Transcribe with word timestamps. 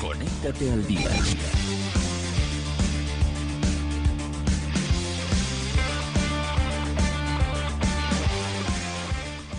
Conéctate 0.00 0.70
al 0.70 0.86
día. 0.86 1.10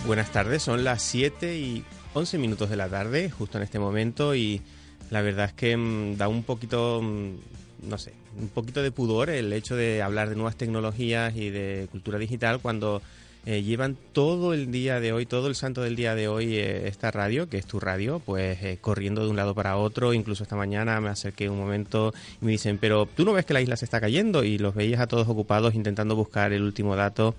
Buenas 0.06 0.30
tardes, 0.30 0.62
son 0.62 0.84
las 0.84 1.02
7 1.02 1.58
y 1.58 1.84
11 2.14 2.38
minutos 2.38 2.70
de 2.70 2.76
la 2.76 2.88
tarde, 2.88 3.28
justo 3.28 3.58
en 3.58 3.64
este 3.64 3.80
momento, 3.80 4.36
y 4.36 4.62
la 5.10 5.20
verdad 5.20 5.46
es 5.46 5.52
que 5.52 5.76
mm, 5.76 6.16
da 6.16 6.28
un 6.28 6.44
poquito, 6.44 7.02
mm, 7.02 7.88
no 7.88 7.98
sé, 7.98 8.14
un 8.38 8.48
poquito 8.48 8.82
de 8.82 8.90
pudor 8.90 9.30
el 9.30 9.52
hecho 9.52 9.76
de 9.76 10.02
hablar 10.02 10.28
de 10.28 10.34
nuevas 10.34 10.56
tecnologías 10.56 11.34
y 11.36 11.50
de 11.50 11.88
cultura 11.90 12.18
digital 12.18 12.60
cuando 12.60 13.02
eh, 13.48 13.62
llevan 13.62 13.96
todo 14.12 14.54
el 14.54 14.72
día 14.72 14.98
de 14.98 15.12
hoy, 15.12 15.24
todo 15.24 15.46
el 15.46 15.54
santo 15.54 15.80
del 15.80 15.94
día 15.94 16.16
de 16.16 16.26
hoy, 16.26 16.56
eh, 16.56 16.88
esta 16.88 17.12
radio, 17.12 17.48
que 17.48 17.58
es 17.58 17.66
tu 17.66 17.78
radio, 17.78 18.18
pues 18.18 18.60
eh, 18.64 18.78
corriendo 18.80 19.22
de 19.22 19.30
un 19.30 19.36
lado 19.36 19.54
para 19.54 19.76
otro. 19.76 20.12
Incluso 20.12 20.42
esta 20.42 20.56
mañana 20.56 21.00
me 21.00 21.10
acerqué 21.10 21.48
un 21.48 21.58
momento 21.58 22.12
y 22.42 22.44
me 22.44 22.50
dicen, 22.50 22.78
pero 22.78 23.06
tú 23.06 23.24
no 23.24 23.32
ves 23.32 23.46
que 23.46 23.54
la 23.54 23.60
isla 23.60 23.76
se 23.76 23.84
está 23.84 24.00
cayendo 24.00 24.42
y 24.42 24.58
los 24.58 24.74
veías 24.74 25.00
a 25.00 25.06
todos 25.06 25.28
ocupados 25.28 25.76
intentando 25.76 26.16
buscar 26.16 26.52
el 26.52 26.62
último 26.62 26.96
dato. 26.96 27.36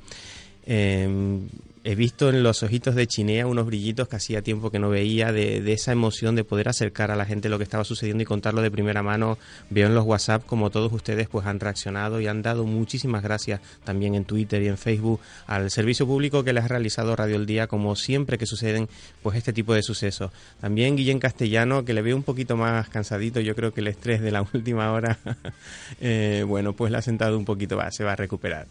Em, 0.69 1.47
he 1.85 1.95
visto 1.95 2.27
en 2.27 2.43
los 2.43 2.61
ojitos 2.61 2.93
de 2.93 3.07
Chinea 3.07 3.47
unos 3.47 3.65
brillitos 3.65 4.09
que 4.09 4.17
hacía 4.17 4.41
tiempo 4.41 4.69
que 4.69 4.79
no 4.79 4.89
veía 4.89 5.31
de, 5.31 5.61
de, 5.61 5.71
esa 5.71 5.93
emoción 5.93 6.35
de 6.35 6.43
poder 6.43 6.67
acercar 6.67 7.09
a 7.09 7.15
la 7.15 7.23
gente 7.23 7.47
lo 7.47 7.57
que 7.57 7.63
estaba 7.63 7.85
sucediendo 7.85 8.21
y 8.23 8.25
contarlo 8.25 8.61
de 8.61 8.69
primera 8.69 9.01
mano. 9.01 9.37
Veo 9.69 9.87
en 9.87 9.95
los 9.95 10.03
WhatsApp 10.03 10.45
como 10.45 10.69
todos 10.69 10.91
ustedes 10.91 11.29
pues 11.29 11.47
han 11.47 11.61
reaccionado 11.61 12.19
y 12.19 12.27
han 12.27 12.41
dado 12.41 12.65
muchísimas 12.65 13.23
gracias 13.23 13.61
también 13.85 14.15
en 14.15 14.25
Twitter 14.25 14.61
y 14.61 14.67
en 14.67 14.77
Facebook 14.77 15.21
al 15.45 15.71
servicio 15.71 16.05
público 16.05 16.43
que 16.43 16.51
les 16.51 16.65
ha 16.65 16.67
realizado 16.67 17.15
Radio 17.15 17.37
El 17.37 17.45
Día 17.45 17.67
como 17.67 17.95
siempre 17.95 18.37
que 18.37 18.45
suceden 18.45 18.89
pues 19.23 19.37
este 19.37 19.53
tipo 19.53 19.73
de 19.73 19.83
sucesos. 19.83 20.31
También 20.59 20.97
Guillén 20.97 21.19
Castellano 21.19 21.85
que 21.85 21.93
le 21.93 22.01
veo 22.01 22.17
un 22.17 22.23
poquito 22.23 22.57
más 22.57 22.89
cansadito, 22.89 23.39
yo 23.39 23.55
creo 23.55 23.73
que 23.73 23.79
el 23.79 23.87
estrés 23.87 24.19
de 24.19 24.31
la 24.31 24.41
última 24.53 24.91
hora 24.91 25.17
eh, 26.01 26.43
bueno 26.45 26.73
pues 26.73 26.91
le 26.91 26.97
ha 26.97 27.01
sentado 27.01 27.37
un 27.37 27.45
poquito 27.45 27.77
más, 27.77 27.95
se 27.95 28.03
va 28.03 28.11
a 28.11 28.17
recuperar. 28.17 28.67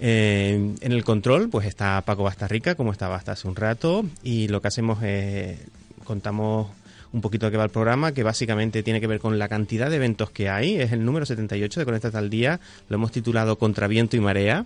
Eh, 0.00 0.76
en 0.80 0.92
el 0.92 1.04
control, 1.04 1.50
pues 1.50 1.66
está 1.66 2.00
Paco 2.00 2.22
Bastarrica, 2.22 2.74
como 2.74 2.90
estaba 2.90 3.16
hasta 3.16 3.32
hace 3.32 3.46
un 3.46 3.54
rato, 3.54 4.04
y 4.22 4.48
lo 4.48 4.62
que 4.62 4.68
hacemos 4.68 5.02
es 5.02 5.58
contamos 6.04 6.68
un 7.12 7.20
poquito 7.20 7.46
de 7.46 7.52
qué 7.52 7.58
va 7.58 7.64
el 7.64 7.70
programa, 7.70 8.12
que 8.12 8.22
básicamente 8.22 8.82
tiene 8.82 9.00
que 9.00 9.06
ver 9.06 9.18
con 9.18 9.38
la 9.38 9.48
cantidad 9.48 9.90
de 9.90 9.96
eventos 9.96 10.30
que 10.30 10.48
hay. 10.48 10.76
Es 10.76 10.92
el 10.92 11.04
número 11.04 11.26
78 11.26 11.80
de 11.80 11.86
Conecta 11.86 12.16
al 12.16 12.30
Día. 12.30 12.60
Lo 12.88 12.96
hemos 12.96 13.10
titulado 13.10 13.58
Contra 13.58 13.88
Viento 13.88 14.16
y 14.16 14.20
Marea. 14.20 14.64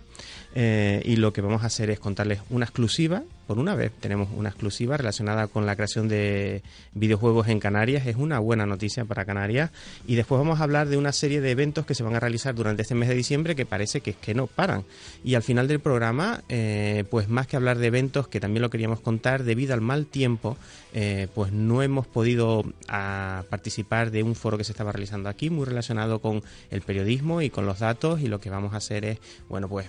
Eh, 0.54 1.02
y 1.04 1.16
lo 1.16 1.32
que 1.32 1.40
vamos 1.40 1.62
a 1.62 1.66
hacer 1.66 1.90
es 1.90 1.98
contarles 1.98 2.40
una 2.50 2.66
exclusiva. 2.66 3.22
Por 3.46 3.58
una 3.58 3.74
vez 3.74 3.92
tenemos 4.00 4.28
una 4.34 4.48
exclusiva 4.48 4.96
relacionada 4.96 5.48
con 5.48 5.66
la 5.66 5.76
creación 5.76 6.08
de 6.08 6.62
videojuegos 6.94 7.48
en 7.48 7.60
Canarias. 7.60 8.06
Es 8.06 8.16
una 8.16 8.38
buena 8.38 8.64
noticia 8.64 9.04
para 9.04 9.24
Canarias. 9.24 9.70
Y 10.06 10.14
después 10.14 10.38
vamos 10.38 10.60
a 10.60 10.64
hablar 10.64 10.88
de 10.88 10.96
una 10.96 11.12
serie 11.12 11.40
de 11.40 11.50
eventos 11.50 11.84
que 11.84 11.94
se 11.94 12.02
van 12.02 12.14
a 12.14 12.20
realizar 12.20 12.54
durante 12.54 12.82
este 12.82 12.94
mes 12.94 13.08
de 13.08 13.14
diciembre 13.14 13.54
que 13.54 13.66
parece 13.66 14.00
que 14.00 14.10
es 14.10 14.16
que 14.16 14.34
no 14.34 14.46
paran. 14.46 14.84
Y 15.22 15.34
al 15.34 15.42
final 15.42 15.68
del 15.68 15.80
programa, 15.80 16.42
eh, 16.48 17.04
pues 17.10 17.28
más 17.28 17.46
que 17.46 17.56
hablar 17.56 17.78
de 17.78 17.88
eventos, 17.88 18.28
que 18.28 18.40
también 18.40 18.62
lo 18.62 18.70
queríamos 18.70 19.00
contar, 19.00 19.44
debido 19.44 19.74
al 19.74 19.82
mal 19.82 20.06
tiempo, 20.06 20.56
eh, 20.94 21.28
pues 21.34 21.52
no 21.52 21.82
hemos 21.82 22.06
podido 22.06 22.64
a, 22.88 23.44
participar 23.50 24.10
de 24.10 24.22
un 24.22 24.34
foro 24.34 24.56
que 24.56 24.64
se 24.64 24.72
estaba 24.72 24.92
realizando 24.92 25.28
aquí, 25.28 25.50
muy 25.50 25.66
relacionado 25.66 26.20
con 26.20 26.42
el 26.70 26.80
periodismo 26.80 27.42
y 27.42 27.50
con 27.50 27.66
los 27.66 27.80
datos. 27.80 28.20
Y 28.20 28.28
lo 28.28 28.40
que 28.40 28.48
vamos 28.48 28.72
a 28.72 28.78
hacer 28.78 29.04
es, 29.04 29.18
bueno, 29.48 29.68
pues 29.68 29.86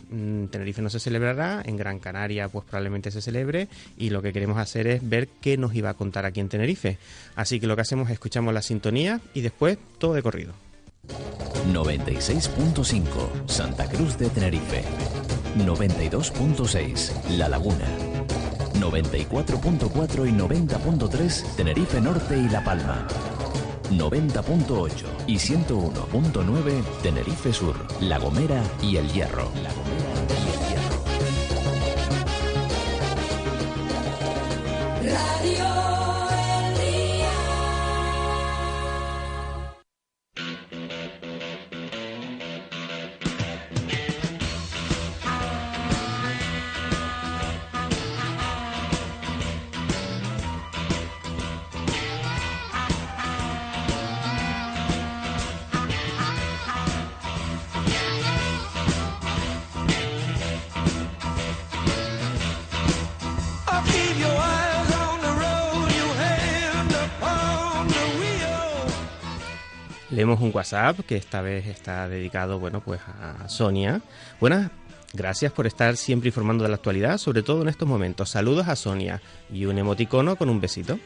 Tenerife 0.51 0.81
no 0.81 0.89
se 0.89 0.99
celebrará, 0.99 1.61
en 1.65 1.77
Gran 1.77 1.99
Canaria 1.99 2.49
pues 2.49 2.65
probablemente 2.65 3.11
se 3.11 3.21
celebre 3.21 3.44
y 3.97 4.09
lo 4.09 4.21
que 4.21 4.33
queremos 4.33 4.57
hacer 4.57 4.87
es 4.87 5.07
ver 5.07 5.27
qué 5.41 5.57
nos 5.57 5.75
iba 5.75 5.89
a 5.89 5.93
contar 5.93 6.25
aquí 6.25 6.39
en 6.39 6.49
Tenerife. 6.49 6.97
Así 7.35 7.59
que 7.59 7.67
lo 7.67 7.75
que 7.75 7.81
hacemos 7.81 8.09
es 8.09 8.13
escuchamos 8.13 8.53
la 8.53 8.61
sintonía 8.61 9.21
y 9.33 9.41
después 9.41 9.77
todo 9.97 10.13
de 10.13 10.21
corrido. 10.21 10.53
96.5 11.71 13.47
Santa 13.47 13.87
Cruz 13.87 14.17
de 14.17 14.29
Tenerife. 14.29 14.83
92.6 15.57 17.37
La 17.37 17.49
Laguna. 17.49 17.87
94.4 18.79 20.27
y 20.27 20.31
90.3 20.31 21.55
Tenerife 21.55 22.01
Norte 22.01 22.37
y 22.37 22.49
La 22.49 22.63
Palma. 22.63 23.07
90.8 23.91 24.91
y 25.27 25.35
101.9 25.35 26.83
Tenerife 27.03 27.53
Sur, 27.53 27.75
La 28.01 28.17
Gomera 28.17 28.61
y 28.81 28.97
El 28.97 29.11
Hierro. 29.11 29.51
La 29.63 29.71
Gomera 29.73 30.13
y 30.29 30.47
El 30.47 30.59
Hierro. 30.59 30.74
Radio 35.05 36.14
Leemos 70.15 70.39
un 70.39 70.51
WhatsApp 70.53 71.01
que 71.01 71.17
esta 71.17 71.41
vez 71.41 71.67
está 71.67 72.07
dedicado, 72.07 72.57
bueno, 72.57 72.79
pues 72.79 73.01
a 73.01 73.49
Sonia. 73.49 73.99
Buenas, 74.39 74.71
gracias 75.11 75.51
por 75.51 75.67
estar 75.67 75.97
siempre 75.97 76.29
informando 76.29 76.63
de 76.63 76.69
la 76.69 76.75
actualidad, 76.75 77.17
sobre 77.17 77.43
todo 77.43 77.63
en 77.63 77.67
estos 77.67 77.85
momentos. 77.85 78.29
Saludos 78.29 78.69
a 78.69 78.77
Sonia 78.77 79.21
y 79.51 79.65
un 79.65 79.77
emoticono 79.77 80.37
con 80.37 80.47
un 80.47 80.61
besito. 80.61 80.97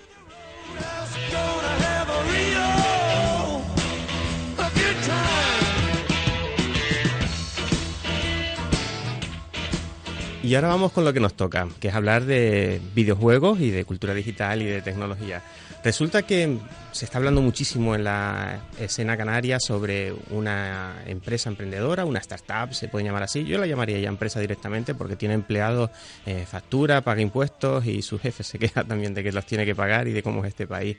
Y 10.43 10.53
ahora 10.53 10.67
vamos 10.67 10.91
con 10.91 11.03
lo 11.03 11.13
que 11.13 11.19
nos 11.19 11.33
toca, 11.33 11.67
que 11.79 11.87
es 11.87 11.95
hablar 11.95 12.25
de 12.25 12.79
videojuegos 12.93 13.59
y 13.59 13.71
de 13.71 13.85
cultura 13.85 14.13
digital 14.13 14.61
y 14.61 14.65
de 14.65 14.83
tecnología. 14.83 15.41
Resulta 15.81 16.23
que 16.23 16.57
se 16.91 17.05
está 17.05 17.19
hablando 17.19 17.41
muchísimo 17.41 17.95
en 17.95 18.03
la 18.03 18.59
escena 18.77 19.15
canaria 19.15 19.61
sobre 19.61 20.13
una 20.31 21.03
empresa 21.05 21.49
emprendedora, 21.49 22.03
una 22.03 22.19
startup, 22.19 22.73
se 22.73 22.89
puede 22.89 23.05
llamar 23.05 23.23
así. 23.23 23.45
Yo 23.45 23.57
la 23.57 23.65
llamaría 23.65 23.97
ya 23.97 24.09
empresa 24.09 24.41
directamente 24.41 24.93
porque 24.93 25.15
tiene 25.15 25.35
empleados, 25.35 25.89
eh, 26.25 26.45
factura, 26.45 26.99
paga 26.99 27.21
impuestos 27.21 27.85
y 27.85 28.01
su 28.01 28.19
jefe 28.19 28.43
se 28.43 28.59
queja 28.59 28.83
también 28.83 29.13
de 29.13 29.23
que 29.23 29.31
los 29.31 29.45
tiene 29.45 29.65
que 29.65 29.73
pagar 29.73 30.09
y 30.09 30.11
de 30.11 30.21
cómo 30.21 30.43
es 30.43 30.49
este 30.49 30.67
país. 30.67 30.97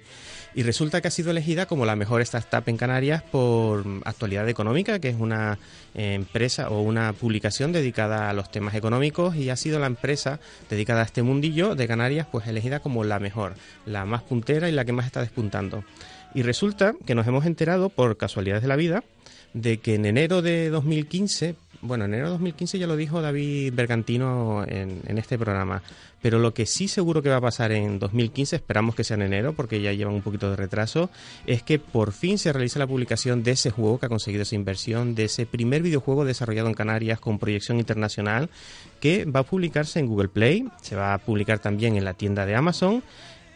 Y 0.54 0.64
resulta 0.64 1.00
que 1.00 1.08
ha 1.08 1.12
sido 1.12 1.30
elegida 1.30 1.66
como 1.66 1.86
la 1.86 1.94
mejor 1.94 2.20
startup 2.22 2.64
en 2.66 2.76
Canarias 2.76 3.22
por 3.22 3.84
Actualidad 4.04 4.48
Económica, 4.48 4.98
que 4.98 5.10
es 5.10 5.16
una 5.16 5.58
eh, 5.94 6.14
empresa 6.14 6.70
o 6.70 6.82
una 6.82 7.12
publicación 7.12 7.72
dedicada 7.72 8.28
a 8.28 8.32
los 8.32 8.50
temas 8.50 8.74
económicos 8.74 9.36
y 9.36 9.50
ha 9.50 9.56
sido 9.56 9.78
la 9.78 9.86
empresa 9.86 10.40
dedicada 10.68 11.02
a 11.02 11.04
este 11.04 11.22
mundillo 11.22 11.76
de 11.76 11.86
Canarias 11.86 12.26
pues 12.30 12.48
elegida 12.48 12.80
como 12.80 13.04
la 13.04 13.20
mejor, 13.20 13.54
la 13.86 14.04
más 14.04 14.22
puntera 14.22 14.68
y 14.68 14.72
la 14.72 14.84
que 14.84 14.92
más 14.92 15.06
está 15.06 15.20
despuntando. 15.20 15.84
Y 16.34 16.42
resulta 16.42 16.94
que 17.06 17.14
nos 17.14 17.26
hemos 17.26 17.46
enterado 17.46 17.88
por 17.88 18.16
casualidades 18.16 18.62
de 18.62 18.68
la 18.68 18.76
vida 18.76 19.04
de 19.54 19.78
que 19.78 19.94
en 19.94 20.06
enero 20.06 20.42
de 20.42 20.68
2015 20.70 21.54
bueno, 21.82 22.04
enero 22.04 22.26
de 22.26 22.30
2015 22.32 22.78
ya 22.78 22.86
lo 22.86 22.96
dijo 22.96 23.22
David 23.22 23.72
Bergantino 23.74 24.64
en, 24.66 25.00
en 25.06 25.18
este 25.18 25.38
programa, 25.38 25.82
pero 26.20 26.38
lo 26.38 26.52
que 26.52 26.66
sí 26.66 26.88
seguro 26.88 27.22
que 27.22 27.30
va 27.30 27.36
a 27.36 27.40
pasar 27.40 27.72
en 27.72 27.98
2015, 27.98 28.56
esperamos 28.56 28.94
que 28.94 29.04
sea 29.04 29.16
en 29.16 29.22
enero 29.22 29.54
porque 29.54 29.80
ya 29.80 29.92
llevan 29.92 30.14
un 30.14 30.22
poquito 30.22 30.50
de 30.50 30.56
retraso, 30.56 31.10
es 31.46 31.62
que 31.62 31.78
por 31.78 32.12
fin 32.12 32.38
se 32.38 32.52
realiza 32.52 32.78
la 32.78 32.86
publicación 32.86 33.42
de 33.42 33.52
ese 33.52 33.70
juego 33.70 33.98
que 33.98 34.06
ha 34.06 34.10
conseguido 34.10 34.42
esa 34.42 34.54
inversión, 34.54 35.14
de 35.14 35.24
ese 35.24 35.46
primer 35.46 35.82
videojuego 35.82 36.24
desarrollado 36.24 36.68
en 36.68 36.74
Canarias 36.74 37.20
con 37.20 37.38
proyección 37.38 37.78
internacional, 37.78 38.50
que 39.00 39.24
va 39.24 39.40
a 39.40 39.44
publicarse 39.44 39.98
en 39.98 40.06
Google 40.06 40.28
Play, 40.28 40.68
se 40.82 40.96
va 40.96 41.14
a 41.14 41.18
publicar 41.18 41.58
también 41.58 41.96
en 41.96 42.04
la 42.04 42.14
tienda 42.14 42.44
de 42.44 42.54
Amazon, 42.54 43.02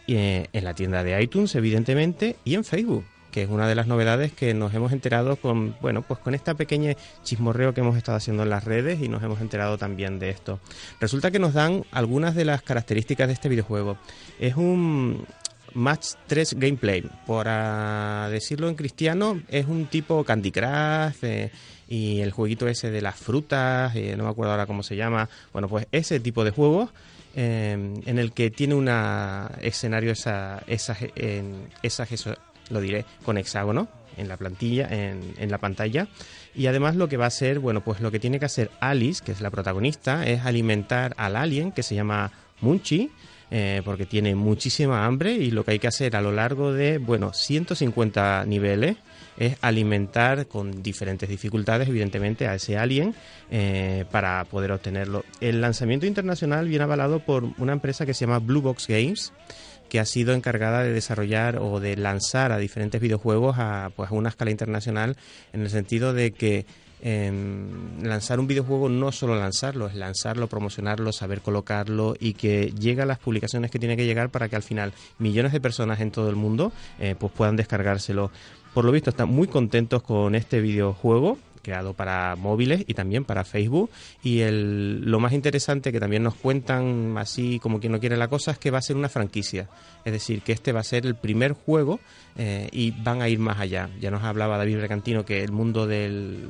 eh, 0.06 0.48
en 0.52 0.64
la 0.64 0.74
tienda 0.74 1.04
de 1.04 1.22
iTunes, 1.22 1.54
evidentemente, 1.54 2.36
y 2.44 2.54
en 2.54 2.64
Facebook 2.64 3.04
que 3.34 3.42
es 3.42 3.50
una 3.50 3.66
de 3.66 3.74
las 3.74 3.88
novedades 3.88 4.32
que 4.32 4.54
nos 4.54 4.72
hemos 4.74 4.92
enterado 4.92 5.34
con, 5.34 5.74
bueno, 5.80 6.02
pues 6.02 6.20
con 6.20 6.36
esta 6.36 6.54
pequeña 6.54 6.94
chismorreo 7.24 7.74
que 7.74 7.80
hemos 7.80 7.96
estado 7.96 8.16
haciendo 8.16 8.44
en 8.44 8.50
las 8.50 8.62
redes 8.62 9.00
y 9.02 9.08
nos 9.08 9.24
hemos 9.24 9.40
enterado 9.40 9.76
también 9.76 10.20
de 10.20 10.30
esto. 10.30 10.60
Resulta 11.00 11.32
que 11.32 11.40
nos 11.40 11.52
dan 11.52 11.84
algunas 11.90 12.36
de 12.36 12.44
las 12.44 12.62
características 12.62 13.26
de 13.26 13.32
este 13.32 13.48
videojuego. 13.48 13.98
Es 14.38 14.54
un 14.54 15.26
Match 15.72 16.10
3 16.28 16.54
gameplay, 16.60 17.02
por 17.26 17.48
decirlo 18.30 18.68
en 18.68 18.76
cristiano, 18.76 19.42
es 19.48 19.66
un 19.66 19.86
tipo 19.86 20.22
Candy 20.22 20.52
Crush 20.52 21.16
eh, 21.22 21.50
y 21.88 22.20
el 22.20 22.30
jueguito 22.30 22.68
ese 22.68 22.92
de 22.92 23.02
las 23.02 23.16
frutas, 23.16 23.96
eh, 23.96 24.14
no 24.16 24.22
me 24.22 24.30
acuerdo 24.30 24.52
ahora 24.52 24.66
cómo 24.66 24.84
se 24.84 24.94
llama, 24.94 25.28
bueno, 25.52 25.68
pues 25.68 25.88
ese 25.90 26.20
tipo 26.20 26.44
de 26.44 26.52
juegos 26.52 26.90
eh, 27.34 27.72
en 28.06 28.18
el 28.20 28.30
que 28.30 28.52
tiene 28.52 28.76
un 28.76 28.88
escenario 29.60 30.12
esa, 30.12 30.62
esa, 30.68 30.96
en, 31.16 31.66
esa, 31.82 32.06
lo 32.70 32.80
diré, 32.80 33.04
con 33.24 33.38
hexágono 33.38 33.88
en 34.16 34.28
la 34.28 34.36
plantilla, 34.36 34.88
en, 34.90 35.34
en, 35.38 35.50
la 35.50 35.58
pantalla. 35.58 36.08
Y 36.54 36.66
además 36.66 36.94
lo 36.94 37.08
que 37.08 37.16
va 37.16 37.24
a 37.24 37.28
hacer, 37.28 37.58
bueno, 37.58 37.82
pues 37.82 38.00
lo 38.00 38.10
que 38.10 38.20
tiene 38.20 38.38
que 38.38 38.46
hacer 38.46 38.70
Alice, 38.80 39.22
que 39.24 39.32
es 39.32 39.40
la 39.40 39.50
protagonista, 39.50 40.26
es 40.26 40.44
alimentar 40.44 41.14
al 41.16 41.36
alien 41.36 41.72
que 41.72 41.82
se 41.82 41.94
llama 41.94 42.30
Munchi, 42.60 43.10
eh, 43.50 43.82
porque 43.84 44.06
tiene 44.06 44.34
muchísima 44.34 45.04
hambre 45.04 45.32
y 45.34 45.50
lo 45.50 45.64
que 45.64 45.72
hay 45.72 45.78
que 45.78 45.86
hacer 45.86 46.16
a 46.16 46.20
lo 46.20 46.32
largo 46.32 46.72
de, 46.72 46.98
bueno, 46.98 47.32
150 47.32 48.46
niveles 48.46 48.96
es 49.36 49.56
alimentar 49.60 50.46
con 50.46 50.82
diferentes 50.82 51.28
dificultades, 51.28 51.88
evidentemente, 51.88 52.48
a 52.48 52.54
ese 52.54 52.78
alien 52.78 53.14
eh, 53.50 54.06
para 54.10 54.44
poder 54.44 54.72
obtenerlo. 54.72 55.24
El 55.40 55.60
lanzamiento 55.60 56.06
internacional 56.06 56.68
viene 56.68 56.84
avalado 56.84 57.20
por 57.20 57.44
una 57.58 57.72
empresa 57.72 58.06
que 58.06 58.14
se 58.14 58.26
llama 58.26 58.38
Blue 58.38 58.62
Box 58.62 58.86
Games 58.88 59.32
que 59.88 60.00
ha 60.00 60.04
sido 60.04 60.34
encargada 60.34 60.82
de 60.82 60.92
desarrollar 60.92 61.58
o 61.58 61.80
de 61.80 61.96
lanzar 61.96 62.52
a 62.52 62.58
diferentes 62.58 63.00
videojuegos 63.00 63.56
a, 63.58 63.90
pues, 63.94 64.10
a 64.10 64.14
una 64.14 64.28
escala 64.28 64.50
internacional 64.50 65.16
en 65.52 65.62
el 65.62 65.70
sentido 65.70 66.12
de 66.12 66.32
que 66.32 66.66
eh, 67.06 67.30
lanzar 68.02 68.40
un 68.40 68.46
videojuego 68.46 68.88
no 68.88 69.12
solo 69.12 69.38
lanzarlo, 69.38 69.88
es 69.88 69.94
lanzarlo, 69.94 70.48
promocionarlo, 70.48 71.12
saber 71.12 71.42
colocarlo 71.42 72.14
y 72.18 72.32
que 72.32 72.72
llegue 72.72 73.02
a 73.02 73.06
las 73.06 73.18
publicaciones 73.18 73.70
que 73.70 73.78
tiene 73.78 73.94
que 73.94 74.06
llegar 74.06 74.30
para 74.30 74.48
que 74.48 74.56
al 74.56 74.62
final 74.62 74.94
millones 75.18 75.52
de 75.52 75.60
personas 75.60 76.00
en 76.00 76.10
todo 76.10 76.30
el 76.30 76.36
mundo 76.36 76.72
eh, 76.98 77.14
pues 77.18 77.30
puedan 77.32 77.56
descargárselo. 77.56 78.30
Por 78.72 78.86
lo 78.86 78.90
visto 78.90 79.10
están 79.10 79.28
muy 79.28 79.48
contentos 79.48 80.02
con 80.02 80.34
este 80.34 80.62
videojuego 80.62 81.36
creado 81.64 81.94
para 81.94 82.36
móviles 82.36 82.84
y 82.86 82.94
también 82.94 83.24
para 83.24 83.42
Facebook. 83.42 83.90
Y 84.22 84.40
el, 84.40 85.00
lo 85.00 85.18
más 85.18 85.32
interesante 85.32 85.90
que 85.90 85.98
también 85.98 86.22
nos 86.22 86.36
cuentan, 86.36 87.16
así 87.18 87.58
como 87.58 87.80
quien 87.80 87.90
no 87.92 87.98
quiere 87.98 88.16
la 88.16 88.28
cosa, 88.28 88.52
es 88.52 88.58
que 88.58 88.70
va 88.70 88.78
a 88.78 88.82
ser 88.82 88.94
una 88.94 89.08
franquicia. 89.08 89.68
Es 90.04 90.12
decir, 90.12 90.42
que 90.42 90.52
este 90.52 90.70
va 90.70 90.80
a 90.80 90.84
ser 90.84 91.06
el 91.06 91.16
primer 91.16 91.52
juego 91.54 91.98
eh, 92.36 92.68
y 92.70 92.92
van 92.92 93.22
a 93.22 93.28
ir 93.28 93.40
más 93.40 93.58
allá. 93.58 93.90
Ya 94.00 94.12
nos 94.12 94.22
hablaba 94.22 94.58
David 94.58 94.78
Recantino 94.78 95.24
que 95.24 95.42
el 95.42 95.50
mundo 95.50 95.88
del, 95.88 96.48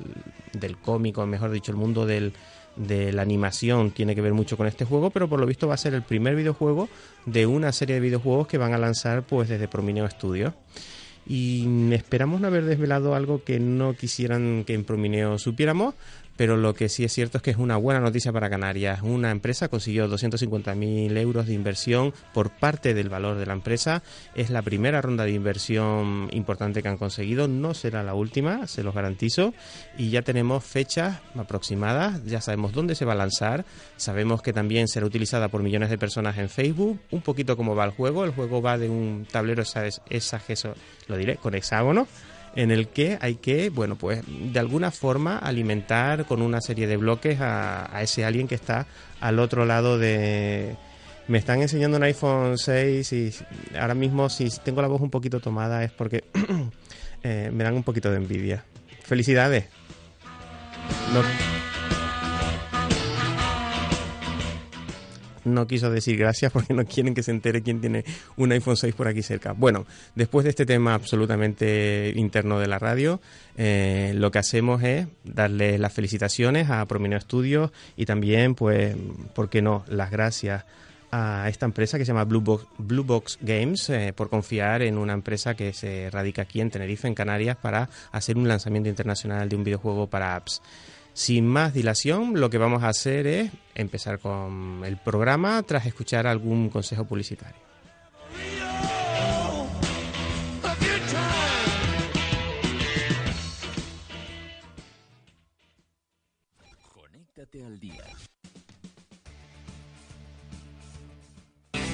del 0.53 0.77
cómico, 0.77 1.25
mejor 1.25 1.51
dicho, 1.51 1.73
el 1.73 1.79
mundo 1.79 2.05
del, 2.05 2.35
de 2.77 3.13
la 3.13 3.23
animación 3.23 3.93
tiene 3.93 4.15
que 4.15 4.21
ver 4.21 4.35
mucho 4.35 4.57
con 4.57 4.67
este 4.67 4.85
juego, 4.85 5.11
pero 5.11 5.29
por 5.29 5.41
lo 5.41 5.47
visto 5.47 5.69
va 5.69 5.75
a 5.75 5.79
ser 5.79 5.95
el 5.95 6.03
primer 6.03 6.35
videojuego 6.35 6.89
de 7.25 7.47
una 7.47 7.73
serie 7.73 7.95
de 7.95 8.01
videojuegos 8.01 8.49
que 8.49 8.59
van 8.59 8.75
a 8.75 8.79
lanzar 8.79 9.23
pues 9.23 9.49
desde 9.49 9.69
Promineo 9.69 10.09
Studios 10.11 10.53
y 11.27 11.93
esperamos 11.93 12.41
no 12.41 12.49
haber 12.49 12.65
desvelado 12.65 13.15
algo 13.15 13.43
que 13.45 13.59
no 13.61 13.95
quisieran 13.95 14.65
que 14.67 14.75
en 14.75 14.85
Promineo 14.85 15.39
supiéramos, 15.39 15.95
pero 16.37 16.57
lo 16.57 16.75
que 16.75 16.89
sí 16.89 17.05
es 17.05 17.13
cierto 17.13 17.39
es 17.39 17.43
que 17.43 17.51
es 17.51 17.57
una 17.57 17.77
buena 17.77 18.01
noticia 18.01 18.33
para 18.33 18.51
Canarias. 18.51 19.03
Una 19.03 19.31
empresa 19.31 19.69
consiguió 19.69 20.09
250.000 20.09 21.17
euros 21.17 21.47
de 21.47 21.55
inversión 21.55 22.13
por 22.33 22.51
parte 22.51 22.95
del 22.95 23.09
valor 23.09 23.37
de 23.37 23.47
la 23.47 23.53
empresa. 23.53 24.03
Es 24.35 24.51
la 24.51 24.63
primera 24.63 25.01
ronda 25.01 25.25
de 25.25 25.33
inversión 25.33 26.29
importante 26.33 26.83
que 26.83 26.89
han 26.89 26.97
conseguido. 26.97 27.47
No 27.47 27.75
será 27.75 28.03
la 28.03 28.15
última, 28.15 28.67
se 28.67 28.83
los 28.83 28.95
garantizo. 28.95 29.55
Y 29.97 30.11
ya 30.11 30.23
tenemos 30.23 30.65
fechas 30.65 31.21
aproximadas. 31.37 32.25
Ya 32.25 32.41
sabemos 32.41 32.73
dónde 32.73 32.97
se 32.97 33.05
va 33.05 33.13
a 33.13 33.17
lanzar. 33.17 33.65
Sabemos 33.97 34.43
que 34.43 34.53
también 34.53 34.89
será 34.89 35.07
utilizada 35.07 35.49
por 35.49 35.63
millones 35.63 35.91
de 35.91 35.99
personas 35.99 36.37
en 36.39 36.49
Facebook. 36.49 36.99
Un 37.13 37.21
poquito 37.21 37.57
como 37.57 37.77
va 37.77 37.85
el 37.85 37.93
juego. 37.93 38.25
El 38.25 38.33
juego 38.33 38.61
va 38.61 38.77
de 38.77 38.89
un 38.89 39.27
tablero, 39.31 39.63
esa, 39.63 39.87
esa, 39.87 40.41
eso 40.49 40.75
lo 41.07 41.17
diré, 41.17 41.37
con 41.37 41.55
hexágono 41.55 42.09
en 42.57 42.71
el 42.71 42.89
que 42.89 43.19
hay 43.21 43.37
que, 43.37 43.71
bueno, 43.71 43.97
pues 43.97 44.23
de 44.27 44.59
alguna 44.59 44.91
forma 44.91 45.39
alimentar 45.39 46.25
con 46.25 46.43
una 46.43 46.61
serie 46.61 46.87
de 46.87 46.97
bloques 46.97 47.39
a, 47.41 48.01
ese 48.03 48.25
alguien 48.25 48.49
que 48.49 48.55
está 48.55 48.87
al 49.21 49.39
otro 49.39 49.65
lado 49.65 49.99
de... 49.99 50.77
Me 51.27 51.39
están 51.39 51.63
enseñando 51.63 51.97
un 51.97 52.03
iPhone 52.03 52.59
6 52.59 53.13
y 53.15 53.33
ahora 53.79 53.95
mismo 53.95 54.29
si 54.29 54.49
tengo 54.63 54.83
la 54.83 54.89
voz 54.89 55.01
un 55.01 55.11
poquito 55.11 55.41
tomada 55.41 55.83
es 55.83 55.91
porque 55.91 56.25
eh, 57.23 57.51
me 57.51 57.65
dan 57.65 57.75
un 57.75 57.83
poquito 57.83 58.11
de 58.11 58.19
envidia. 58.19 58.65
Felicidades. 59.03 59.65
No, 61.15 61.23
no 65.45 65.67
quiso 65.67 65.91
decir 65.91 66.17
gracias 66.17 66.53
porque 66.53 66.75
no 66.75 66.85
quieren 66.85 67.15
que 67.15 67.23
se 67.23 67.31
entere 67.31 67.63
quién 67.63 67.81
tiene 67.81 68.05
un 68.37 68.53
iPhone 68.53 68.77
6 68.77 68.95
por 68.95 69.09
aquí 69.09 69.23
cerca. 69.23 69.53
Bueno, 69.53 69.87
después 70.15 70.45
de 70.45 70.51
este 70.51 70.67
tema 70.67 70.95
absolutamente 70.95 72.13
interno 72.17 72.59
de 72.59 72.69
la 72.69 72.79
radio, 72.79 73.21
eh, 73.57 74.13
lo 74.17 74.31
que 74.31 74.39
hacemos 74.39 74.83
es 74.83 75.07
darle 75.25 75.79
las 75.79 75.93
felicitaciones 75.93 76.71
a 76.71 76.85
Promino 76.87 77.19
Studios 77.21 77.71
y 77.97 78.07
también, 78.07 78.55
pues, 78.55 78.97
¿por 79.35 79.49
qué 79.49 79.63
no?, 79.63 79.85
las 79.89 80.11
gracias 80.11 80.65
a 81.17 81.49
esta 81.49 81.65
empresa 81.65 81.97
que 81.97 82.05
se 82.05 82.09
llama 82.09 82.25
Blue 82.25 82.41
Box, 82.41 82.67
Blue 82.77 83.05
Box 83.05 83.39
Games 83.41 83.89
eh, 83.89 84.13
por 84.17 84.29
confiar 84.29 84.83
en 84.83 84.99
una 84.99 85.13
empresa 85.13 85.55
que 85.55 85.73
se 85.73 86.11
radica 86.11 86.43
aquí 86.43 86.61
en 86.61 86.71
Tenerife, 86.71 87.07
en 87.07 87.15
Canarias, 87.15 87.57
para 87.57 87.89
hacer 88.11 88.37
un 88.37 88.49
lanzamiento 88.49 88.89
internacional 88.89 89.49
de 89.49 89.55
un 89.55 89.63
videojuego 89.63 90.09
para 90.09 90.35
apps. 90.35 90.61
Sin 91.15 91.47
más 91.47 91.73
dilación, 91.73 92.41
lo 92.41 92.51
que 92.51 92.59
vamos 92.59 92.83
a 92.83 92.89
hacer 92.89 93.29
es 93.29 93.53
empezar 93.77 94.19
con 94.19 94.83
el 94.85 94.97
programa 94.97 95.63
tras 95.63 95.87
escuchar 95.87 96.27
algún 96.27 96.69
consejo 96.69 97.05
publicitario. 97.05 97.63
Conéctate 106.93 107.65
al 107.65 107.79
día. 107.79 108.14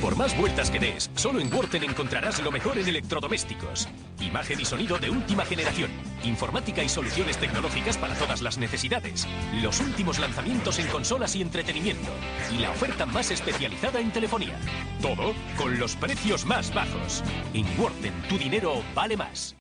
Por 0.00 0.16
más 0.16 0.36
vueltas 0.36 0.70
que 0.70 0.78
des, 0.78 1.10
solo 1.14 1.40
en 1.40 1.52
Worten 1.52 1.84
encontrarás 1.84 2.42
lo 2.42 2.50
mejor 2.50 2.78
en 2.78 2.88
electrodomésticos. 2.88 3.86
Imagen 4.18 4.58
y 4.58 4.64
sonido 4.64 4.98
de 4.98 5.10
última 5.10 5.44
generación. 5.44 5.90
Informática 6.24 6.82
y 6.82 6.88
soluciones 6.88 7.36
tecnológicas 7.36 7.98
para 7.98 8.14
todas 8.14 8.40
las 8.40 8.56
necesidades. 8.56 9.28
Los 9.62 9.80
últimos 9.80 10.18
lanzamientos 10.18 10.78
en 10.78 10.86
consolas 10.86 11.36
y 11.36 11.42
entretenimiento. 11.42 12.10
Y 12.50 12.58
la 12.58 12.70
oferta 12.70 13.04
más 13.04 13.30
especializada 13.30 14.00
en 14.00 14.10
telefonía. 14.10 14.58
Todo 15.02 15.34
con 15.58 15.78
los 15.78 15.96
precios 15.96 16.46
más 16.46 16.72
bajos. 16.72 17.22
En 17.52 17.66
Worten, 17.78 18.14
tu 18.28 18.38
dinero 18.38 18.82
vale 18.94 19.18
más. 19.18 19.54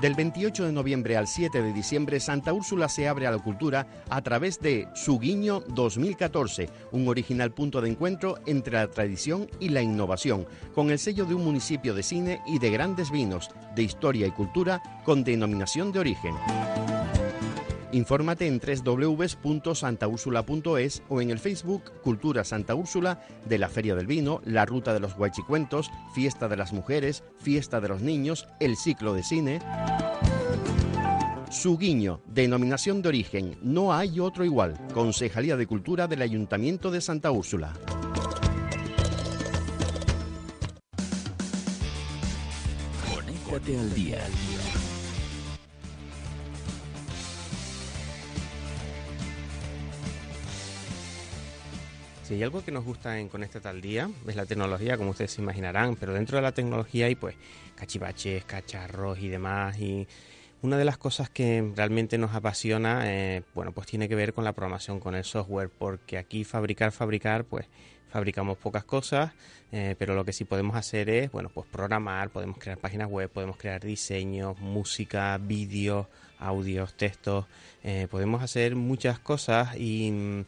Del 0.00 0.14
28 0.14 0.64
de 0.64 0.72
noviembre 0.72 1.18
al 1.18 1.26
7 1.26 1.60
de 1.60 1.74
diciembre, 1.74 2.20
Santa 2.20 2.54
Úrsula 2.54 2.88
se 2.88 3.06
abre 3.06 3.26
a 3.26 3.30
la 3.30 3.38
cultura 3.38 3.86
a 4.08 4.22
través 4.22 4.58
de 4.58 4.88
Su 4.94 5.18
Guiño 5.18 5.60
2014, 5.74 6.70
un 6.92 7.06
original 7.06 7.52
punto 7.52 7.82
de 7.82 7.90
encuentro 7.90 8.38
entre 8.46 8.78
la 8.78 8.88
tradición 8.88 9.46
y 9.60 9.68
la 9.68 9.82
innovación, 9.82 10.46
con 10.74 10.90
el 10.90 10.98
sello 10.98 11.26
de 11.26 11.34
un 11.34 11.44
municipio 11.44 11.92
de 11.92 12.02
cine 12.02 12.40
y 12.46 12.58
de 12.58 12.70
grandes 12.70 13.10
vinos, 13.10 13.50
de 13.76 13.82
historia 13.82 14.26
y 14.26 14.30
cultura, 14.30 14.82
con 15.04 15.22
denominación 15.22 15.92
de 15.92 15.98
origen. 15.98 16.34
Infórmate 17.92 18.46
en 18.46 18.60
www.santaúrsula.es 18.60 21.02
o 21.08 21.20
en 21.20 21.30
el 21.30 21.38
Facebook 21.38 21.92
Cultura 22.02 22.42
Santa 22.44 22.74
Úrsula 22.74 23.24
de 23.46 23.58
la 23.58 23.68
Feria 23.68 23.94
del 23.94 24.06
Vino, 24.06 24.40
la 24.44 24.66
Ruta 24.66 24.94
de 24.94 25.00
los 25.00 25.16
Guachicuentos, 25.16 25.90
Fiesta 26.14 26.48
de 26.48 26.56
las 26.56 26.72
Mujeres, 26.72 27.22
Fiesta 27.38 27.80
de 27.80 27.88
los 27.88 28.02
Niños, 28.02 28.48
el 28.60 28.76
ciclo 28.76 29.14
de 29.14 29.22
cine. 29.22 29.60
Su 31.50 31.78
guiño, 31.78 32.20
denominación 32.26 33.02
de 33.02 33.08
origen, 33.08 33.58
no 33.60 33.92
hay 33.92 34.20
otro 34.20 34.44
igual. 34.44 34.78
Concejalía 34.94 35.56
de 35.56 35.66
Cultura 35.66 36.06
del 36.06 36.22
Ayuntamiento 36.22 36.92
de 36.92 37.00
Santa 37.00 37.32
Úrsula. 37.32 37.72
Al 43.78 43.94
día. 43.94 44.18
Si 52.30 52.34
hay 52.34 52.44
algo 52.44 52.64
que 52.64 52.70
nos 52.70 52.84
gusta 52.84 53.18
en 53.18 53.28
Conéctate 53.28 53.66
al 53.66 53.80
Día, 53.80 54.08
es 54.28 54.36
la 54.36 54.46
tecnología, 54.46 54.96
como 54.96 55.10
ustedes 55.10 55.32
se 55.32 55.42
imaginarán, 55.42 55.96
pero 55.96 56.14
dentro 56.14 56.36
de 56.36 56.42
la 56.42 56.52
tecnología 56.52 57.06
hay 57.06 57.16
pues 57.16 57.34
cachivaches, 57.74 58.44
cacharros 58.44 59.18
y 59.18 59.28
demás. 59.28 59.76
Y 59.80 60.06
una 60.62 60.78
de 60.78 60.84
las 60.84 60.96
cosas 60.96 61.28
que 61.28 61.72
realmente 61.74 62.18
nos 62.18 62.32
apasiona, 62.32 63.00
eh, 63.12 63.42
bueno, 63.52 63.72
pues 63.72 63.88
tiene 63.88 64.08
que 64.08 64.14
ver 64.14 64.32
con 64.32 64.44
la 64.44 64.52
programación, 64.52 65.00
con 65.00 65.16
el 65.16 65.24
software, 65.24 65.70
porque 65.76 66.18
aquí 66.18 66.44
fabricar, 66.44 66.92
fabricar, 66.92 67.42
pues 67.42 67.66
fabricamos 68.08 68.58
pocas 68.58 68.84
cosas, 68.84 69.32
eh, 69.72 69.96
pero 69.98 70.14
lo 70.14 70.24
que 70.24 70.32
sí 70.32 70.44
podemos 70.44 70.76
hacer 70.76 71.10
es, 71.10 71.32
bueno, 71.32 71.50
pues 71.52 71.66
programar, 71.66 72.30
podemos 72.30 72.58
crear 72.58 72.78
páginas 72.78 73.10
web, 73.10 73.28
podemos 73.28 73.56
crear 73.56 73.82
diseños, 73.82 74.56
música, 74.60 75.36
vídeos, 75.38 76.06
audios, 76.38 76.94
textos, 76.94 77.46
eh, 77.82 78.06
podemos 78.08 78.40
hacer 78.40 78.76
muchas 78.76 79.18
cosas 79.18 79.74
y 79.76 80.12
mm, 80.12 80.44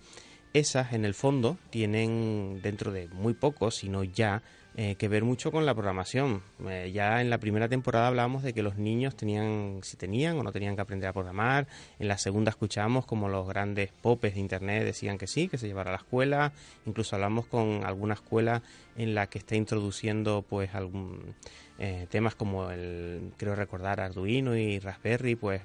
esas 0.52 0.92
en 0.92 1.04
el 1.04 1.14
fondo 1.14 1.56
tienen 1.70 2.60
dentro 2.62 2.92
de 2.92 3.08
muy 3.08 3.34
poco, 3.34 3.70
sino 3.70 4.04
ya, 4.04 4.42
eh, 4.74 4.94
que 4.96 5.08
ver 5.08 5.24
mucho 5.24 5.52
con 5.52 5.66
la 5.66 5.74
programación. 5.74 6.42
Eh, 6.66 6.90
ya 6.94 7.20
en 7.20 7.28
la 7.28 7.38
primera 7.38 7.68
temporada 7.68 8.08
hablábamos 8.08 8.42
de 8.42 8.54
que 8.54 8.62
los 8.62 8.78
niños 8.78 9.14
tenían, 9.14 9.80
si 9.82 9.96
tenían 9.96 10.38
o 10.38 10.42
no 10.42 10.52
tenían 10.52 10.76
que 10.76 10.82
aprender 10.82 11.08
a 11.08 11.12
programar. 11.12 11.66
En 11.98 12.08
la 12.08 12.16
segunda 12.16 12.50
escuchábamos 12.50 13.04
como 13.04 13.28
los 13.28 13.46
grandes 13.46 13.92
popes 13.92 14.34
de 14.34 14.40
internet 14.40 14.84
decían 14.84 15.18
que 15.18 15.26
sí, 15.26 15.48
que 15.48 15.58
se 15.58 15.66
llevara 15.66 15.90
a 15.90 15.92
la 15.92 15.98
escuela. 15.98 16.52
Incluso 16.86 17.16
hablamos 17.16 17.46
con 17.46 17.84
alguna 17.84 18.14
escuela 18.14 18.62
en 18.96 19.14
la 19.14 19.26
que 19.26 19.38
está 19.38 19.56
introduciendo 19.56 20.42
pues 20.48 20.74
algún 20.74 21.34
eh, 21.78 22.06
temas 22.10 22.34
como 22.34 22.70
el, 22.70 23.32
creo 23.36 23.54
recordar, 23.54 24.00
Arduino 24.00 24.56
y 24.56 24.78
Raspberry, 24.78 25.34
pues 25.34 25.62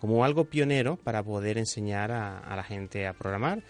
como 0.00 0.24
algo 0.24 0.44
pionero 0.44 0.96
para 0.96 1.22
poder 1.22 1.58
enseñar 1.58 2.12
a, 2.12 2.54
la 2.54 2.62
gente 2.62 3.06
a 3.06 3.12
programar 3.12 3.62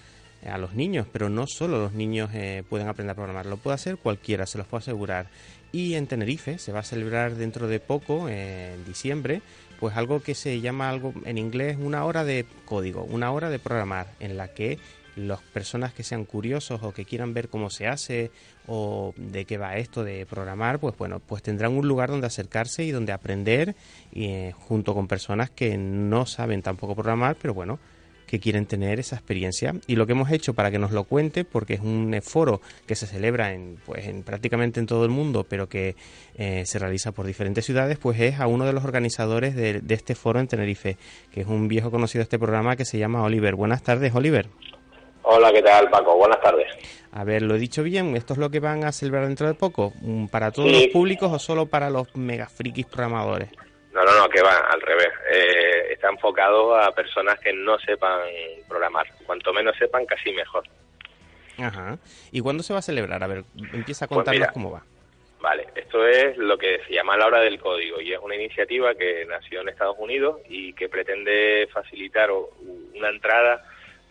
a 0.47 0.59
los 0.59 0.75
niños, 0.75 1.07
pero 1.13 1.29
no 1.29 1.47
solo 1.47 1.79
los 1.79 1.93
niños 1.93 2.31
eh, 2.35 2.63
pueden 2.69 2.89
aprender 2.89 3.13
a 3.13 3.17
programar, 3.17 3.47
lo 3.47 3.57
puede 3.57 3.75
hacer 3.75 3.97
cualquiera, 3.97 4.47
se 4.47 4.59
los 4.59 4.67
puedo 4.67 4.81
asegurar. 4.81 5.27
Y 5.73 5.95
en 5.95 6.07
Tenerife 6.07 6.59
se 6.59 6.73
va 6.73 6.81
a 6.81 6.85
celebrar 6.85 7.35
dentro 7.35 7.69
de 7.69 7.81
poco, 7.81 8.29
en 8.29 8.85
diciembre, 8.85 9.43
pues 9.79 9.97
algo 9.97 10.23
que 10.23 10.35
se 10.35 10.61
llama 10.61 10.89
algo 10.89 11.13
en 11.25 11.39
inglés 11.39 11.77
una 11.81 12.05
hora 12.05 12.25
de 12.25 12.47
código, 12.65 13.05
una 13.05 13.31
hora 13.33 13.51
de 13.51 13.59
programar, 13.59 14.09
en 14.19 14.37
la 14.37 14.49
que 14.49 14.79
las 15.19 15.41
personas 15.41 15.93
que 15.93 16.05
sean 16.05 16.25
curiosos 16.25 16.81
o 16.83 16.93
que 16.93 17.05
quieran 17.05 17.35
ver 17.35 17.49
cómo 17.49 17.71
se 17.71 17.89
hace 17.89 18.31
o 18.67 19.13
de 19.17 19.45
qué 19.45 19.59
va 19.59 19.77
esto 19.77 20.05
de 20.05 20.25
programar, 20.27 20.79
pues 20.79 20.97
bueno, 20.97 21.21
pues 21.21 21.43
tendrán 21.43 21.73
un 21.73 21.89
lugar 21.89 22.11
donde 22.11 22.27
acercarse 22.27 22.85
y 22.85 22.93
donde 22.93 23.13
aprender 23.13 23.75
eh, 24.13 24.53
junto 24.57 24.95
con 24.95 25.09
personas 25.09 25.51
que 25.51 25.77
no 25.77 26.27
saben 26.27 26.63
tampoco 26.63 26.95
programar, 26.95 27.37
pero 27.41 27.53
bueno, 27.53 27.79
que 28.29 28.39
quieren 28.39 28.67
tener 28.67 29.01
esa 29.01 29.17
experiencia. 29.17 29.75
Y 29.89 29.97
lo 29.97 30.07
que 30.07 30.13
hemos 30.13 30.31
hecho 30.31 30.55
para 30.55 30.71
que 30.71 30.79
nos 30.79 30.93
lo 30.93 31.03
cuente, 31.05 31.45
porque 31.45 31.75
es 31.75 31.81
un 31.81 32.17
foro 32.23 32.61
que 32.87 32.95
se 32.95 33.07
celebra 33.07 33.53
en, 33.53 33.79
pues, 33.85 34.07
en 34.07 34.23
prácticamente 34.23 34.79
en 34.79 34.87
todo 34.87 35.05
el 35.05 35.11
mundo, 35.11 35.45
pero 35.49 35.69
que 35.69 35.97
eh, 36.37 36.63
se 36.67 36.79
realiza 36.79 37.11
por 37.11 37.27
diferentes 37.27 37.65
ciudades, 37.65 37.99
pues 37.99 38.21
es 38.21 38.39
a 38.39 38.47
uno 38.47 38.65
de 38.67 38.73
los 38.73 38.85
organizadores 38.85 39.57
de, 39.57 39.81
de 39.81 39.95
este 39.95 40.15
foro 40.15 40.39
en 40.39 40.47
Tenerife, 40.47 40.97
que 41.33 41.41
es 41.41 41.47
un 41.49 41.67
viejo 41.67 41.91
conocido 41.91 42.21
de 42.21 42.25
este 42.25 42.39
programa 42.39 42.77
que 42.77 42.85
se 42.85 42.99
llama 42.99 43.23
Oliver. 43.25 43.57
Buenas 43.57 43.83
tardes, 43.83 44.15
Oliver. 44.15 44.47
Hola, 45.23 45.53
¿qué 45.53 45.63
tal, 45.63 45.91
Paco? 45.91 46.17
Buenas 46.17 46.41
tardes. 46.41 46.67
A 47.13 47.25
ver, 47.25 47.43
lo 47.43 47.55
he 47.57 47.59
dicho 47.59 47.83
bien, 47.83 48.17
¿esto 48.17 48.35
es 48.35 48.39
lo 48.39 48.51
que 48.51 48.61
van 48.61 48.85
a 48.85 48.93
celebrar 48.93 49.27
dentro 49.27 49.47
de 49.47 49.55
poco? 49.55 49.93
¿Para 50.31 50.51
todos 50.53 50.69
Sí. 50.71 50.75
los 50.85 50.87
públicos 50.93 51.31
o 51.33 51.39
solo 51.39 51.67
para 51.67 51.91
los 51.91 52.15
mega 52.17 52.47
frikis 52.49 52.87
programadores? 52.87 53.49
No, 53.93 54.05
no, 54.05 54.19
no, 54.19 54.29
que 54.29 54.43
va, 54.43 54.57
al 54.71 54.81
revés. 54.81 55.11
Eh, 55.33 55.93
está 55.93 56.09
enfocado 56.11 56.77
a 56.77 56.93
personas 56.93 57.39
que 57.41 57.53
no 57.53 57.79
sepan 57.79 58.21
programar. 58.69 59.07
Cuanto 59.27 59.53
menos 59.53 59.77
sepan, 59.77 60.05
casi 60.07 60.33
mejor. 60.33 60.65
Ajá. 61.59 61.99
¿Y 62.31 62.41
cuándo 62.41 62.63
se 62.63 62.73
va 62.73 62.79
a 62.79 62.83
celebrar? 62.83 63.23
A 63.23 63.27
ver, 63.27 63.45
empieza 63.73 64.05
a 64.05 64.09
Pues 64.09 64.17
contarnos 64.17 64.53
cómo 64.53 64.71
va. 64.71 64.83
Vale, 65.41 65.69
esto 65.77 66.07
es 66.07 66.37
lo 66.37 66.59
que 66.59 66.81
se 66.87 66.95
llama 66.95 67.17
la 67.17 67.27
hora 67.27 67.41
del 67.41 67.61
código 67.61 68.01
y 68.01 68.13
es 68.13 68.19
una 68.19 68.35
iniciativa 68.35 68.95
que 68.95 69.25
nació 69.25 69.61
en 69.61 69.69
Estados 69.69 69.97
Unidos 69.99 70.41
y 70.49 70.73
que 70.73 70.89
pretende 70.89 71.69
facilitar 71.73 72.31
una 72.33 73.09
entrada 73.09 73.65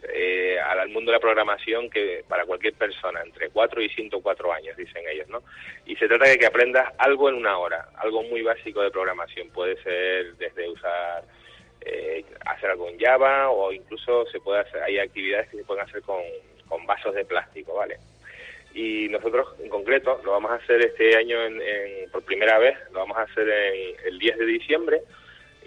eh, 0.03 0.59
al 0.59 0.89
mundo 0.89 1.11
de 1.11 1.17
la 1.17 1.21
programación 1.21 1.89
que 1.89 2.23
para 2.27 2.45
cualquier 2.45 2.73
persona 2.73 3.21
entre 3.21 3.49
4 3.49 3.81
y 3.81 3.89
104 3.89 4.53
años, 4.53 4.77
dicen 4.77 5.03
ellos, 5.11 5.27
¿no? 5.29 5.41
Y 5.85 5.95
se 5.95 6.07
trata 6.07 6.25
de 6.27 6.37
que 6.37 6.45
aprendas 6.45 6.91
algo 6.97 7.29
en 7.29 7.35
una 7.35 7.57
hora, 7.57 7.89
algo 7.97 8.23
muy 8.23 8.41
básico 8.41 8.81
de 8.81 8.91
programación. 8.91 9.49
Puede 9.49 9.81
ser 9.83 10.35
desde 10.37 10.69
usar, 10.69 11.23
eh, 11.81 12.23
hacer 12.45 12.69
algo 12.71 12.89
en 12.89 12.99
Java 12.99 13.49
o 13.49 13.71
incluso 13.71 14.25
se 14.27 14.39
puede 14.39 14.61
hacer, 14.61 14.81
hay 14.83 14.99
actividades 14.99 15.49
que 15.49 15.57
se 15.57 15.63
pueden 15.63 15.83
hacer 15.83 16.01
con, 16.03 16.21
con 16.67 16.85
vasos 16.85 17.13
de 17.15 17.25
plástico, 17.25 17.73
¿vale? 17.75 17.97
y 18.73 19.07
nosotros 19.09 19.47
en 19.59 19.69
concreto 19.69 20.21
lo 20.23 20.33
vamos 20.33 20.51
a 20.51 20.55
hacer 20.55 20.79
este 20.81 21.15
año 21.15 21.41
en- 21.43 21.59
en- 21.61 22.11
por 22.11 22.21
primera 22.23 22.59
vez, 22.59 22.77
lo 22.91 22.99
vamos 22.99 23.17
a 23.17 23.21
hacer 23.23 23.49
en, 23.49 23.95
el 24.05 24.19
10 24.19 24.37
de 24.37 24.45
diciembre 24.45 25.01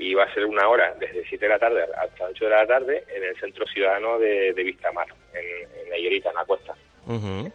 y 0.00 0.14
va 0.14 0.24
a 0.24 0.34
ser 0.34 0.44
una 0.46 0.66
hora 0.68 0.94
desde 0.98 1.24
7 1.28 1.44
de 1.44 1.48
la 1.48 1.58
tarde 1.58 1.82
hasta 1.96 2.24
8 2.24 2.44
de 2.44 2.50
la 2.50 2.66
tarde 2.66 3.04
en 3.14 3.22
el 3.22 3.36
Centro 3.38 3.66
Ciudadano 3.66 4.18
de, 4.18 4.52
de 4.54 4.62
Vistamar, 4.64 5.06
en, 5.34 5.86
en 5.86 5.92
Ayerita, 5.92 6.30
en 6.30 6.34
la 6.36 6.44
costa. 6.44 6.74
Ujú. 7.06 7.52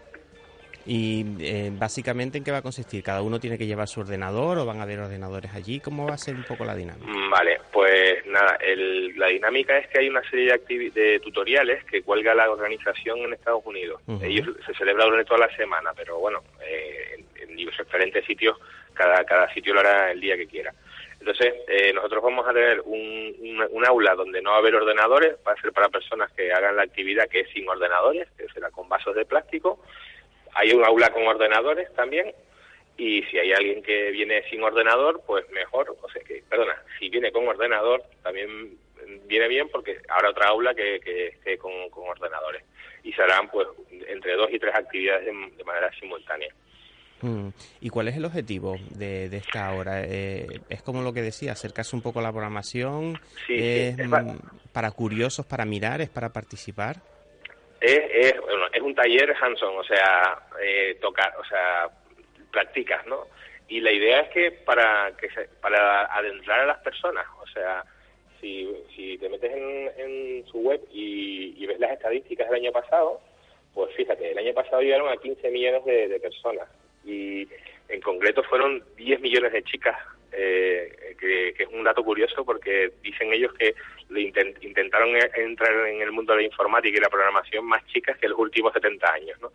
Y 0.87 1.25
eh, 1.39 1.71
básicamente 1.73 2.37
en 2.37 2.43
qué 2.43 2.51
va 2.51 2.57
a 2.59 2.61
consistir? 2.61 3.01
¿Cada 3.01 3.23
uno 3.23 3.39
tiene 3.39 3.57
que 3.57 3.65
llevar 3.65 3.87
su 3.87 4.01
ordenador 4.01 4.59
o 4.59 4.65
van 4.67 4.79
a 4.79 4.83
haber 4.83 4.99
ordenadores 4.99 5.51
allí? 5.55 5.79
¿Cómo 5.79 6.05
va 6.07 6.13
a 6.13 6.17
ser 6.19 6.35
un 6.35 6.43
poco 6.43 6.63
la 6.63 6.75
dinámica? 6.75 7.07
Mm, 7.07 7.29
Vale, 7.31 7.57
pues 7.73 8.23
nada, 8.27 8.55
el- 8.63 9.17
la 9.17 9.27
dinámica 9.29 9.75
es 9.79 9.87
que 9.87 9.99
hay 10.01 10.09
una 10.09 10.21
serie 10.29 10.53
de, 10.69 10.91
de 10.91 11.19
tutoriales 11.21 11.83
que 11.85 12.03
cuelga 12.03 12.35
la 12.35 12.51
organización 12.51 13.17
en 13.21 13.33
Estados 13.33 13.65
Unidos. 13.65 13.99
Ellos 14.21 14.47
se 14.63 14.73
celebra 14.75 15.05
durante 15.05 15.25
toda 15.27 15.47
la 15.47 15.55
semana, 15.55 15.91
pero 15.95 16.19
bueno, 16.19 16.43
eh, 16.63 17.15
en, 17.41 17.49
en 17.49 17.55
diferentes 17.55 18.23
sitios, 18.25 18.55
cada, 18.93 19.23
cada 19.25 19.51
sitio 19.55 19.73
lo 19.73 19.79
hará 19.79 20.11
el 20.11 20.21
día 20.21 20.37
que 20.37 20.45
quiera. 20.45 20.71
Entonces, 21.25 21.55
eh, 21.67 21.91
nosotros 21.91 22.21
vamos 22.21 22.47
a 22.47 22.53
tener 22.53 22.81
un, 22.81 23.83
aula 23.87 24.13
donde 24.13 24.43
no 24.43 24.51
va 24.51 24.57
a 24.57 24.59
haber 24.59 24.75
ordenadores, 24.75 25.35
va 25.45 25.53
a 25.53 25.61
ser 25.61 25.71
para 25.71 25.89
personas 25.89 26.31
que 26.33 26.53
hagan 26.53 26.75
la 26.75 26.83
actividad 26.83 27.27
que 27.27 27.39
es 27.39 27.49
sin 27.49 27.67
ordenadores, 27.67 28.27
que 28.37 28.47
será 28.49 28.69
con 28.69 28.87
vasos 28.87 29.15
de 29.15 29.25
plástico. 29.25 29.83
Hay 30.53 30.71
un 30.71 30.85
aula 30.85 31.09
con 31.09 31.25
ordenadores 31.25 31.91
también, 31.95 32.31
y 32.95 33.23
si 33.23 33.39
hay 33.39 33.53
alguien 33.53 33.81
que 33.81 34.11
viene 34.11 34.47
sin 34.51 34.61
ordenador, 34.61 35.23
pues 35.25 35.49
mejor, 35.49 35.97
o 35.99 36.09
sea 36.11 36.21
que, 36.23 36.43
perdona, 36.47 36.79
si 36.99 37.09
viene 37.09 37.31
con 37.31 37.47
ordenador, 37.47 38.03
también 38.21 38.77
viene 39.25 39.47
bien 39.47 39.67
porque 39.69 39.97
habrá 40.09 40.29
otra 40.29 40.49
aula 40.49 40.75
que, 40.75 40.99
que 40.99 41.29
esté 41.29 41.57
con, 41.57 41.89
con 41.89 42.07
ordenadores. 42.07 42.63
Y 43.03 43.13
se 43.13 43.23
harán 43.23 43.49
pues 43.49 43.67
entre 44.07 44.33
dos 44.33 44.51
y 44.51 44.59
tres 44.59 44.75
actividades 44.75 45.25
de, 45.25 45.55
de 45.57 45.63
manera 45.63 45.91
simultánea. 45.99 46.53
Mm. 47.21 47.47
¿Y 47.81 47.89
cuál 47.89 48.07
es 48.09 48.17
el 48.17 48.25
objetivo 48.25 48.77
de, 48.91 49.29
de 49.29 49.37
esta 49.37 49.73
hora? 49.73 50.03
Eh, 50.03 50.47
es 50.69 50.81
como 50.81 51.01
lo 51.01 51.13
que 51.13 51.21
decía, 51.21 51.53
acercarse 51.53 51.95
un 51.95 52.01
poco 52.01 52.19
a 52.19 52.23
la 52.23 52.31
programación. 52.31 53.15
Sí, 53.47 53.57
sí, 53.57 53.63
es 53.63 53.99
es 53.99 54.09
pa- 54.09 54.21
mm, 54.21 54.39
para 54.73 54.91
curiosos, 54.91 55.45
para 55.45 55.65
mirar, 55.65 56.01
es 56.01 56.09
para 56.09 56.29
participar. 56.29 56.97
Es, 57.79 57.99
es, 58.13 58.39
bueno, 58.41 58.65
es 58.73 58.81
un 58.81 58.95
taller 58.95 59.33
hands-on, 59.41 59.77
o 59.77 59.83
sea, 59.83 60.39
eh, 60.61 60.97
tocar, 61.01 61.33
o 61.39 61.45
sea, 61.45 61.89
practicas, 62.51 63.05
¿no? 63.07 63.27
Y 63.67 63.79
la 63.81 63.91
idea 63.91 64.21
es 64.21 64.29
que 64.29 64.51
para 64.51 65.11
que 65.17 65.29
se- 65.29 65.49
para 65.61 66.05
adentrar 66.05 66.59
a 66.61 66.65
las 66.65 66.79
personas, 66.79 67.25
o 67.41 67.47
sea, 67.47 67.83
si, 68.41 68.69
si 68.95 69.17
te 69.17 69.29
metes 69.29 69.51
en, 69.51 69.89
en 69.97 70.45
su 70.47 70.59
web 70.59 70.81
y, 70.91 71.55
y 71.57 71.65
ves 71.65 71.79
las 71.79 71.91
estadísticas 71.91 72.47
del 72.49 72.61
año 72.61 72.71
pasado, 72.71 73.21
pues 73.73 73.93
fíjate, 73.95 74.31
el 74.31 74.37
año 74.37 74.53
pasado 74.53 74.81
llegaron 74.81 75.09
a 75.11 75.17
15 75.17 75.49
millones 75.49 75.83
de, 75.85 76.07
de 76.07 76.19
personas 76.19 76.67
y 77.05 77.47
en 77.89 78.01
concreto 78.01 78.43
fueron 78.43 78.83
10 78.97 79.19
millones 79.21 79.53
de 79.53 79.63
chicas, 79.63 79.95
eh, 80.31 81.15
que, 81.19 81.53
que 81.55 81.63
es 81.63 81.69
un 81.71 81.83
dato 81.83 82.03
curioso 82.03 82.43
porque 82.43 82.91
dicen 83.01 83.31
ellos 83.31 83.53
que 83.53 83.73
le 84.09 84.21
intent- 84.21 84.57
intentaron 84.61 85.15
e- 85.15 85.31
entrar 85.35 85.87
en 85.87 86.01
el 86.01 86.11
mundo 86.11 86.33
de 86.33 86.39
la 86.39 86.45
informática 86.45 86.97
y 86.97 87.01
la 87.01 87.09
programación 87.09 87.65
más 87.65 87.85
chicas 87.87 88.17
que 88.17 88.27
los 88.27 88.37
últimos 88.39 88.73
70 88.73 89.13
años, 89.13 89.39
¿no? 89.41 89.51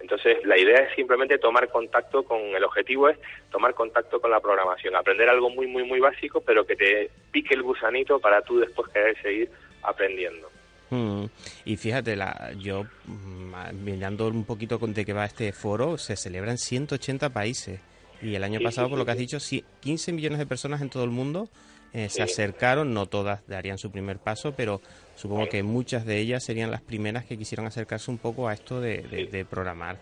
Entonces, 0.00 0.44
la 0.44 0.58
idea 0.58 0.80
es 0.80 0.94
simplemente 0.94 1.38
tomar 1.38 1.68
contacto 1.70 2.24
con, 2.24 2.40
el 2.40 2.62
objetivo 2.64 3.08
es 3.08 3.16
tomar 3.50 3.72
contacto 3.74 4.20
con 4.20 4.30
la 4.30 4.40
programación, 4.40 4.94
aprender 4.94 5.28
algo 5.30 5.48
muy, 5.48 5.66
muy, 5.66 5.82
muy 5.84 5.98
básico, 5.98 6.42
pero 6.42 6.66
que 6.66 6.76
te 6.76 7.10
pique 7.32 7.54
el 7.54 7.62
gusanito 7.62 8.20
para 8.20 8.42
tú 8.42 8.58
después 8.58 8.90
querer 8.92 9.20
seguir 9.22 9.48
aprendiendo. 9.82 10.50
Mm. 10.90 11.24
Y 11.64 11.76
fíjate, 11.76 12.16
la, 12.16 12.52
yo 12.60 12.84
mm, 13.06 13.84
mirando 13.84 14.28
un 14.28 14.44
poquito 14.44 14.78
con 14.78 14.92
de 14.94 15.04
qué 15.04 15.12
va 15.12 15.24
este 15.24 15.52
foro, 15.52 15.98
se 15.98 16.16
celebra 16.16 16.50
en 16.50 16.58
180 16.58 17.30
países. 17.30 17.80
Y 18.22 18.34
el 18.34 18.44
año 18.44 18.58
Sí, 18.58 18.64
pasado, 18.64 18.86
sí, 18.86 18.90
por 18.90 18.98
lo 18.98 19.04
que 19.04 19.10
has 19.10 19.18
dicho, 19.18 19.40
sí, 19.40 19.64
15 19.80 20.12
millones 20.12 20.38
de 20.38 20.46
personas 20.46 20.80
en 20.80 20.88
todo 20.88 21.04
el 21.04 21.10
mundo 21.10 21.48
eh, 21.92 22.08
se 22.08 22.22
acercaron, 22.22 22.92
no 22.94 23.06
todas 23.06 23.40
darían 23.46 23.78
su 23.78 23.90
primer 23.90 24.18
paso, 24.18 24.52
pero 24.56 24.80
supongo 25.16 25.48
que 25.48 25.62
muchas 25.62 26.04
de 26.06 26.18
ellas 26.18 26.42
serían 26.42 26.70
las 26.70 26.80
primeras 26.80 27.24
que 27.24 27.36
quisieron 27.38 27.66
acercarse 27.66 28.10
un 28.10 28.18
poco 28.18 28.48
a 28.48 28.54
esto 28.54 28.80
de, 28.80 29.02
de- 29.02 29.26
Sí. 29.26 29.26
de 29.26 29.44
programar. 29.44 29.98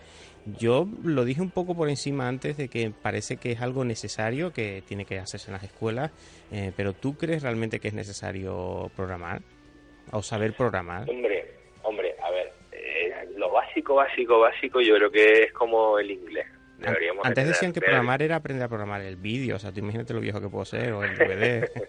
Yo 0.59 0.89
lo 1.05 1.25
dije 1.25 1.41
un 1.41 1.51
poco 1.51 1.75
por 1.77 1.89
encima 1.89 2.29
antes 2.29 2.57
de 2.57 2.69
que 2.69 2.91
parece 2.91 3.37
que 3.37 3.53
es 3.53 3.61
algo 3.61 3.85
necesario, 3.85 4.53
que 4.53 4.83
tiene 4.89 5.05
que 5.05 5.19
hacerse 5.19 5.49
en 5.49 5.53
las 5.55 5.65
escuelas, 5.65 6.11
eh, 6.51 6.73
pero 6.77 6.95
¿tú 6.95 7.15
crees 7.17 7.43
realmente 7.43 7.79
que 7.79 7.89
es 7.89 7.95
necesario 7.95 8.91
programar? 8.97 9.43
¿O 10.13 10.23
saber 10.23 10.53
programar? 10.55 11.09
Hombre, 11.09 11.47
hombre, 11.83 12.15
a 12.23 12.31
ver, 12.31 12.53
eh, 12.73 13.29
lo 13.37 13.51
básico 13.51 13.95
básico, 13.97 14.39
básico, 14.41 14.81
yo 14.81 14.95
creo 14.97 15.11
que 15.11 15.45
es 15.45 15.53
como 15.53 15.99
el 15.99 16.11
inglés. 16.11 16.47
Deberíamos 16.79 17.25
Antes 17.25 17.45
de 17.45 17.51
decían 17.51 17.73
que 17.73 17.81
programar 17.81 18.23
era 18.23 18.37
aprender 18.37 18.65
a 18.65 18.69
programar 18.69 19.01
el 19.03 19.17
vídeo, 19.17 19.57
o 19.57 19.59
sea, 19.59 19.73
tú 19.73 19.79
imagínate 19.81 20.13
lo 20.15 20.21
viejo 20.21 20.41
que 20.41 20.49
puedo 20.49 20.65
ser, 20.65 20.93
o 20.93 21.03
el 21.03 21.17
DVD. 21.17 21.69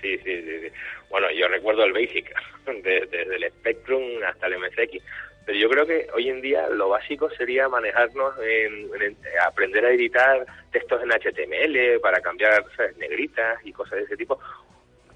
Sí, 0.00 0.18
sí, 0.18 0.42
sí, 0.42 0.60
sí. 0.62 0.68
Bueno, 1.10 1.28
yo 1.30 1.46
recuerdo 1.46 1.84
el 1.84 1.92
Basic, 1.92 2.34
de- 2.66 3.06
desde 3.08 3.36
el 3.36 3.52
Spectrum 3.52 4.02
hasta 4.26 4.48
el 4.48 4.58
MSX. 4.58 5.00
Pero 5.46 5.56
yo 5.58 5.70
creo 5.70 5.86
que 5.86 6.08
hoy 6.12 6.28
en 6.28 6.40
día 6.42 6.68
lo 6.70 6.88
básico 6.88 7.30
sería 7.30 7.68
manejarnos 7.68 8.34
en, 8.40 8.90
en- 9.00 9.16
aprender 9.46 9.86
a 9.86 9.92
editar 9.92 10.44
textos 10.72 11.00
en 11.04 11.10
HTML 11.12 12.00
para 12.00 12.20
cambiar 12.20 12.64
¿sabes? 12.76 12.96
negritas 12.96 13.60
y 13.64 13.72
cosas 13.72 13.98
de 13.98 14.04
ese 14.06 14.16
tipo. 14.16 14.40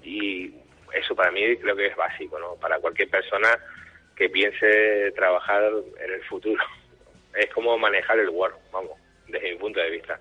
Y 0.03 0.53
eso 0.93 1.15
para 1.15 1.31
mí 1.31 1.41
creo 1.57 1.75
que 1.75 1.87
es 1.87 1.95
básico, 1.95 2.39
¿no? 2.39 2.55
Para 2.55 2.79
cualquier 2.79 3.09
persona 3.09 3.49
que 4.15 4.29
piense 4.29 5.11
trabajar 5.15 5.71
en 6.03 6.13
el 6.13 6.23
futuro. 6.23 6.63
Es 7.35 7.53
como 7.53 7.77
manejar 7.77 8.17
el 8.17 8.29
Word, 8.29 8.55
vamos, 8.71 8.93
desde 9.27 9.51
mi 9.51 9.59
punto 9.59 9.79
de 9.79 9.91
vista. 9.91 10.19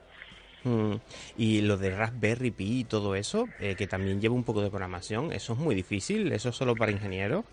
Mm, 0.65 0.97
Y 1.39 1.63
lo 1.63 1.79
de 1.79 1.97
Raspberry 1.97 2.51
Pi 2.51 2.81
y 2.81 2.85
todo 2.85 3.15
eso, 3.15 3.49
eh, 3.59 3.75
que 3.75 3.87
también 3.87 4.21
lleva 4.21 4.35
un 4.35 4.45
poco 4.45 4.61
de 4.61 4.69
programación, 4.69 5.33
¿eso 5.33 5.55
es 5.55 5.59
muy 5.59 5.75
difícil? 5.75 6.31
¿Eso 6.33 6.51
es 6.51 6.57
solo 6.57 6.75
para 6.75 6.93
ingenieros? 6.93 7.45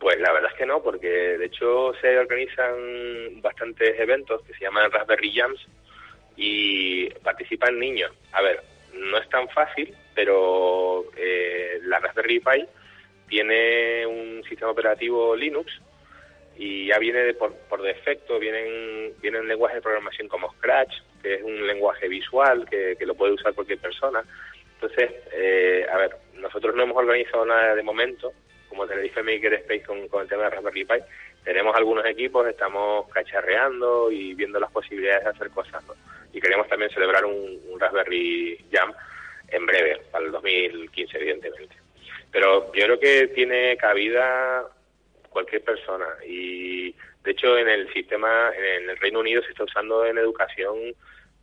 Pues 0.00 0.20
la 0.20 0.32
verdad 0.32 0.50
es 0.52 0.58
que 0.58 0.66
no, 0.66 0.82
porque 0.82 1.08
de 1.08 1.46
hecho 1.46 1.94
se 2.00 2.18
organizan 2.18 3.40
bastantes 3.40 3.98
eventos 3.98 4.42
que 4.42 4.52
se 4.52 4.64
llaman 4.64 4.90
Raspberry 4.90 5.32
Jams 5.32 5.66
y 6.36 7.08
participan 7.22 7.78
niños. 7.78 8.10
A 8.32 8.42
ver, 8.42 8.62
no 9.10 9.18
es 9.18 9.28
tan 9.28 9.48
fácil, 9.48 9.94
pero 10.14 11.04
eh, 11.16 11.80
la 11.82 11.98
Raspberry 11.98 12.40
Pi 12.40 12.66
tiene 13.28 14.06
un 14.06 14.42
sistema 14.44 14.70
operativo 14.70 15.36
Linux 15.36 15.72
y 16.56 16.86
ya 16.86 16.98
viene 16.98 17.20
de 17.20 17.34
por, 17.34 17.54
por 17.68 17.80
defecto, 17.80 18.38
vienen, 18.38 19.14
vienen 19.20 19.48
lenguajes 19.48 19.76
de 19.76 19.82
programación 19.82 20.28
como 20.28 20.52
Scratch, 20.52 20.92
que 21.22 21.34
es 21.34 21.42
un 21.42 21.66
lenguaje 21.66 22.08
visual 22.08 22.66
que, 22.68 22.96
que 22.98 23.06
lo 23.06 23.14
puede 23.14 23.32
usar 23.32 23.54
cualquier 23.54 23.78
persona. 23.78 24.22
Entonces, 24.74 25.10
eh, 25.32 25.86
a 25.90 25.96
ver, 25.96 26.16
nosotros 26.34 26.74
no 26.74 26.82
hemos 26.82 26.96
organizado 26.96 27.44
nada 27.46 27.74
de 27.74 27.82
momento, 27.82 28.32
como 28.68 28.86
Tenerife 28.86 29.22
Makerspace 29.22 29.82
con, 29.82 30.08
con 30.08 30.22
el 30.22 30.28
tema 30.28 30.44
de 30.44 30.50
Raspberry 30.50 30.84
Pi. 30.84 30.94
Tenemos 31.44 31.74
algunos 31.74 32.04
equipos, 32.06 32.46
estamos 32.46 33.08
cacharreando 33.08 34.10
y 34.10 34.34
viendo 34.34 34.60
las 34.60 34.70
posibilidades 34.70 35.24
de 35.24 35.30
hacer 35.30 35.50
cosas. 35.50 35.82
Y 36.32 36.40
queremos 36.40 36.68
también 36.68 36.90
celebrar 36.90 37.24
un, 37.24 37.58
Raspberry 37.78 38.58
Jam 38.70 38.92
en 39.48 39.66
breve, 39.66 40.02
para 40.10 40.26
el 40.26 40.32
2015, 40.32 41.16
evidentemente. 41.16 41.76
Pero 42.30 42.72
yo 42.72 42.84
creo 42.84 43.00
que 43.00 43.28
tiene 43.28 43.76
cabida 43.76 44.66
cualquier 45.30 45.62
persona 45.62 46.06
y 46.26 46.92
de 47.22 47.30
hecho 47.30 47.56
en 47.56 47.68
el 47.68 47.92
sistema 47.92 48.50
en 48.56 48.90
el 48.90 48.96
Reino 48.96 49.20
Unido 49.20 49.42
se 49.42 49.50
está 49.50 49.62
usando 49.62 50.04
en 50.04 50.18
educación 50.18 50.76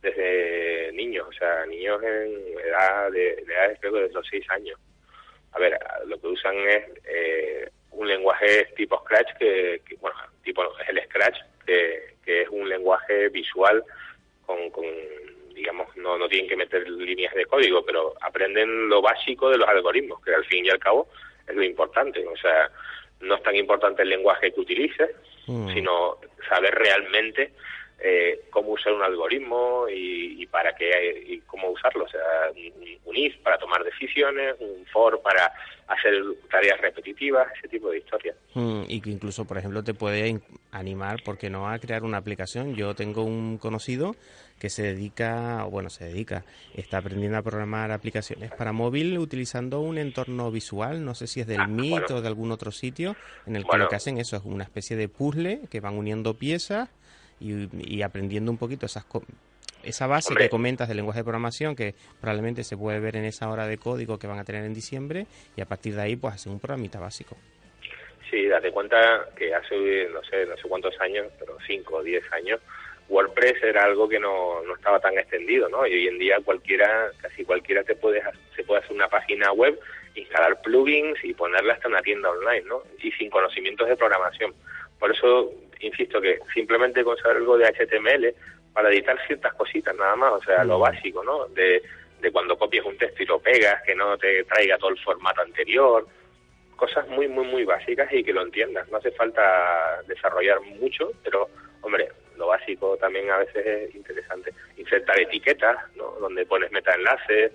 desde 0.02 0.92
niños, 0.92 1.26
o 1.28 1.32
sea, 1.32 1.64
niños 1.66 2.02
en 2.02 2.58
edad 2.58 3.10
de, 3.10 3.36
de 3.46 3.52
edades 3.52 3.78
creo 3.80 3.94
que 3.94 4.00
de 4.00 4.12
los 4.12 4.26
6 4.28 4.44
años. 4.50 4.78
A 5.52 5.58
ver, 5.58 5.78
lo 6.06 6.20
que 6.20 6.26
usan 6.28 6.56
es 6.56 6.84
eh, 7.04 7.70
un 7.92 8.06
lenguaje 8.06 8.66
tipo 8.76 8.98
Scratch 9.00 9.36
que, 9.38 9.82
que, 9.84 9.96
bueno, 9.96 10.16
tipo 10.42 10.62
es 10.80 10.88
el 10.88 11.02
Scratch 11.04 11.38
que, 11.66 12.14
que 12.24 12.42
es 12.42 12.48
un 12.48 12.68
lenguaje 12.68 13.28
visual 13.28 13.82
con, 14.46 14.70
con 14.70 14.84
digamos 15.54 15.94
no 15.96 16.16
no 16.16 16.28
tienen 16.28 16.48
que 16.48 16.56
meter 16.56 16.88
líneas 16.88 17.34
de 17.34 17.46
código, 17.46 17.84
pero 17.84 18.14
aprenden 18.20 18.88
lo 18.88 19.02
básico 19.02 19.50
de 19.50 19.58
los 19.58 19.68
algoritmos, 19.68 20.22
que 20.22 20.34
al 20.34 20.44
fin 20.44 20.64
y 20.64 20.70
al 20.70 20.78
cabo 20.78 21.08
es 21.46 21.54
lo 21.54 21.62
importante, 21.62 22.24
o 22.26 22.36
sea, 22.36 22.70
no 23.20 23.34
es 23.34 23.42
tan 23.42 23.56
importante 23.56 24.02
el 24.02 24.10
lenguaje 24.10 24.52
que 24.52 24.60
utilices, 24.60 25.10
Mm. 25.48 25.72
sino 25.72 26.18
saber 26.48 26.74
realmente 26.74 27.52
eh, 28.00 28.42
cómo 28.50 28.70
usar 28.72 28.92
un 28.92 29.02
algoritmo 29.02 29.86
y, 29.88 30.42
y 30.42 30.46
para 30.46 30.74
qué 30.76 31.24
y 31.26 31.38
cómo 31.40 31.70
usarlo. 31.70 32.04
O 32.04 32.08
sea, 32.08 32.20
un, 32.54 32.88
un 33.04 33.16
if 33.16 33.36
para 33.38 33.58
tomar 33.58 33.82
decisiones, 33.84 34.54
un 34.60 34.84
for 34.86 35.20
para 35.20 35.52
hacer 35.88 36.12
tareas 36.50 36.80
repetitivas, 36.80 37.48
ese 37.58 37.68
tipo 37.68 37.90
de 37.90 37.98
historias. 37.98 38.36
Mm, 38.54 38.82
Y 38.88 39.00
que 39.00 39.10
incluso, 39.10 39.46
por 39.46 39.56
ejemplo, 39.58 39.82
te 39.82 39.94
puede 39.94 40.38
animar, 40.70 41.16
porque 41.24 41.48
no 41.50 41.68
a 41.68 41.78
crear 41.78 42.04
una 42.04 42.18
aplicación. 42.18 42.74
Yo 42.76 42.94
tengo 42.94 43.24
un 43.24 43.56
conocido 43.58 44.14
que 44.60 44.68
se 44.70 44.82
dedica, 44.82 45.64
o 45.66 45.70
bueno, 45.70 45.88
se 45.88 46.04
dedica, 46.04 46.44
está 46.74 46.98
aprendiendo 46.98 47.38
a 47.38 47.42
programar 47.42 47.90
aplicaciones 47.92 48.50
para 48.52 48.72
móvil 48.72 49.16
utilizando 49.18 49.80
un 49.80 49.98
entorno 49.98 50.50
visual, 50.50 51.04
no 51.04 51.14
sé 51.14 51.26
si 51.26 51.40
es 51.40 51.46
del 51.46 51.60
Ah, 51.60 51.66
bueno. 51.68 52.06
o 52.10 52.20
de 52.20 52.28
algún 52.28 52.50
otro 52.52 52.70
sitio, 52.70 53.16
en 53.46 53.56
el 53.56 53.64
que 53.66 53.78
lo 53.78 53.88
que 53.88 53.96
hacen 53.96 54.18
eso 54.18 54.36
es 54.36 54.42
una 54.44 54.64
especie 54.64 54.96
de 54.96 55.08
puzzle 55.08 55.60
que 55.70 55.80
van 55.80 55.96
uniendo 55.96 56.34
piezas 56.34 56.90
y, 57.40 57.68
y 57.96 58.02
aprendiendo 58.02 58.50
un 58.50 58.58
poquito 58.58 58.86
esas 58.86 59.04
co- 59.04 59.22
esa 59.82 60.06
base 60.06 60.30
Hombre. 60.30 60.44
que 60.44 60.50
comentas 60.50 60.88
del 60.88 60.96
lenguaje 60.96 61.20
de 61.20 61.24
programación 61.24 61.76
que 61.76 61.94
probablemente 62.20 62.64
se 62.64 62.76
puede 62.76 62.98
ver 63.00 63.16
en 63.16 63.24
esa 63.24 63.48
hora 63.48 63.66
de 63.66 63.78
código 63.78 64.18
que 64.18 64.26
van 64.26 64.38
a 64.38 64.44
tener 64.44 64.64
en 64.64 64.74
diciembre 64.74 65.26
y 65.56 65.60
a 65.60 65.66
partir 65.66 65.94
de 65.94 66.02
ahí 66.02 66.16
pues 66.16 66.34
hacer 66.34 66.52
un 66.52 66.58
programita 66.58 66.98
básico. 66.98 67.36
Sí, 68.30 68.46
date 68.46 68.70
cuenta 68.72 69.26
que 69.36 69.54
hace, 69.54 70.08
no 70.12 70.22
sé, 70.24 70.44
no 70.46 70.56
sé 70.56 70.68
cuántos 70.68 71.00
años, 71.00 71.26
pero 71.38 71.56
5 71.66 71.96
o 71.96 72.02
10 72.02 72.22
años, 72.32 72.60
WordPress 73.08 73.62
era 73.62 73.84
algo 73.84 74.06
que 74.06 74.20
no, 74.20 74.62
no 74.64 74.74
estaba 74.74 75.00
tan 75.00 75.16
extendido, 75.16 75.68
¿no? 75.70 75.86
Y 75.86 75.94
hoy 75.94 76.08
en 76.08 76.18
día 76.18 76.36
cualquiera, 76.44 77.10
casi 77.22 77.44
cualquiera 77.44 77.82
te 77.84 77.94
puede, 77.94 78.20
se 78.54 78.64
puede 78.64 78.80
hacer 78.82 78.94
una 78.94 79.08
página 79.08 79.50
web, 79.52 79.78
instalar 80.14 80.60
plugins 80.60 81.16
y 81.24 81.32
ponerla 81.32 81.74
hasta 81.74 81.88
una 81.88 82.02
tienda 82.02 82.28
online, 82.28 82.66
¿no? 82.68 82.82
Y 83.02 83.10
sin 83.12 83.30
conocimientos 83.30 83.88
de 83.88 83.96
programación. 83.96 84.52
Por 84.98 85.12
eso, 85.12 85.52
insisto 85.80 86.20
que 86.20 86.38
simplemente 86.52 87.04
con 87.04 87.16
saber 87.18 87.38
algo 87.38 87.56
de 87.56 87.66
HTML 87.66 88.34
para 88.72 88.90
editar 88.90 89.18
ciertas 89.26 89.54
cositas 89.54 89.94
nada 89.96 90.16
más, 90.16 90.32
o 90.32 90.42
sea, 90.42 90.64
lo 90.64 90.78
Mm. 90.78 90.82
básico, 90.82 91.24
¿no? 91.24 91.46
De, 91.48 91.82
de 92.20 92.32
cuando 92.32 92.58
copias 92.58 92.84
un 92.84 92.96
texto 92.98 93.22
y 93.22 93.26
lo 93.26 93.38
pegas, 93.38 93.82
que 93.82 93.94
no 93.94 94.16
te 94.18 94.44
traiga 94.44 94.76
todo 94.78 94.90
el 94.90 94.98
formato 94.98 95.40
anterior, 95.42 96.06
cosas 96.76 97.06
muy, 97.08 97.28
muy, 97.28 97.44
muy 97.46 97.64
básicas 97.64 98.12
y 98.12 98.22
que 98.22 98.32
lo 98.32 98.42
entiendas. 98.42 98.88
No 98.88 98.98
hace 98.98 99.10
falta 99.12 100.02
desarrollar 100.06 100.60
mucho, 100.60 101.12
pero, 101.24 101.48
hombre, 101.82 102.08
lo 102.36 102.46
básico 102.48 102.96
también 102.98 103.30
a 103.30 103.38
veces 103.38 103.66
es 103.66 103.94
interesante. 103.94 104.52
Insertar 104.76 105.18
etiquetas, 105.20 105.76
¿no? 105.96 106.12
Donde 106.20 106.46
pones 106.46 106.70
metaenlaces, 106.70 107.52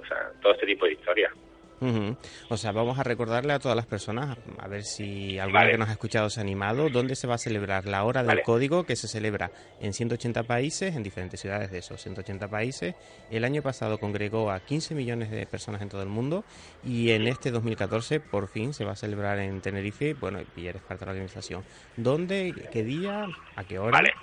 o 0.00 0.06
sea, 0.06 0.30
todo 0.40 0.52
este 0.54 0.66
tipo 0.66 0.86
de 0.86 0.92
historias. 0.92 1.32
Ujú. 1.80 2.16
O 2.48 2.56
sea, 2.56 2.72
vamos 2.72 2.98
a 2.98 3.02
recordarle 3.02 3.52
a 3.52 3.58
todas 3.58 3.76
las 3.76 3.86
personas, 3.86 4.38
a 4.58 4.68
ver 4.68 4.82
si 4.84 5.38
alguna 5.38 5.60
Vale. 5.60 5.72
que 5.72 5.78
nos 5.78 5.88
ha 5.88 5.92
escuchado 5.92 6.30
se 6.30 6.40
ha 6.40 6.42
animado, 6.42 6.88
dónde 6.88 7.16
se 7.16 7.26
va 7.26 7.34
a 7.34 7.38
celebrar 7.38 7.84
la 7.86 8.04
hora 8.04 8.20
del 8.20 8.28
Vale. 8.28 8.42
código 8.42 8.84
que 8.84 8.96
se 8.96 9.08
celebra 9.08 9.50
en 9.80 9.92
180 9.92 10.44
países, 10.44 10.96
en 10.96 11.02
diferentes 11.02 11.40
ciudades 11.40 11.70
de 11.70 11.78
esos 11.78 12.00
180 12.00 12.48
países. 12.48 12.94
El 13.30 13.44
año 13.44 13.62
pasado 13.62 13.98
congregó 13.98 14.50
a 14.50 14.60
15 14.60 14.94
millones 14.94 15.30
de 15.30 15.44
personas 15.46 15.82
en 15.82 15.88
todo 15.88 16.02
el 16.02 16.08
mundo 16.08 16.44
y 16.82 17.10
en 17.10 17.26
este 17.26 17.50
2014 17.50 18.20
por 18.20 18.48
fin 18.48 18.72
se 18.72 18.84
va 18.84 18.92
a 18.92 18.96
celebrar 18.96 19.38
en 19.38 19.60
Tenerife. 19.60 20.14
Bueno, 20.14 20.40
y 20.56 20.66
eres 20.66 20.82
parte 20.82 21.00
de 21.00 21.06
la 21.06 21.12
organización. 21.12 21.62
¿Dónde? 21.96 22.54
¿Qué 22.72 22.82
día? 22.84 23.26
¿A 23.56 23.64
qué 23.64 23.78
hora? 23.78 23.90
Vale. 23.92 24.14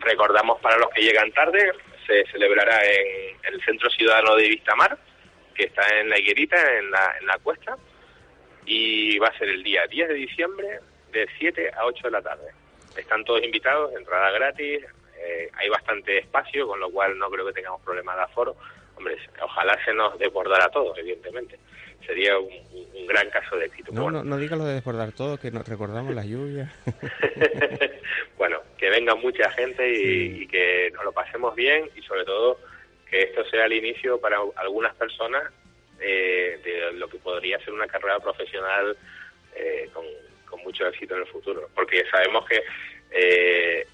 Recordamos 0.00 0.60
para 0.60 0.76
los 0.78 0.88
que 0.94 1.02
llegan 1.02 1.30
tarde, 1.32 1.58
se 2.06 2.24
celebrará 2.30 2.78
en 2.84 3.54
el 3.54 3.60
Centro 3.64 3.88
Ciudadano 3.90 4.36
de 4.36 4.48
Vistamar, 4.48 4.98
que 5.54 5.64
está 5.64 5.82
en 6.00 6.08
la 6.08 6.18
higuerita, 6.18 6.56
en 6.78 6.90
la, 6.90 7.14
en 7.20 7.26
la 7.26 7.38
cuesta, 7.38 7.76
y 8.66 9.18
va 9.18 9.28
a 9.28 9.38
ser 9.38 9.48
el 9.48 9.62
día 9.62 9.86
10 9.86 10.08
de 10.08 10.14
diciembre 10.14 10.80
de 11.12 11.28
7 11.38 11.70
a 11.76 11.84
8 11.86 12.04
de 12.04 12.10
la 12.10 12.22
tarde. 12.22 12.50
Están 12.96 13.24
todos 13.24 13.42
invitados, 13.42 13.92
entrada 13.96 14.30
gratis, 14.30 14.84
eh, 15.18 15.50
hay 15.54 15.68
bastante 15.68 16.18
espacio, 16.18 16.66
con 16.66 16.80
lo 16.80 16.90
cual 16.90 17.18
no 17.18 17.30
creo 17.30 17.46
que 17.46 17.52
tengamos 17.52 17.80
problemas 17.82 18.16
de 18.16 18.22
aforo. 18.22 18.56
Hombre, 18.96 19.16
ojalá 19.42 19.78
se 19.84 19.92
nos 19.92 20.18
desbordara 20.18 20.68
todo, 20.68 20.96
evidentemente. 20.96 21.58
Sería 22.06 22.38
un, 22.38 22.52
un 22.94 23.06
gran 23.06 23.30
caso 23.30 23.56
de 23.56 23.66
éxito. 23.66 23.90
No, 23.92 24.02
Bueno, 24.02 24.18
no, 24.22 24.30
no 24.30 24.36
digas 24.38 24.58
lo 24.58 24.64
de 24.66 24.74
desbordar 24.74 25.12
todo, 25.12 25.38
que 25.38 25.50
nos 25.50 25.66
recordamos 25.66 26.14
las 26.14 26.26
lluvias. 26.26 26.70
bueno, 28.38 28.60
que 28.76 28.90
venga 28.90 29.14
mucha 29.14 29.50
gente 29.50 29.90
y, 29.90 30.42
y 30.42 30.46
que 30.46 30.90
nos 30.94 31.04
lo 31.04 31.12
pasemos 31.12 31.54
bien 31.54 31.88
y 31.96 32.02
sobre 32.02 32.24
todo 32.24 32.58
que 33.10 33.22
esto 33.22 33.44
sea 33.46 33.66
el 33.66 33.72
inicio 33.74 34.20
para 34.20 34.38
algunas 34.56 34.94
personas 34.94 35.52
eh, 36.00 36.60
de 36.64 36.92
lo 36.98 37.08
que 37.08 37.18
podría 37.18 37.58
ser 37.60 37.72
una 37.72 37.86
carrera 37.86 38.18
profesional 38.18 38.96
eh, 39.54 39.88
con, 39.92 40.04
mucho 40.64 40.86
éxito 40.86 41.14
en 41.14 41.22
el 41.22 41.26
futuro. 41.26 41.68
Porque 41.74 42.04
sabemos 42.10 42.46
que 42.46 42.62
eh, 43.10 43.86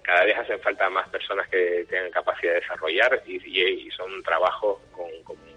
cada 0.00 0.24
vez 0.24 0.38
hacen 0.38 0.60
falta 0.60 0.88
más 0.88 1.08
personas 1.08 1.48
que 1.48 1.84
tengan 1.90 2.10
capacidad 2.10 2.54
de 2.54 2.60
desarrollar 2.60 3.22
y, 3.26 3.90
son 3.90 4.22
trabajos 4.22 4.80
con, 4.92 5.10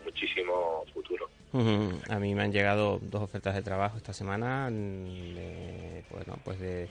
muchísimo 0.04 0.84
futuro. 0.94 1.30
A 2.10 2.20
mí 2.20 2.36
me 2.36 2.44
han 2.44 2.52
llegado 2.52 3.00
dos 3.02 3.22
ofertas 3.22 3.56
de 3.56 3.62
trabajo 3.62 3.98
esta 3.98 4.14
semana, 4.14 4.70
mm, 4.70 5.36
de, 5.36 6.04
bueno, 6.10 6.38
pues 6.44 6.60
de 6.60 6.88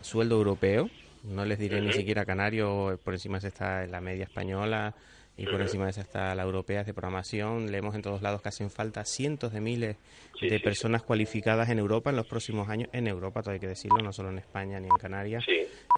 sueldo 0.00 0.36
europeo. 0.36 0.88
No 1.24 1.44
les 1.44 1.58
diré 1.58 1.80
ni 1.80 1.92
siquiera 1.92 2.24
canario, 2.24 2.98
por 3.02 3.14
encima 3.14 3.40
se 3.40 3.48
está 3.48 3.86
la 3.86 4.00
media 4.00 4.24
española, 4.24 4.94
y 5.36 5.46
por 5.46 5.60
encima 5.60 5.84
de 5.84 5.90
esa 5.90 6.02
está 6.02 6.34
la 6.34 6.42
europea 6.42 6.84
de 6.84 6.94
programación. 6.94 7.70
Leemos 7.70 7.94
en 7.94 8.02
todos 8.02 8.22
lados 8.22 8.40
que 8.40 8.48
hacen 8.48 8.70
falta 8.70 9.04
cientos 9.04 9.52
de 9.52 9.60
miles 9.60 9.96
Sí, 10.38 10.48
de 10.48 10.58
sí, 10.58 10.64
personas 10.64 11.02
cualificadas 11.02 11.68
en 11.68 11.78
Europa 11.78 12.10
en 12.10 12.16
los 12.16 12.26
próximos 12.26 12.68
años, 12.68 12.88
en 12.92 13.06
Europa, 13.06 13.42
todo 13.42 13.54
hay 13.54 13.60
que 13.60 13.68
decirlo, 13.68 13.98
no 14.02 14.12
solo 14.12 14.30
en 14.30 14.38
España 14.38 14.80
ni 14.80 14.88
en 14.88 14.96
Canarias, 14.96 15.44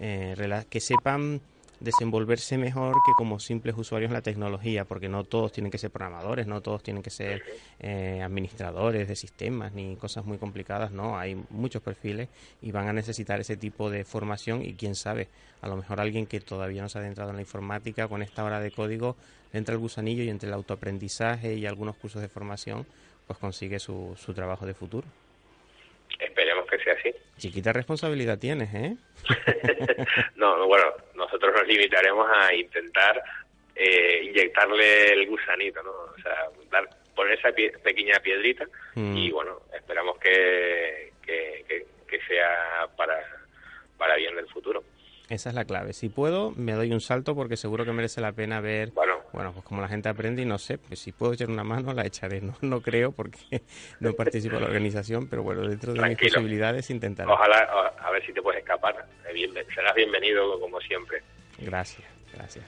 eh, 0.01 0.35
que 0.69 0.79
sepan 0.79 1.41
desenvolverse 1.79 2.57
mejor 2.57 2.95
que 3.05 3.11
como 3.17 3.39
simples 3.39 3.75
usuarios 3.77 4.09
en 4.09 4.13
la 4.13 4.21
tecnología, 4.21 4.85
porque 4.85 5.09
no 5.09 5.23
todos 5.23 5.51
tienen 5.51 5.71
que 5.71 5.77
ser 5.77 5.91
programadores, 5.91 6.47
no 6.47 6.61
todos 6.61 6.83
tienen 6.83 7.03
que 7.03 7.09
ser 7.09 7.43
eh, 7.79 8.21
administradores 8.23 9.07
de 9.07 9.15
sistemas 9.15 9.73
ni 9.73 9.95
cosas 9.95 10.25
muy 10.25 10.37
complicadas, 10.37 10.91
no, 10.91 11.17
hay 11.17 11.35
muchos 11.49 11.81
perfiles 11.81 12.29
y 12.61 12.71
van 12.71 12.87
a 12.87 12.93
necesitar 12.93 13.39
ese 13.39 13.57
tipo 13.57 13.89
de 13.89 14.03
formación 14.03 14.63
y 14.63 14.73
quién 14.73 14.95
sabe, 14.95 15.29
a 15.61 15.67
lo 15.67 15.75
mejor 15.75 15.99
alguien 15.99 16.25
que 16.25 16.39
todavía 16.39 16.81
no 16.81 16.89
se 16.89 16.97
ha 16.97 17.01
adentrado 17.01 17.29
en 17.29 17.37
la 17.37 17.41
informática 17.41 18.07
con 18.07 18.21
esta 18.21 18.43
hora 18.43 18.59
de 18.59 18.71
código 18.71 19.15
le 19.51 19.59
entra 19.59 19.73
el 19.73 19.79
gusanillo 19.79 20.23
y 20.23 20.29
entre 20.29 20.49
el 20.49 20.53
autoaprendizaje 20.53 21.55
y 21.55 21.65
algunos 21.65 21.95
cursos 21.95 22.21
de 22.21 22.27
formación 22.27 22.85
pues 23.25 23.39
consigue 23.39 23.79
su, 23.79 24.15
su 24.17 24.33
trabajo 24.33 24.65
de 24.65 24.73
futuro. 24.73 25.07
Esperemos 26.19 26.65
que 26.69 26.79
sea 26.79 26.93
así. 26.93 27.11
Chiquita 27.37 27.73
responsabilidad 27.73 28.37
tienes, 28.39 28.73
¿eh? 28.73 28.95
no, 30.35 30.57
no, 30.57 30.67
bueno, 30.67 30.85
nosotros 31.15 31.53
nos 31.53 31.67
limitaremos 31.67 32.27
a 32.33 32.53
intentar 32.53 33.21
eh, 33.75 34.23
inyectarle 34.23 35.13
el 35.13 35.27
gusanito, 35.27 35.81
¿no? 35.83 35.91
O 35.91 36.17
sea, 36.21 36.35
dar, 36.71 36.87
poner 37.15 37.37
esa 37.37 37.49
pie- 37.49 37.77
pequeña 37.81 38.19
piedrita 38.19 38.65
Mm. 38.95 39.15
y 39.15 39.29
bueno, 39.31 39.59
esperamos 39.75 40.17
que, 40.17 41.11
que, 41.21 41.63
que- 41.67 41.85
que 42.07 42.19
sea 42.27 42.87
para, 42.95 43.19
para 43.97 44.15
bien 44.15 44.35
del 44.35 44.47
futuro. 44.47 44.83
Esa 45.29 45.49
es 45.49 45.55
la 45.55 45.65
clave. 45.65 45.91
Si 45.93 46.07
puedo, 46.09 46.51
me 46.51 46.71
doy 46.71 46.91
un 46.93 47.01
salto 47.01 47.35
porque 47.35 47.57
seguro 47.57 47.83
que 47.85 47.91
merece 47.91 48.21
la 48.21 48.31
pena 48.31 48.61
ver, 48.61 48.89
Bueno, 48.91 49.16
bueno, 49.37 49.53
pues 49.53 49.63
como 49.65 49.83
la 49.83 49.87
gente 49.87 50.09
aprende 50.09 50.41
y 50.41 50.45
no 50.45 50.57
sé, 50.57 50.79
pues 50.79 50.99
si 50.99 51.11
puedo 51.11 51.33
echar 51.33 51.47
una 51.51 51.63
mano 51.63 51.93
la 51.93 52.07
echaré. 52.07 52.41
No, 52.41 52.55
no 52.61 52.81
creo 52.81 53.11
porque 53.11 53.61
no 53.99 54.13
participo 54.13 54.55
en 54.55 54.63
la 54.63 54.67
organización, 54.67 55.27
pero 55.27 55.43
bueno, 55.43 55.61
dentro 55.67 55.93
de 55.93 56.01
mis 56.01 56.17
posibilidades 56.17 56.89
intentaré. 56.89 57.29
ojalá, 57.29 57.59
a 57.99 58.09
ver 58.09 58.25
si 58.25 58.33
te 58.33 58.41
puedes 58.41 58.61
escapar. 58.61 59.05
Eh, 59.31 59.65
serás 59.75 59.93
bienvenido 59.93 60.59
como 60.59 60.81
siempre. 60.81 61.21
Gracias, 61.59 62.07
gracias. 62.33 62.65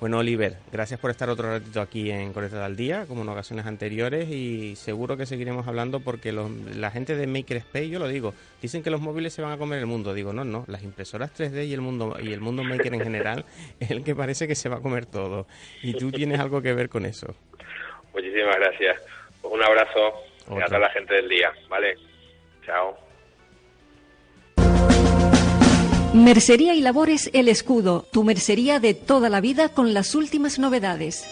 Bueno, 0.00 0.18
Oliver, 0.18 0.58
gracias 0.70 1.00
por 1.00 1.10
estar 1.10 1.28
otro 1.28 1.50
ratito 1.50 1.80
aquí 1.80 2.08
en 2.12 2.32
Conectado 2.32 2.62
al 2.62 2.76
Día, 2.76 3.04
como 3.08 3.22
en 3.22 3.28
ocasiones 3.30 3.66
anteriores, 3.66 4.28
y 4.28 4.76
seguro 4.76 5.16
que 5.16 5.26
seguiremos 5.26 5.66
hablando 5.66 5.98
porque 5.98 6.30
los- 6.30 6.52
la 6.76 6.92
gente 6.92 7.16
de 7.16 7.26
Makerspace, 7.26 7.88
yo 7.88 7.98
lo 7.98 8.06
digo, 8.06 8.32
dicen 8.62 8.84
que 8.84 8.90
los 8.90 9.00
móviles 9.00 9.32
se 9.32 9.42
van 9.42 9.50
a 9.50 9.58
comer 9.58 9.80
el 9.80 9.86
mundo. 9.86 10.14
Digo, 10.14 10.32
no, 10.32 10.44
no, 10.44 10.64
las 10.68 10.84
impresoras 10.84 11.32
3D 11.34 11.64
y 11.66 11.72
el 11.74 11.80
mundo 11.80 12.16
y 12.22 12.32
el 12.32 12.40
mundo 12.40 12.62
maker 12.62 12.94
en 12.94 13.00
general 13.00 13.44
es 13.80 13.90
el 13.90 14.04
que 14.04 14.14
parece 14.14 14.46
que 14.46 14.54
se 14.54 14.68
va 14.68 14.76
a 14.76 14.80
comer 14.80 15.04
todo. 15.04 15.48
Y 15.82 15.94
tú 15.94 16.12
tienes 16.12 16.38
algo 16.38 16.62
que 16.62 16.74
ver 16.74 16.88
con 16.88 17.04
eso. 17.04 17.34
Muchísimas 18.14 18.54
gracias. 18.54 19.02
Pues 19.42 19.52
un 19.52 19.64
abrazo 19.64 20.14
a 20.62 20.64
toda 20.66 20.78
la 20.78 20.90
gente 20.90 21.14
del 21.14 21.28
día, 21.28 21.50
¿vale? 21.68 21.96
Chao. 22.64 22.96
Mercería 26.14 26.74
y 26.74 26.80
Labores 26.80 27.28
El 27.34 27.48
Escudo, 27.48 28.06
tu 28.10 28.24
mercería 28.24 28.80
de 28.80 28.94
toda 28.94 29.28
la 29.28 29.42
vida 29.42 29.68
con 29.68 29.92
las 29.92 30.14
últimas 30.14 30.58
novedades. 30.58 31.24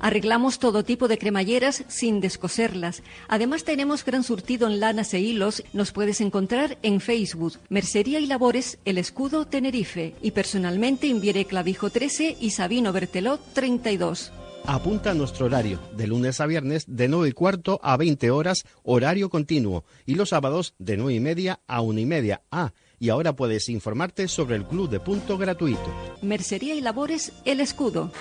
Arreglamos 0.00 0.58
todo 0.58 0.84
tipo 0.84 1.08
de 1.08 1.16
cremalleras 1.16 1.84
sin 1.88 2.20
descoserlas. 2.20 3.02
Además 3.26 3.64
tenemos 3.64 4.04
gran 4.04 4.22
surtido 4.22 4.66
en 4.66 4.80
lanas 4.80 5.14
e 5.14 5.20
hilos. 5.20 5.64
Nos 5.72 5.92
puedes 5.92 6.20
encontrar 6.20 6.76
en 6.82 7.00
Facebook, 7.00 7.54
Mercería 7.70 8.20
y 8.20 8.26
Labores 8.26 8.78
El 8.84 8.98
Escudo 8.98 9.46
Tenerife 9.46 10.14
y 10.20 10.32
personalmente 10.32 11.08
en 11.08 11.22
Viere 11.22 11.46
Clavijo 11.46 11.88
13 11.88 12.36
y 12.38 12.50
Sabino 12.50 12.92
Berteló 12.92 13.38
32. 13.54 14.30
Apunta 14.66 15.14
nuestro 15.14 15.46
horario, 15.46 15.80
de 15.96 16.06
lunes 16.06 16.40
a 16.40 16.46
viernes 16.46 16.84
de 16.86 17.08
9 17.08 17.30
y 17.30 17.32
cuarto 17.32 17.80
a 17.82 17.96
20 17.96 18.30
horas, 18.30 18.64
horario 18.82 19.30
continuo, 19.30 19.84
y 20.06 20.14
los 20.14 20.28
sábados 20.28 20.74
de 20.78 20.96
9 20.96 21.14
y 21.14 21.20
media 21.20 21.60
a 21.66 21.80
1 21.80 21.98
y 21.98 22.06
media. 22.06 22.42
Ah, 22.50 22.72
y 23.00 23.08
ahora 23.08 23.34
puedes 23.34 23.68
informarte 23.68 24.28
sobre 24.28 24.54
el 24.54 24.64
club 24.64 24.88
de 24.88 25.00
punto 25.00 25.38
gratuito. 25.38 25.92
Mercería 26.22 26.74
y 26.74 26.82
Labores 26.82 27.32
El 27.44 27.60
Escudo. 27.60 28.12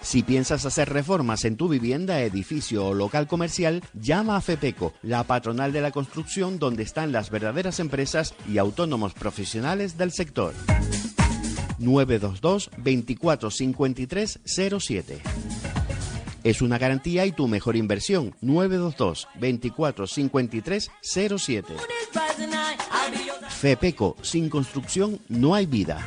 Si 0.00 0.22
piensas 0.22 0.64
hacer 0.64 0.88
reformas 0.88 1.44
en 1.44 1.56
tu 1.56 1.68
vivienda, 1.68 2.22
edificio 2.22 2.86
o 2.86 2.94
local 2.94 3.28
comercial, 3.28 3.84
llama 3.92 4.36
a 4.36 4.40
FEPECO, 4.40 4.94
la 5.02 5.22
patronal 5.22 5.72
de 5.72 5.82
la 5.82 5.92
construcción 5.92 6.58
donde 6.58 6.82
están 6.82 7.12
las 7.12 7.30
verdaderas 7.30 7.78
empresas 7.78 8.34
y 8.48 8.58
autónomos 8.58 9.12
profesionales 9.12 9.98
del 9.98 10.10
sector. 10.10 10.54
922 11.78 12.70
24 12.78 13.50
53 13.50 14.40
07. 14.44 15.22
Es 16.44 16.62
una 16.62 16.78
garantía 16.78 17.26
y 17.26 17.32
tu 17.32 17.48
mejor 17.48 17.76
inversión. 17.76 18.34
922 18.40 19.28
24 19.36 20.06
53 20.06 20.90
07. 21.02 21.74
FEPECO, 23.48 24.16
sin 24.22 24.48
construcción 24.48 25.20
no 25.28 25.54
hay 25.54 25.66
vida. 25.66 26.04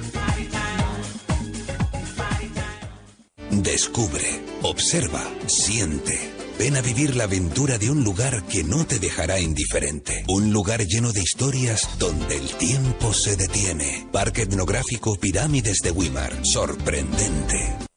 Descubre, 3.52 4.42
observa, 4.64 5.24
siente. 5.46 6.34
Ven 6.58 6.76
a 6.76 6.82
vivir 6.82 7.16
la 7.16 7.26
aventura 7.26 7.78
de 7.78 7.92
un 7.92 8.04
lugar 8.04 8.44
que 8.44 8.64
no 8.64 8.86
te 8.86 9.00
dejará 9.00 9.40
indiferente. 9.40 10.24
Un 10.28 10.52
lugar 10.52 10.86
lleno 10.86 11.12
de 11.12 11.22
historias 11.22 11.88
donde 12.00 12.38
el 12.38 12.50
tiempo 12.56 13.14
se 13.14 13.36
detiene. 13.36 14.08
Parque 14.12 14.44
etnográfico 14.44 15.16
Pirámides 15.16 15.80
de 15.82 15.92
Wimar. 15.92 16.34
Sorprendente. 16.46 17.93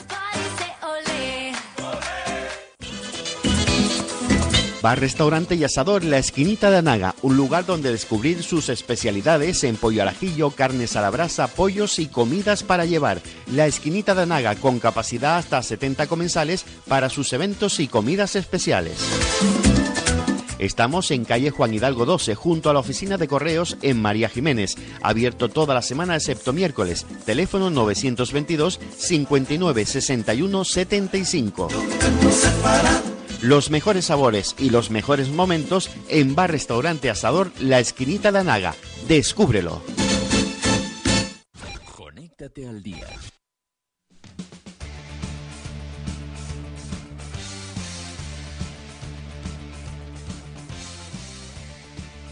Bar, 4.84 5.00
restaurante 5.00 5.54
y 5.54 5.64
asador 5.64 6.04
La 6.04 6.18
Esquinita 6.18 6.70
de 6.70 6.76
Anaga, 6.76 7.14
un 7.22 7.38
lugar 7.38 7.64
donde 7.64 7.90
descubrir 7.90 8.42
sus 8.42 8.68
especialidades 8.68 9.64
en 9.64 9.76
pollo 9.76 10.02
al 10.02 10.08
ajillo, 10.08 10.50
carnes 10.50 10.94
a 10.94 11.00
la 11.00 11.08
brasa, 11.08 11.46
pollos 11.46 11.98
y 11.98 12.04
comidas 12.04 12.62
para 12.62 12.84
llevar. 12.84 13.22
La 13.50 13.66
Esquinita 13.66 14.14
de 14.14 14.24
Anaga, 14.24 14.56
con 14.56 14.80
capacidad 14.80 15.38
hasta 15.38 15.62
70 15.62 16.06
comensales 16.06 16.66
para 16.86 17.08
sus 17.08 17.32
eventos 17.32 17.80
y 17.80 17.88
comidas 17.88 18.36
especiales. 18.36 18.98
Estamos 20.58 21.10
en 21.12 21.24
calle 21.24 21.48
Juan 21.48 21.72
Hidalgo 21.72 22.04
12, 22.04 22.34
junto 22.34 22.68
a 22.68 22.74
la 22.74 22.80
oficina 22.80 23.16
de 23.16 23.26
correos 23.26 23.78
en 23.80 24.02
María 24.02 24.28
Jiménez. 24.28 24.74
Abierto 25.00 25.48
toda 25.48 25.72
la 25.72 25.80
semana 25.80 26.14
excepto 26.14 26.52
miércoles. 26.52 27.06
Teléfono 27.24 27.70
922 27.70 28.78
59 28.98 29.86
61 29.86 30.64
75. 30.64 31.68
Los 33.44 33.68
mejores 33.68 34.07
sabores 34.07 34.57
y 34.59 34.70
los 34.70 34.90
mejores 34.90 35.28
momentos 35.28 35.90
en 36.09 36.35
Bar 36.35 36.50
Restaurante 36.50 37.11
Asador 37.11 37.52
La 37.61 37.78
Esquinita 37.78 38.33
de 38.33 38.38
Anaga. 38.38 38.74
Descúbrelo. 39.07 39.83
Conéctate 41.94 42.66
al 42.66 42.83
día. 42.83 43.07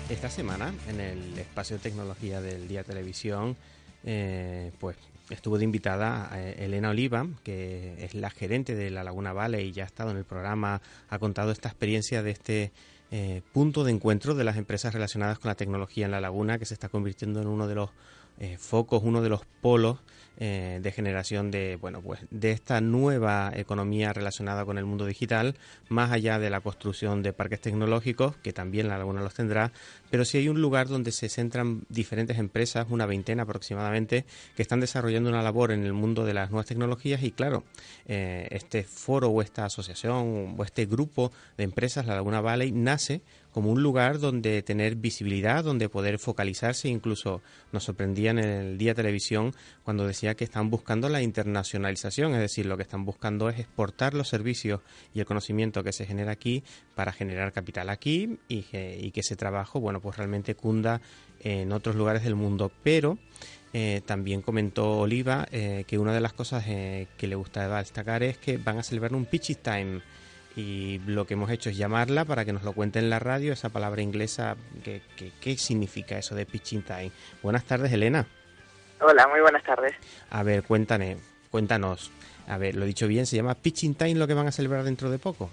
Esta 0.09 0.31
semana, 0.31 0.72
en 0.88 0.98
el 0.98 1.38
espacio 1.38 1.77
de 1.77 1.83
tecnología 1.83 2.40
del 2.40 2.66
Día 2.66 2.85
Televisión, 2.85 3.59
eh, 4.05 4.72
pues 4.81 4.96
estuvo 5.33 5.59
de 5.59 5.64
invitada 5.64 6.33
a 6.33 6.40
Elena 6.40 6.90
Oliva, 6.90 7.27
que 7.42 7.95
es 8.05 8.14
la 8.14 8.31
gerente 8.31 8.75
de 8.75 8.90
la 8.90 9.05
Laguna 9.05 9.33
Valley 9.33 9.68
y 9.68 9.73
ya 9.73 9.85
ha 9.85 9.87
estado 9.87 10.11
en 10.11 10.16
el 10.16 10.25
programa, 10.25 10.81
ha 11.09 11.18
contado 11.18 11.51
esta 11.51 11.68
experiencia 11.68 12.23
de 12.23 12.31
este 12.31 12.73
eh, 13.11 13.42
punto 13.53 13.85
de 13.85 13.92
encuentro 13.92 14.35
de 14.35 14.45
las 14.45 14.57
empresas 14.57 14.95
relacionadas 14.95 15.38
con 15.38 15.49
la 15.49 15.55
tecnología 15.55 16.07
en 16.07 16.12
la 16.12 16.21
laguna, 16.21 16.59
que 16.59 16.64
se 16.64 16.75
está 16.75 16.88
convirtiendo 16.88 17.42
en 17.42 17.49
uno 17.49 17.66
de 17.66 17.75
los 17.75 17.90
eh, 18.38 18.57
focos, 18.59 19.03
uno 19.05 19.21
de 19.23 19.29
los 19.29 19.42
polos 19.61 19.99
eh, 20.38 20.81
de 20.83 20.92
generación 20.92 21.51
de, 21.51 21.77
bueno, 21.81 22.01
pues 22.01 22.21
de 22.31 22.53
esta 22.53 22.81
nueva 22.81 23.53
economía 23.55 24.12
relacionada 24.12 24.64
con 24.64 24.79
el 24.79 24.85
mundo 24.85 25.07
digital, 25.07 25.57
más 25.88 26.11
allá 26.11 26.38
de 26.38 26.51
la 26.51 26.61
construcción 26.61 27.23
de 27.23 27.33
parques 27.33 27.61
tecnológicos, 27.61 28.37
que 28.37 28.53
también 28.53 28.88
la 28.88 28.99
laguna 28.99 29.21
los 29.21 29.35
tendrá, 29.35 29.73
pero 30.11 30.25
sí 30.25 30.38
hay 30.38 30.49
un 30.49 30.61
lugar 30.61 30.88
donde 30.88 31.12
se 31.12 31.29
centran 31.29 31.83
diferentes 31.88 32.38
empresas, 32.38 32.87
una 32.90 33.07
veintena 33.07 33.42
aproximadamente, 33.42 34.25
que 34.57 34.62
están 34.62 34.81
desarrollando 34.81 35.29
una 35.29 35.42
labor 35.42 35.71
en 35.71 35.85
el 35.85 35.92
mundo 35.92 36.25
de 36.25 36.35
las 36.35 36.51
nuevas 36.51 36.66
tecnologías 36.66 37.23
y 37.23 37.33
claro, 37.33 37.64
eh, 38.07 38.49
este 38.51 38.85
foro 38.85 39.29
o 39.29 39.42
esta 39.42 39.64
asociación 39.64 40.57
o 40.59 40.64
este 40.64 40.87
grupo 40.87 41.33
de 41.57 41.64
empresas, 41.64 42.07
la 42.07 42.14
Laguna 42.14 42.40
Valley, 42.40 42.73
nace 42.73 43.23
como 43.52 43.70
un 43.70 43.82
lugar 43.82 44.18
donde 44.18 44.62
tener 44.62 44.96
visibilidad, 44.96 45.62
donde 45.62 45.88
poder 45.88 46.18
focalizarse. 46.18 46.88
Incluso 46.88 47.42
nos 47.70 47.84
sorprendían 47.84 48.38
en 48.38 48.48
el 48.48 48.78
día 48.78 48.94
televisión 48.94 49.54
cuando 49.84 50.06
decía 50.06 50.34
que 50.34 50.44
están 50.44 50.70
buscando 50.70 51.08
la 51.08 51.22
internacionalización, 51.22 52.34
es 52.34 52.40
decir, 52.40 52.66
lo 52.66 52.76
que 52.76 52.82
están 52.82 53.04
buscando 53.04 53.48
es 53.48 53.60
exportar 53.60 54.14
los 54.14 54.28
servicios 54.28 54.80
y 55.14 55.20
el 55.20 55.26
conocimiento 55.26 55.84
que 55.84 55.92
se 55.92 56.06
genera 56.06 56.32
aquí 56.32 56.62
para 56.94 57.12
generar 57.12 57.52
capital 57.52 57.90
aquí 57.90 58.38
y 58.48 58.62
que, 58.62 58.98
y 59.00 59.10
que 59.10 59.20
ese 59.20 59.36
trabajo, 59.36 59.80
bueno, 59.80 60.00
pues 60.00 60.16
realmente 60.16 60.54
cunda 60.54 61.00
en 61.40 61.72
otros 61.72 61.96
lugares 61.96 62.24
del 62.24 62.34
mundo. 62.34 62.72
Pero 62.82 63.18
eh, 63.74 64.02
también 64.04 64.42
comentó 64.42 64.98
Oliva 64.98 65.46
eh, 65.50 65.84
que 65.86 65.98
una 65.98 66.12
de 66.12 66.20
las 66.20 66.34
cosas 66.34 66.64
eh, 66.68 67.06
que 67.16 67.26
le 67.26 67.36
gusta 67.36 67.78
destacar 67.78 68.22
es 68.22 68.36
que 68.36 68.58
van 68.58 68.78
a 68.78 68.82
celebrar 68.82 69.14
un 69.14 69.24
pitch 69.24 69.56
time 69.62 70.02
y 70.56 71.00
lo 71.06 71.26
que 71.26 71.34
hemos 71.34 71.50
hecho 71.50 71.70
es 71.70 71.76
llamarla 71.76 72.24
para 72.24 72.44
que 72.44 72.52
nos 72.52 72.62
lo 72.62 72.72
cuente 72.72 72.98
en 72.98 73.10
la 73.10 73.18
radio, 73.18 73.52
esa 73.52 73.70
palabra 73.70 74.02
inglesa, 74.02 74.56
¿qué, 74.84 75.02
qué, 75.16 75.32
qué 75.40 75.56
significa 75.56 76.18
eso 76.18 76.34
de 76.34 76.46
pitching 76.46 76.82
time? 76.82 77.10
Buenas 77.42 77.64
tardes, 77.64 77.92
Elena. 77.92 78.26
Hola, 79.00 79.26
muy 79.28 79.40
buenas 79.40 79.64
tardes. 79.64 79.94
A 80.30 80.42
ver, 80.42 80.62
cuéntame, 80.62 81.16
cuéntanos. 81.50 82.10
A 82.48 82.58
ver, 82.58 82.74
lo 82.74 82.84
he 82.84 82.88
dicho 82.88 83.08
bien, 83.08 83.26
¿se 83.26 83.36
llama 83.36 83.54
pitching 83.54 83.94
time 83.94 84.14
lo 84.14 84.26
que 84.26 84.34
van 84.34 84.48
a 84.48 84.52
celebrar 84.52 84.84
dentro 84.84 85.10
de 85.10 85.18
poco? 85.18 85.50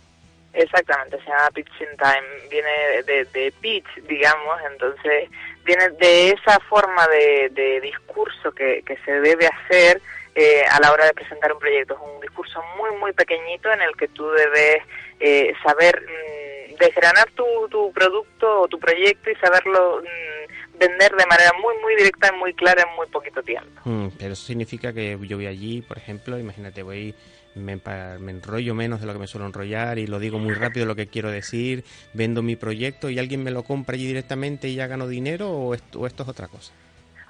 Exactamente, 0.53 1.17
se 1.19 1.29
llama 1.29 1.49
Pitching 1.53 1.95
Time, 1.97 2.49
viene 2.49 3.03
de, 3.05 3.25
de 3.25 3.53
pitch, 3.61 3.85
digamos, 4.07 4.59
entonces 4.71 5.29
viene 5.63 5.89
de 5.91 6.29
esa 6.29 6.59
forma 6.61 7.07
de, 7.07 7.49
de 7.49 7.79
discurso 7.81 8.51
que, 8.51 8.81
que 8.83 8.97
se 9.05 9.21
debe 9.21 9.47
hacer 9.47 10.01
eh, 10.35 10.63
a 10.69 10.79
la 10.79 10.91
hora 10.91 11.05
de 11.05 11.13
presentar 11.13 11.51
un 11.53 11.59
proyecto. 11.59 11.95
Es 11.95 11.99
un 11.99 12.21
discurso 12.21 12.61
muy, 12.77 12.91
muy 12.97 13.13
pequeñito 13.13 13.71
en 13.71 13.81
el 13.81 13.95
que 13.95 14.07
tú 14.09 14.29
debes 14.29 14.83
eh, 15.19 15.53
saber 15.63 16.01
mm, 16.01 16.75
desgranar 16.75 17.29
tu, 17.31 17.45
tu 17.69 17.91
producto 17.91 18.61
o 18.61 18.67
tu 18.67 18.79
proyecto 18.79 19.29
y 19.29 19.35
saberlo 19.35 20.01
mm, 20.01 20.77
vender 20.79 21.11
de 21.11 21.25
manera 21.25 21.51
muy, 21.61 21.75
muy 21.81 21.95
directa 21.95 22.31
y 22.33 22.37
muy 22.37 22.53
clara 22.53 22.83
en 22.83 22.95
muy 22.95 23.07
poquito 23.07 23.43
tiempo. 23.43 23.81
Mm, 23.83 24.07
pero 24.17 24.33
eso 24.33 24.45
significa 24.45 24.93
que 24.93 25.17
yo 25.21 25.37
voy 25.37 25.47
allí, 25.47 25.81
por 25.81 25.97
ejemplo, 25.97 26.39
imagínate, 26.39 26.83
voy, 26.83 27.13
me, 27.55 27.75
me 28.19 28.31
enrollo 28.31 28.73
menos 28.73 29.01
de 29.01 29.07
lo 29.07 29.13
que 29.13 29.19
me 29.19 29.27
suelo 29.27 29.45
enrollar 29.45 29.99
y 29.99 30.07
lo 30.07 30.19
digo 30.19 30.39
muy 30.39 30.53
rápido 30.53 30.85
lo 30.85 30.95
que 30.95 31.07
quiero 31.07 31.29
decir, 31.29 31.83
vendo 32.13 32.41
mi 32.41 32.55
proyecto 32.55 33.09
y 33.09 33.19
alguien 33.19 33.43
me 33.43 33.51
lo 33.51 33.63
compra 33.63 33.95
allí 33.95 34.07
directamente 34.07 34.69
y 34.69 34.75
ya 34.75 34.87
gano 34.87 35.07
dinero 35.07 35.51
o 35.51 35.73
esto, 35.73 35.99
o 35.99 36.07
esto 36.07 36.23
es 36.23 36.29
otra 36.29 36.47
cosa. 36.47 36.73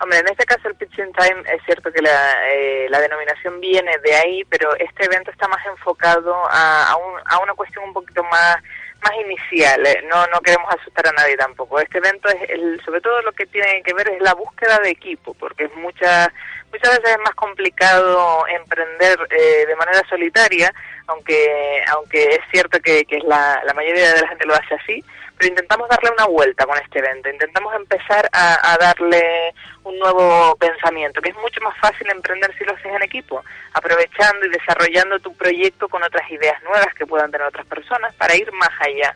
Hombre, 0.02 0.20
en 0.20 0.28
este 0.30 0.46
caso 0.46 0.68
el 0.70 0.76
Pitching 0.76 1.12
Time 1.12 1.44
es 1.54 1.62
cierto 1.66 1.92
que 1.92 2.02
la, 2.02 2.48
eh, 2.54 2.88
la 2.90 3.00
denominación 3.02 3.60
viene 3.60 3.98
de 4.00 4.16
ahí, 4.16 4.44
pero 4.46 4.74
este 4.76 5.06
evento 5.06 5.30
está 5.32 5.48
más 5.50 5.66
enfocado 5.66 6.34
a, 6.50 6.92
a, 6.92 6.96
un- 6.96 7.20
a 7.26 7.40
una 7.40 7.54
cuestión 7.54 7.84
un 7.84 7.94
poquito 7.94 8.24
más 8.24 8.58
más 9.02 9.14
inicial. 9.22 9.86
eh, 9.88 10.02
No 10.10 10.26
no 10.28 10.42
queremos 10.42 10.74
asustar 10.74 11.08
a 11.08 11.12
nadie 11.14 11.38
tampoco. 11.38 11.80
Este 11.80 12.00
evento 12.00 12.28
es 12.30 12.50
el, 12.50 12.82
sobre 12.84 13.00
todo 13.02 13.22
lo 13.22 13.32
que 13.34 13.46
tiene 13.46 13.82
que 13.84 13.94
ver 13.94 14.10
es 14.10 14.22
la 14.22 14.34
búsqueda 14.34 14.78
de 14.80 14.90
equipo, 14.90 15.34
porque 15.36 15.66
es 15.66 15.76
mucha 15.76 16.32
muchas 16.72 16.98
veces 16.98 17.12
es 17.16 17.20
más 17.20 17.36
complicado 17.36 18.46
emprender 18.48 19.20
eh, 19.32 19.66
de 19.68 19.76
manera 19.76 20.02
solitaria, 20.10 20.74
aunque 21.08 21.84
aunque 21.88 22.24
es 22.36 22.42
cierto 22.52 22.80
que, 22.80 23.06
que 23.06 23.18
es 23.18 23.24
la, 23.24 23.62
la 23.66 23.74
mayoría 23.74 24.14
de 24.14 24.22
la 24.22 24.28
gente 24.28 24.46
lo 24.46 24.54
hace 24.54 24.76
así, 24.76 25.04
pero 25.38 25.50
intentamos 25.50 25.88
darle 25.88 26.12
una 26.12 26.26
vuelta 26.28 26.66
con 26.66 26.78
este 26.78 27.00
evento, 27.00 27.30
intentamos 27.30 27.74
empezar 27.74 28.30
a, 28.34 28.74
a 28.74 28.78
darle 28.78 29.54
un 29.86 29.98
nuevo 29.98 30.56
pensamiento, 30.58 31.22
que 31.22 31.30
es 31.30 31.36
mucho 31.38 31.62
más 31.62 31.78
fácil 31.80 32.10
emprender 32.10 32.54
si 32.58 32.66
lo 32.66 32.74
haces 32.74 32.92
en 32.94 33.02
equipo, 33.04 33.44
aprovechando 33.74 34.46
y 34.46 34.50
desarrollando 34.50 35.20
tu 35.20 35.34
proyecto 35.36 35.88
con 35.88 36.04
otras 36.04 36.30
ideas 36.30 36.62
nuevas 36.64 36.94
que 36.94 37.06
puedan 37.08 37.32
tener 37.32 37.48
otras 37.48 37.66
personas 37.68 38.14
para 38.16 38.36
ir 38.36 38.52
más 38.52 38.70
allá. 38.82 39.16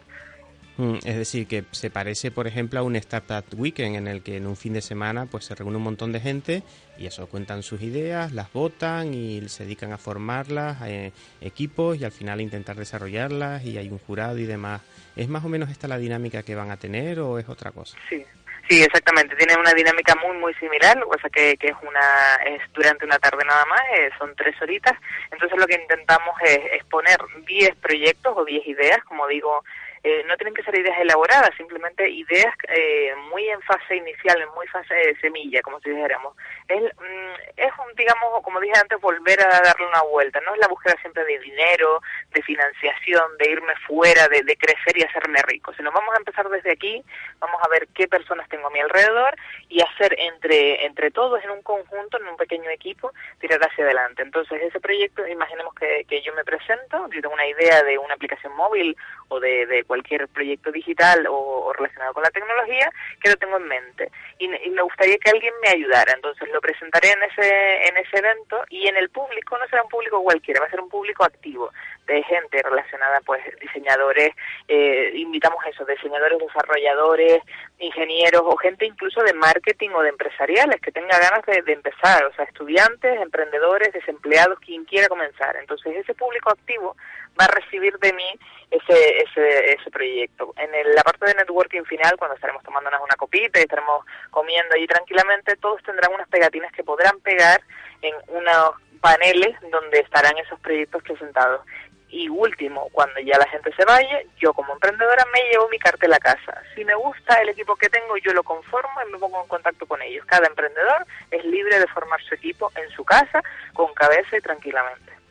Mm, 0.77 0.95
Es 1.05 1.17
decir, 1.17 1.47
que 1.47 1.65
se 1.71 1.91
parece, 1.91 2.31
por 2.31 2.47
ejemplo, 2.47 2.79
a 2.79 2.83
un 2.83 2.95
Startup 2.95 3.45
Weekend 3.55 3.95
en 3.95 4.07
el 4.07 4.23
que 4.23 4.37
en 4.37 4.47
un 4.47 4.55
fin 4.55 4.73
de 4.73 4.81
semana 4.81 5.27
pues 5.29 5.45
se 5.45 5.53
reúne 5.55 5.77
un 5.77 5.83
montón 5.83 6.11
de 6.13 6.19
gente 6.19 6.63
y 6.97 7.07
eso 7.07 7.27
cuentan 7.27 7.63
sus 7.63 7.81
ideas, 7.81 8.31
las 8.31 8.51
votan 8.53 9.13
y 9.13 9.47
se 9.49 9.63
dedican 9.63 9.91
a 9.93 9.97
formarlas, 9.97 10.77
eh, 10.85 11.11
equipos 11.41 11.97
y 11.97 12.05
al 12.05 12.11
final 12.11 12.41
intentar 12.41 12.75
desarrollarlas 12.75 13.63
y 13.65 13.77
hay 13.77 13.89
un 13.89 13.99
jurado 13.99 14.37
y 14.37 14.45
demás. 14.45 14.81
¿Es 15.15 15.27
más 15.27 15.43
o 15.43 15.49
menos 15.49 15.69
esta 15.69 15.87
la 15.87 15.97
dinámica 15.97 16.43
que 16.43 16.55
van 16.55 16.71
a 16.71 16.77
tener 16.77 17.19
o 17.19 17.39
es 17.39 17.49
otra 17.49 17.71
cosa? 17.71 17.97
Sí, 18.09 18.25
sí, 18.69 18.83
exactamente. 18.83 19.35
Tiene 19.35 19.55
una 19.55 19.73
dinámica 19.73 20.15
muy, 20.15 20.37
muy 20.37 20.53
similar, 20.55 20.99
que 20.99 21.05
pasa 21.05 21.29
que, 21.29 21.57
que 21.57 21.67
es 21.67 21.75
una 21.81 22.35
es 22.45 22.61
durante 22.73 23.05
una 23.05 23.19
tarde 23.19 23.43
nada 23.45 23.65
más, 23.65 23.81
eh, 23.97 24.09
son 24.17 24.35
tres 24.35 24.59
horitas. 24.61 24.93
Entonces 25.31 25.57
lo 25.57 25.65
que 25.65 25.75
intentamos 25.75 26.35
es, 26.43 26.59
es 26.73 26.83
poner 26.85 27.17
10 27.45 27.75
proyectos 27.77 28.33
o 28.35 28.45
10 28.45 28.67
ideas, 28.67 28.99
como 29.05 29.27
digo, 29.27 29.63
eh, 30.03 30.23
no 30.27 30.35
tienen 30.35 30.53
que 30.53 30.63
ser 30.63 30.77
ideas 30.77 30.99
elaboradas, 30.99 31.51
simplemente 31.55 32.09
ideas 32.09 32.53
eh, 32.67 33.15
muy 33.31 33.47
en 33.47 33.61
fase 33.61 33.95
inicial, 33.95 34.41
en 34.41 34.49
muy 34.49 34.67
fase 34.67 34.93
de 34.93 35.15
semilla, 35.21 35.61
como 35.61 35.79
si 35.79 35.91
dijéramos. 35.91 36.35
Es, 36.67 36.83
mm, 36.83 37.33
es 37.55 37.71
un, 37.79 37.95
digamos, 37.95 38.43
como 38.43 38.59
dije 38.59 38.77
antes, 38.77 38.99
volver 38.99 39.41
a 39.41 39.61
darle 39.61 39.87
una 39.87 40.01
vuelta. 40.01 40.41
No 40.41 40.55
es 40.55 40.59
la 40.59 40.67
búsqueda 40.67 40.97
siempre 40.99 41.23
de 41.23 41.39
dinero, 41.39 42.01
de 42.31 42.41
financiación, 42.41 43.37
de 43.37 43.51
irme 43.51 43.73
fuera, 43.87 44.27
de, 44.27 44.43
de 44.43 44.57
crecer 44.57 44.97
y 44.97 45.03
hacerme 45.03 45.41
rico, 45.43 45.73
sino 45.73 45.89
vamos 45.91 46.13
a 46.13 46.17
empezar 46.17 46.49
desde 46.49 46.71
aquí, 46.71 47.01
vamos 47.39 47.61
a 47.63 47.69
ver 47.69 47.87
qué 47.95 48.07
personas 48.09 48.49
tengo 48.49 48.67
a 48.67 48.71
mi 48.71 48.81
alrededor 48.81 49.35
y 49.69 49.81
hacer 49.81 50.15
entre, 50.19 50.85
entre 50.85 51.11
todos, 51.11 51.41
en 51.45 51.49
un 51.49 51.61
conjunto, 51.61 52.17
en 52.17 52.27
un 52.27 52.35
pequeño 52.35 52.69
equipo, 52.69 53.13
tirar 53.39 53.61
hacia 53.61 53.85
adelante. 53.85 54.21
Entonces, 54.21 54.61
ese 54.61 54.81
proyecto, 54.81 55.25
imaginemos 55.25 55.73
que, 55.75 56.05
que 56.09 56.21
yo 56.21 56.33
me 56.33 56.43
presento, 56.43 57.09
yo 57.09 57.21
tengo 57.21 57.33
una 57.33 57.47
idea 57.47 57.83
de 57.83 57.97
una 57.97 58.15
aplicación 58.15 58.53
móvil 58.53 58.97
o 59.29 59.39
de, 59.39 59.65
de 59.65 59.85
cualquier 59.93 60.27
proyecto 60.27 60.71
digital 60.71 61.27
o, 61.29 61.71
relacionado 61.77 62.13
con 62.13 62.23
la 62.23 62.31
tecnología, 62.31 62.89
que 63.21 63.29
lo 63.29 63.37
tengo 63.37 63.57
en 63.57 63.67
mente. 63.67 64.11
Y, 64.39 64.45
y 64.45 64.69
me 64.71 64.81
gustaría 64.81 65.17
que 65.17 65.29
alguien 65.29 65.53
me 65.61 65.69
ayudara. 65.69 66.13
Entonces, 66.13 66.49
lo 66.51 66.59
presentaré 66.61 67.11
en 67.11 67.21
ese, 67.23 67.87
en 67.87 67.97
ese 67.97 68.17
evento 68.17 68.63
y 68.69 68.87
en 68.87 68.97
el 68.97 69.09
público 69.09 69.57
no 69.57 69.67
será 69.67 69.83
un 69.83 69.89
público 69.89 70.23
cualquiera, 70.23 70.61
va 70.61 70.65
a 70.65 70.71
ser 70.71 70.81
un 70.81 70.89
público 70.89 71.23
activo 71.23 71.69
de 72.05 72.23
gente 72.23 72.61
relacionada, 72.61 73.21
pues 73.21 73.41
diseñadores, 73.61 74.31
eh, 74.67 75.11
invitamos 75.15 75.63
eso, 75.65 75.85
diseñadores, 75.85 76.39
desarrolladores, 76.39 77.41
ingenieros 77.79 78.41
o 78.45 78.55
gente 78.57 78.85
incluso 78.85 79.21
de 79.23 79.33
marketing 79.33 79.89
o 79.95 80.01
de 80.01 80.09
empresariales 80.09 80.79
que 80.81 80.91
tenga 80.91 81.17
ganas 81.19 81.45
de, 81.45 81.61
de 81.61 81.73
empezar, 81.73 82.25
o 82.25 82.33
sea, 82.33 82.45
estudiantes, 82.45 83.21
emprendedores, 83.21 83.93
desempleados, 83.93 84.59
quien 84.59 84.85
quiera 84.85 85.07
comenzar. 85.07 85.55
Entonces 85.57 85.95
ese 85.95 86.13
público 86.13 86.49
activo 86.49 86.95
va 87.39 87.45
a 87.45 87.55
recibir 87.55 87.97
de 87.99 88.13
mí 88.13 88.39
ese, 88.69 89.17
ese, 89.23 89.73
ese 89.73 89.91
proyecto. 89.91 90.53
En 90.57 90.73
el- 90.73 90.93
la 90.95 91.03
parte 91.03 91.25
de 91.25 91.35
networking 91.35 91.83
final, 91.83 92.15
cuando 92.17 92.35
estaremos 92.35 92.63
tomándonos 92.63 93.01
una 93.01 93.15
copita 93.15 93.59
y 93.59 93.63
estaremos 93.63 94.05
comiendo 94.29 94.75
allí 94.75 94.87
tranquilamente, 94.87 95.55
todos 95.57 95.81
tendrán 95.83 96.13
unas 96.13 96.27
pegatinas 96.27 96.71
que 96.71 96.83
podrán 96.83 97.19
pegar 97.21 97.61
en 98.03 98.15
unos 98.27 98.71
paneles 99.01 99.55
donde 99.71 99.99
estarán 99.99 100.37
esos 100.37 100.59
proyectos 100.59 101.03
presentados. 101.03 101.61
Y 102.09 102.29
último, 102.29 102.89
cuando 102.91 103.19
ya 103.21 103.39
la 103.39 103.47
gente 103.47 103.73
se 103.75 103.83
vaya, 103.85 104.21
yo 104.37 104.53
como 104.53 104.73
emprendedora 104.73 105.25
me 105.33 105.49
llevo 105.49 105.67
mi 105.69 105.79
cartel 105.79 106.13
a 106.13 106.19
casa. 106.19 106.61
Si 106.75 106.85
me 106.85 106.93
gusta 106.93 107.41
el 107.41 107.49
equipo 107.49 107.75
que 107.75 107.89
tengo, 107.89 108.15
yo 108.17 108.33
lo 108.33 108.43
conformo 108.43 108.91
y 109.01 109.11
me 109.11 109.17
pongo 109.17 109.41
en 109.41 109.47
contacto 109.47 109.87
con 109.87 109.99
ellos. 110.01 110.23
Cada 110.27 110.47
emprendedor 110.47 111.07
es 111.31 111.43
libre 111.43 111.79
de 111.79 111.87
formar 111.87 112.21
su 112.21 112.35
equipo 112.35 112.71
en 112.75 112.87
su 112.91 113.03
casa, 113.03 113.41
con 113.73 113.91
cabeza 113.95 114.37
y 114.37 114.41
tranquilamente. 114.41 115.22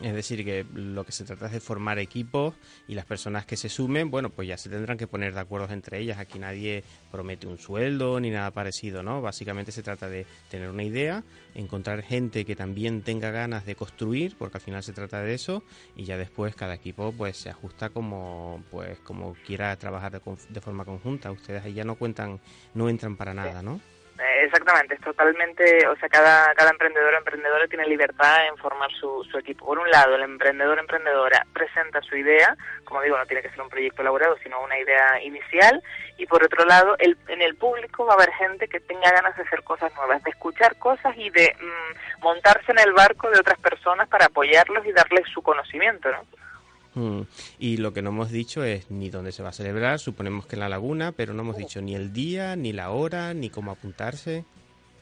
Es 0.00 0.14
decir, 0.14 0.44
que 0.44 0.64
lo 0.72 1.04
que 1.04 1.12
se 1.12 1.24
trata 1.24 1.46
es 1.46 1.52
de 1.52 1.60
formar 1.60 1.98
equipos 1.98 2.54
y 2.86 2.94
las 2.94 3.04
personas 3.04 3.44
que 3.44 3.56
se 3.56 3.68
sumen, 3.68 4.10
bueno, 4.10 4.30
pues 4.30 4.48
ya 4.48 4.56
se 4.56 4.70
tendrán 4.70 4.96
que 4.96 5.06
poner 5.06 5.34
de 5.34 5.40
acuerdo 5.40 5.72
entre 5.72 5.98
ellas. 5.98 6.18
Aquí 6.18 6.38
nadie 6.38 6.84
promete 7.10 7.46
un 7.46 7.58
sueldo 7.58 8.18
ni 8.20 8.30
nada 8.30 8.50
parecido, 8.50 9.02
¿no? 9.02 9.20
Básicamente 9.20 9.70
se 9.70 9.82
trata 9.82 10.08
de 10.08 10.26
tener 10.50 10.70
una 10.70 10.84
idea, 10.84 11.22
encontrar 11.54 12.02
gente 12.02 12.44
que 12.44 12.56
también 12.56 13.02
tenga 13.02 13.30
ganas 13.30 13.66
de 13.66 13.74
construir, 13.74 14.36
porque 14.38 14.56
al 14.56 14.62
final 14.62 14.82
se 14.82 14.92
trata 14.92 15.20
de 15.20 15.34
eso, 15.34 15.62
y 15.96 16.04
ya 16.04 16.16
después 16.16 16.54
cada 16.54 16.74
equipo 16.74 17.12
pues 17.12 17.36
se 17.36 17.50
ajusta 17.50 17.90
como 17.90 18.62
pues 18.70 18.98
como 19.00 19.34
quiera 19.46 19.76
trabajar 19.76 20.12
de, 20.12 20.20
de 20.48 20.60
forma 20.60 20.84
conjunta. 20.84 21.30
Ustedes 21.30 21.64
ahí 21.64 21.74
ya 21.74 21.84
no 21.84 21.96
cuentan, 21.96 22.40
no 22.74 22.88
entran 22.88 23.16
para 23.16 23.34
nada, 23.34 23.62
¿no? 23.62 23.80
Eh, 24.18 24.44
Exactamente, 24.46 24.94
es 24.94 25.00
totalmente, 25.00 25.86
o 25.86 25.96
sea, 25.96 26.08
cada, 26.08 26.52
cada 26.54 26.70
emprendedor 26.70 27.14
o 27.14 27.18
emprendedora 27.18 27.68
tiene 27.68 27.86
libertad 27.86 28.46
en 28.46 28.56
formar 28.56 28.90
su, 28.92 29.24
su 29.30 29.38
equipo. 29.38 29.66
Por 29.66 29.78
un 29.78 29.88
lado, 29.90 30.16
el 30.16 30.22
emprendedor 30.22 30.78
o 30.78 30.80
emprendedora 30.80 31.46
presenta 31.52 32.00
su 32.02 32.16
idea, 32.16 32.56
como 32.84 33.02
digo, 33.02 33.16
no 33.16 33.26
tiene 33.26 33.42
que 33.42 33.50
ser 33.50 33.60
un 33.60 33.68
proyecto 33.68 34.02
elaborado, 34.02 34.36
sino 34.42 34.60
una 34.60 34.78
idea 34.78 35.22
inicial, 35.22 35.80
y 36.16 36.26
por 36.26 36.42
otro 36.42 36.64
lado, 36.64 36.96
el, 36.98 37.16
en 37.28 37.42
el 37.42 37.54
público 37.56 38.06
va 38.06 38.14
a 38.14 38.16
haber 38.16 38.32
gente 38.32 38.66
que 38.66 38.80
tenga 38.80 39.10
ganas 39.12 39.36
de 39.36 39.42
hacer 39.42 39.62
cosas 39.62 39.94
nuevas, 39.94 40.22
de 40.24 40.30
escuchar 40.30 40.76
cosas 40.78 41.16
y 41.16 41.30
de 41.30 41.54
mm, 41.60 42.22
montarse 42.24 42.72
en 42.72 42.80
el 42.80 42.92
barco 42.92 43.30
de 43.30 43.38
otras 43.38 43.58
personas 43.60 44.08
para 44.08 44.26
apoyarlos 44.26 44.84
y 44.84 44.92
darles 44.92 45.28
su 45.32 45.42
conocimiento, 45.42 46.10
¿no? 46.10 46.24
Mm, 46.94 47.22
Y 47.58 47.76
lo 47.76 47.92
que 47.92 48.02
no 48.02 48.10
hemos 48.10 48.30
dicho 48.30 48.64
es 48.64 48.90
ni 48.90 49.10
dónde 49.10 49.32
se 49.32 49.42
va 49.42 49.50
a 49.50 49.52
celebrar, 49.52 49.98
suponemos 49.98 50.46
que 50.46 50.56
en 50.56 50.60
la 50.60 50.68
laguna, 50.68 51.12
pero 51.12 51.34
no 51.34 51.42
hemos 51.42 51.56
dicho 51.56 51.80
ni 51.80 51.94
el 51.94 52.12
día, 52.12 52.56
ni 52.56 52.72
la 52.72 52.90
hora, 52.90 53.34
ni 53.34 53.50
cómo 53.50 53.70
apuntarse. 53.70 54.44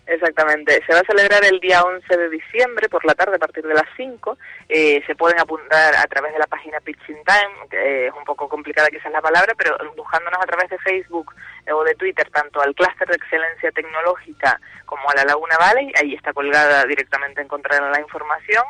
Exactamente. 0.07 0.81
Se 0.87 0.93
va 0.93 1.01
a 1.01 1.05
celebrar 1.05 1.45
el 1.45 1.59
día 1.59 1.83
11 1.83 2.17
de 2.17 2.31
diciembre 2.31 2.89
por 2.89 3.05
la 3.05 3.15
tarde 3.15 3.37
a 3.37 3.41
partir 3.41 3.67
de 3.67 3.75
las 3.75 3.87
5. 3.97 4.39
Eh, 4.69 5.03
se 5.05 5.17
pueden 5.17 5.41
apuntar 5.41 5.97
a 5.97 6.07
través 6.07 6.33
de 6.33 6.39
la 6.39 6.47
página 6.47 6.79
Pitching 6.81 7.25
Time, 7.25 7.69
que 7.69 8.07
es 8.07 8.13
un 8.15 8.25
poco 8.25 8.49
complicada 8.49 8.89
quizás 8.89 9.11
la 9.11 9.21
palabra, 9.21 9.53
pero 9.59 9.77
buscándonos 9.97 10.41
a 10.41 10.47
través 10.47 10.71
de 10.71 10.79
Facebook 10.79 11.35
eh, 11.67 11.73
o 11.73 11.83
de 11.83 11.97
Twitter, 11.97 12.31
tanto 12.31 12.61
al 12.61 12.73
Clúster 12.75 13.09
de 13.09 13.17
Excelencia 13.17 13.73
Tecnológica 13.73 14.61
como 14.85 15.11
a 15.11 15.15
la 15.17 15.25
Laguna 15.25 15.59
Valley, 15.59 15.93
ahí 16.01 16.15
está 16.15 16.33
colgada 16.33 16.85
directamente 16.85 17.43
encontrarán 17.43 17.91
la 17.91 18.01
información. 18.01 18.65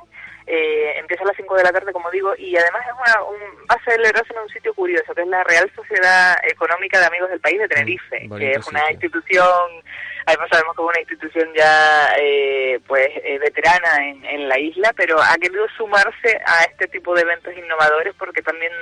Eh, 0.48 0.98
empieza 0.98 1.24
a 1.24 1.26
las 1.26 1.36
5 1.36 1.56
de 1.56 1.64
la 1.64 1.72
tarde, 1.72 1.92
como 1.92 2.08
digo, 2.12 2.32
y 2.38 2.56
además 2.56 2.82
es 2.86 2.92
una, 2.92 3.22
un, 3.24 3.40
va 3.68 3.74
a 3.74 3.84
celebrarse 3.84 4.32
en 4.32 4.38
un 4.40 4.48
sitio 4.48 4.72
curioso, 4.74 5.12
que 5.12 5.22
es 5.22 5.26
la 5.28 5.42
Real 5.42 5.68
Sociedad 5.74 6.36
Económica 6.48 7.00
de 7.00 7.06
Amigos 7.06 7.30
del 7.30 7.40
País 7.40 7.58
de 7.58 7.66
Tenerife, 7.68 8.20
que 8.20 8.26
bonito 8.28 8.58
es 8.60 8.66
una 8.68 8.80
sitio. 8.80 8.92
institución, 8.92 9.82
además 10.24 10.48
sabemos 10.52 10.76
que 10.76 10.82
es 10.82 10.88
una 10.88 11.00
institución 11.00 11.48
ya 11.52 12.14
eh, 12.20 12.78
pues 12.86 13.08
eh, 13.24 13.38
veterana 13.40 14.08
en, 14.08 14.24
en 14.24 14.48
la 14.48 14.56
isla, 14.58 14.92
pero 14.96 15.20
ha 15.20 15.34
querido 15.40 15.66
sumarse 15.76 16.40
a 16.46 16.62
este 16.70 16.86
tipo 16.88 17.12
de 17.16 17.22
eventos 17.22 17.52
innovadores 17.56 18.14
porque 18.16 18.42
también 18.42 18.72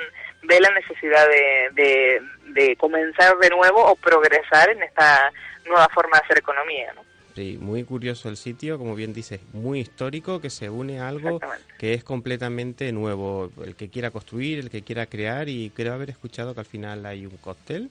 ve 0.43 0.61
la 0.61 0.71
necesidad 0.71 1.27
de, 1.29 1.69
de, 1.73 2.23
de 2.53 2.77
comenzar 2.77 3.39
de 3.39 3.49
nuevo 3.49 3.83
o 3.87 3.97
progresar 3.97 4.69
en 4.69 4.83
esta 4.83 5.33
nueva 5.65 5.89
forma 5.95 6.19
de 6.19 6.25
hacer 6.25 6.39
economía, 6.39 6.93
¿no? 6.95 7.14
Sí, 7.35 7.59
muy 7.61 7.83
curioso 7.83 8.29
el 8.29 8.37
sitio, 8.37 8.79
como 8.79 8.95
bien 8.95 9.13
dices, 9.13 9.41
muy 9.53 9.81
histórico, 9.81 10.41
que 10.41 10.51
se 10.51 10.71
une 10.71 11.01
a 11.01 11.09
algo 11.09 11.41
que 11.79 11.93
es 11.95 12.05
completamente 12.05 12.93
nuevo. 12.93 13.51
El 13.65 13.75
que 13.75 13.91
quiera 13.91 14.11
construir, 14.13 14.61
el 14.61 14.71
que 14.71 14.83
quiera 14.83 15.07
crear, 15.07 15.49
y 15.49 15.71
creo 15.71 15.95
haber 15.95 16.11
escuchado 16.11 16.55
que 16.55 16.61
al 16.61 16.67
final 16.67 17.05
hay 17.07 17.27
un 17.27 17.37
cóctel. 17.39 17.91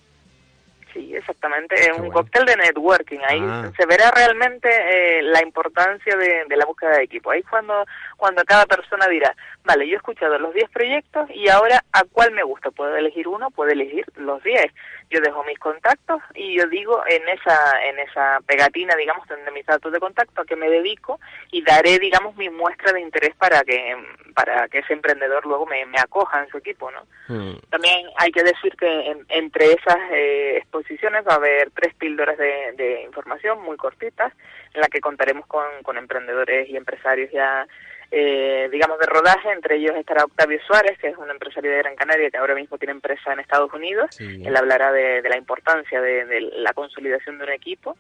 Sí, 0.94 1.12
exactamente, 1.16 1.74
es 1.74 1.98
un 1.98 2.12
cóctel 2.12 2.46
de 2.46 2.56
networking. 2.56 3.18
Ahí 3.28 3.40
Ah. 3.42 3.72
se 3.76 3.84
verá 3.88 4.12
realmente 4.12 4.70
eh, 4.70 5.24
la 5.24 5.42
importancia 5.42 6.16
de, 6.16 6.44
de 6.48 6.56
la 6.56 6.66
búsqueda 6.66 6.98
de 6.98 7.04
equipo. 7.06 7.32
Ahí 7.32 7.42
cuando 7.42 7.84
cuando 8.16 8.44
cada 8.46 8.68
persona 8.68 9.08
dirá, 9.08 9.36
vale, 9.66 9.88
yo 9.88 9.94
he 9.96 9.98
escuchado 9.98 10.38
los 10.38 10.54
10 10.54 10.70
proyectos 10.70 11.28
y 11.34 11.50
ahora 11.50 11.84
a 11.92 12.04
cuál 12.04 12.32
me 12.32 12.44
gusta. 12.44 12.70
Puedo 12.70 12.96
elegir 12.96 13.28
uno, 13.28 13.50
puedo 13.50 13.72
elegir 13.72 14.06
los 14.18 14.44
10. 14.44 14.68
Yo 15.14 15.22
dejo 15.22 15.44
mis 15.44 15.60
contactos 15.60 16.22
y 16.34 16.58
yo 16.58 16.66
digo 16.68 17.04
en 17.08 17.30
esa 17.30 17.56
en 17.86 18.00
esa 18.00 18.40
pegatina, 18.48 18.96
digamos, 18.96 19.28
tendré 19.28 19.52
mis 19.52 19.66
datos 19.66 19.92
de 19.94 20.00
contacto 20.00 20.42
a 20.42 20.46
que 20.46 20.56
me 20.56 20.68
dedico 20.70 21.20
y 21.52 21.62
daré, 21.64 22.00
digamos, 22.00 22.36
mi 22.36 22.50
muestra 22.50 22.92
de 22.94 23.02
interés 23.02 23.36
para 23.36 23.62
que 23.64 23.96
para 24.34 24.68
que 24.70 24.80
ese 24.80 24.94
emprendedor 24.94 25.46
luego 25.46 25.68
me, 25.68 25.86
me 25.86 26.00
acoja 26.00 26.42
en 26.42 26.50
su 26.50 26.58
equipo, 26.58 26.90
¿no? 26.90 27.02
Mm, 27.28 27.60
También 27.70 28.08
hay 28.18 28.32
que 28.32 28.42
decir 28.42 28.76
que 28.76 28.88
en- 29.12 29.26
entre 29.30 29.74
esas 29.74 29.98
eh, 30.12 30.58
exposiciones 30.58 31.24
va 31.28 31.34
a 31.34 31.36
haber 31.36 31.70
tres 31.72 31.94
píldoras 31.94 32.38
de, 32.40 32.72
de 32.76 33.04
información 33.04 33.62
muy 33.62 33.78
cortitas, 33.78 34.34
en 34.74 34.82
la 34.82 34.88
que 34.88 35.00
contaremos 35.02 35.46
con, 35.46 35.64
con 35.84 35.98
emprendedores 36.00 36.68
y 36.70 36.76
empresarios 36.76 37.30
ya, 37.32 37.68
eh, 38.12 38.70
digamos, 38.72 39.00
de 39.00 39.06
rodaje. 39.06 39.52
Entre 39.52 39.78
ellos 39.78 39.96
estará 39.96 40.24
Octavio 40.26 40.60
Suárez, 40.66 40.98
que 41.00 41.10
es 41.10 41.18
un 41.18 41.30
empresario 41.30 41.72
de 41.72 41.78
Gran 41.78 41.96
Canaria 41.96 42.30
que 42.30 42.38
ahora 42.38 42.56
mismo 42.56 42.78
tiene 42.78 42.92
empresa 42.94 43.34
en 43.34 43.40
Estados 43.40 43.74
Unidos. 43.74 44.08
Sí. 44.12 44.42
Él 44.46 44.56
hablará 44.56 44.92
de, 44.92 45.22
de 45.22 45.30
la 45.30 45.38
importancia 45.38 46.02
de, 46.02 46.26
de 46.26 46.42
la 46.42 46.74
consolidación 46.74 47.38
de 47.38 47.46
un 47.46 47.52
equipo. 47.52 47.98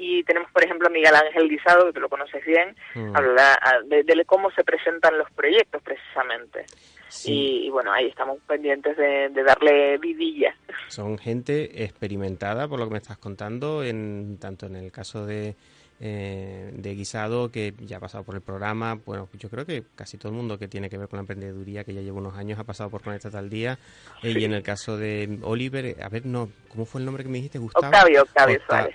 Y 0.00 0.22
tenemos, 0.22 0.48
por 0.52 0.62
ejemplo, 0.64 0.86
a 0.86 0.90
Miguel 0.90 1.12
Ángel 1.14 1.48
Guisado, 1.48 1.86
que 1.86 1.92
tú 1.94 2.00
lo 2.00 2.08
conoces 2.08 2.44
bien, 2.44 2.76
Mm. 2.94 3.16
hablará 3.16 3.58
ah, 3.60 3.80
de, 3.84 4.04
de 4.04 4.24
cómo 4.24 4.50
se 4.52 4.62
presentan 4.62 5.18
los 5.18 5.28
proyectos 5.32 5.82
precisamente. 5.82 6.66
Sí. 7.08 7.32
Y, 7.32 7.66
y 7.66 7.70
bueno, 7.70 7.92
ahí 7.92 8.06
estamos 8.06 8.38
pendientes 8.46 8.96
de, 8.96 9.28
de 9.30 9.42
darle 9.42 9.98
vidilla. 9.98 10.54
Son 10.86 11.18
gente 11.18 11.82
experimentada, 11.82 12.68
por 12.68 12.78
lo 12.78 12.84
que 12.86 12.92
me 12.92 12.98
estás 12.98 13.18
contando, 13.18 13.82
en 13.82 14.38
tanto 14.38 14.66
en 14.66 14.76
el 14.76 14.92
caso 14.92 15.26
de, 15.26 15.56
eh, 16.00 16.70
de 16.76 16.94
Guisado, 16.94 17.50
que 17.50 17.74
ya 17.80 17.96
ha 17.96 18.00
pasado 18.00 18.24
por 18.24 18.34
el 18.34 18.40
programa. 18.40 18.94
Bueno, 19.04 19.28
yo 19.38 19.48
creo 19.50 19.66
que 19.66 19.82
casi 19.96 20.16
todo 20.16 20.30
el 20.30 20.36
mundo 20.36 20.58
que 20.58 20.68
tiene 20.68 20.88
que 20.88 20.98
ver 20.98 21.08
con 21.08 21.16
la 21.18 21.22
emprendeduría, 21.22 21.84
que 21.84 21.94
ya 21.94 22.00
lleva 22.00 22.18
unos 22.18 22.36
años, 22.36 22.58
ha 22.58 22.64
pasado 22.64 22.90
por 22.90 23.02
Conecta 23.02 23.36
al 23.38 23.50
Día. 23.50 23.78
Eh, 24.22 24.34
y 24.38 24.44
en 24.44 24.52
el 24.54 24.62
caso 24.62 24.96
de 24.96 25.38
Oliver, 25.42 25.84
eh, 25.86 25.96
a 26.02 26.08
ver, 26.08 26.24
no, 26.26 26.50
¿cómo 26.68 26.84
fue 26.86 27.00
el 27.00 27.04
nombre 27.04 27.24
que 27.24 27.30
me 27.30 27.38
dijiste, 27.38 27.58
Gustavo? 27.58 27.86
Octavio, 27.86 28.22
Octavio 28.22 28.56
Octa- 28.58 28.66
Suárez. 28.66 28.94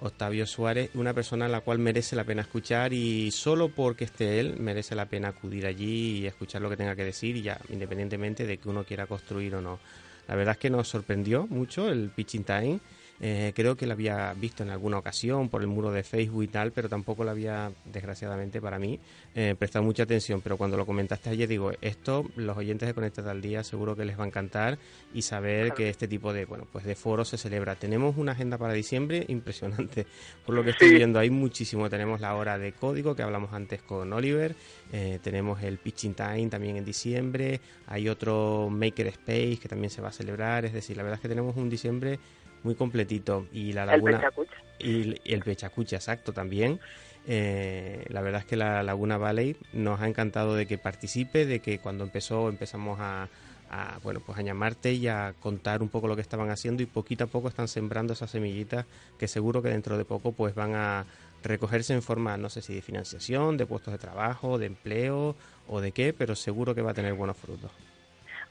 Octavio 0.00 0.46
Suárez, 0.46 0.90
una 0.94 1.14
persona 1.14 1.46
a 1.46 1.48
la 1.48 1.60
cual 1.60 1.78
merece 1.78 2.16
la 2.16 2.24
pena 2.24 2.42
escuchar 2.42 2.92
y 2.92 3.30
solo 3.30 3.68
porque 3.68 4.04
esté 4.04 4.40
él 4.40 4.56
merece 4.58 4.94
la 4.96 5.06
pena 5.06 5.28
acudir 5.28 5.66
allí 5.66 6.18
y 6.18 6.26
escuchar 6.26 6.60
lo 6.62 6.68
que 6.68 6.76
tenga 6.76 6.96
que 6.96 7.04
decir 7.04 7.40
ya 7.40 7.58
independientemente 7.70 8.44
de 8.44 8.58
que 8.58 8.68
uno 8.68 8.84
quiera 8.84 9.06
construir 9.06 9.54
o 9.54 9.60
no. 9.62 9.78
La 10.26 10.34
verdad 10.34 10.52
es 10.52 10.58
que 10.58 10.68
nos 10.68 10.88
sorprendió 10.88 11.46
mucho 11.46 11.88
el 11.88 12.10
Pitching 12.10 12.44
Time. 12.44 12.80
Eh, 13.20 13.52
creo 13.54 13.76
que 13.76 13.86
lo 13.86 13.92
había 13.92 14.34
visto 14.34 14.62
en 14.64 14.70
alguna 14.70 14.98
ocasión 14.98 15.48
por 15.48 15.60
el 15.62 15.68
muro 15.68 15.90
de 15.92 16.02
Facebook 16.02 16.42
y 16.42 16.48
tal, 16.48 16.72
pero 16.72 16.88
tampoco 16.88 17.24
lo 17.24 17.30
había, 17.30 17.70
desgraciadamente 17.84 18.60
para 18.60 18.78
mí, 18.78 18.98
eh, 19.34 19.54
prestado 19.58 19.84
mucha 19.84 20.02
atención. 20.02 20.40
Pero 20.40 20.56
cuando 20.56 20.76
lo 20.76 20.84
comentaste 20.84 21.30
ayer, 21.30 21.48
digo, 21.48 21.70
esto 21.80 22.24
los 22.36 22.56
oyentes 22.56 22.88
de 22.88 22.94
Conecta 22.94 23.30
al 23.30 23.40
Día 23.40 23.62
seguro 23.64 23.94
que 23.96 24.04
les 24.04 24.18
va 24.18 24.24
a 24.24 24.26
encantar 24.26 24.78
y 25.14 25.22
saber 25.22 25.72
que 25.74 25.88
este 25.88 26.08
tipo 26.08 26.32
de, 26.32 26.44
bueno, 26.44 26.66
pues 26.70 26.84
de 26.84 26.94
foros 26.96 27.28
se 27.28 27.38
celebra. 27.38 27.76
Tenemos 27.76 28.16
una 28.16 28.32
agenda 28.32 28.58
para 28.58 28.72
diciembre 28.72 29.24
impresionante. 29.28 30.06
Por 30.44 30.54
lo 30.54 30.64
que 30.64 30.70
estoy 30.70 30.88
Sí. 30.88 30.94
viendo, 30.96 31.18
hay 31.18 31.30
muchísimo. 31.30 31.88
Tenemos 31.88 32.20
la 32.20 32.34
hora 32.34 32.58
de 32.58 32.72
código 32.72 33.14
que 33.14 33.22
hablamos 33.22 33.52
antes 33.52 33.80
con 33.82 34.12
Oliver. 34.12 34.54
eh, 34.92 35.18
tenemos 35.22 35.62
el 35.62 35.78
Pitching 35.78 36.14
Time 36.14 36.48
también 36.48 36.76
en 36.76 36.84
diciembre. 36.84 37.60
Hay 37.86 38.08
otro 38.08 38.68
Maker 38.70 39.06
Space 39.08 39.58
que 39.60 39.68
también 39.68 39.90
se 39.90 40.00
va 40.02 40.08
a 40.08 40.12
celebrar. 40.12 40.64
Es 40.66 40.72
decir, 40.72 40.96
la 40.96 41.02
verdad 41.02 41.16
es 41.16 41.22
que 41.22 41.28
tenemos 41.28 41.56
un 41.56 41.68
diciembre 41.70 42.18
muy 42.64 42.74
completito. 42.74 43.46
Y 43.52 43.72
la 43.72 43.82
El 43.82 43.88
laguna. 43.88 44.18
Pechacucha. 44.18 44.54
Y 44.78 45.32
el 45.32 45.42
Pechacucha, 45.42 45.96
exacto, 45.96 46.32
también. 46.32 46.80
Eh, 47.26 48.04
la 48.08 48.20
verdad 48.20 48.40
es 48.40 48.46
que 48.46 48.56
la 48.56 48.82
Laguna 48.82 49.16
Valley 49.16 49.56
nos 49.72 50.00
ha 50.00 50.08
encantado 50.08 50.54
de 50.54 50.66
que 50.66 50.76
participe, 50.76 51.46
de 51.46 51.60
que 51.60 51.78
cuando 51.78 52.04
empezó 52.04 52.50
empezamos 52.50 52.98
a, 53.00 53.28
a, 53.70 53.98
bueno 54.02 54.20
pues 54.20 54.38
a 54.38 54.42
llamarte 54.42 54.92
y 54.92 55.08
a 55.08 55.34
contar 55.40 55.80
un 55.80 55.88
poco 55.88 56.06
lo 56.06 56.16
que 56.16 56.22
estaban 56.22 56.50
haciendo 56.50 56.82
y 56.82 56.86
poquito 56.86 57.24
a 57.24 57.26
poco 57.26 57.48
están 57.48 57.66
sembrando 57.66 58.12
esas 58.12 58.30
semillitas 58.30 58.84
que 59.18 59.26
seguro 59.26 59.62
que 59.62 59.70
dentro 59.70 59.96
de 59.96 60.04
poco 60.04 60.32
pues 60.32 60.54
van 60.54 60.74
a 60.74 61.06
recogerse 61.42 61.94
en 61.94 62.02
forma 62.02 62.36
no 62.36 62.50
sé 62.50 62.60
si 62.60 62.74
de 62.74 62.82
financiación, 62.82 63.56
de 63.56 63.64
puestos 63.64 63.92
de 63.92 63.98
trabajo, 63.98 64.58
de 64.58 64.66
empleo 64.66 65.34
o 65.66 65.80
de 65.80 65.92
qué, 65.92 66.12
pero 66.12 66.36
seguro 66.36 66.74
que 66.74 66.82
va 66.82 66.90
a 66.90 66.94
tener 66.94 67.14
buenos 67.14 67.38
frutos. 67.38 67.70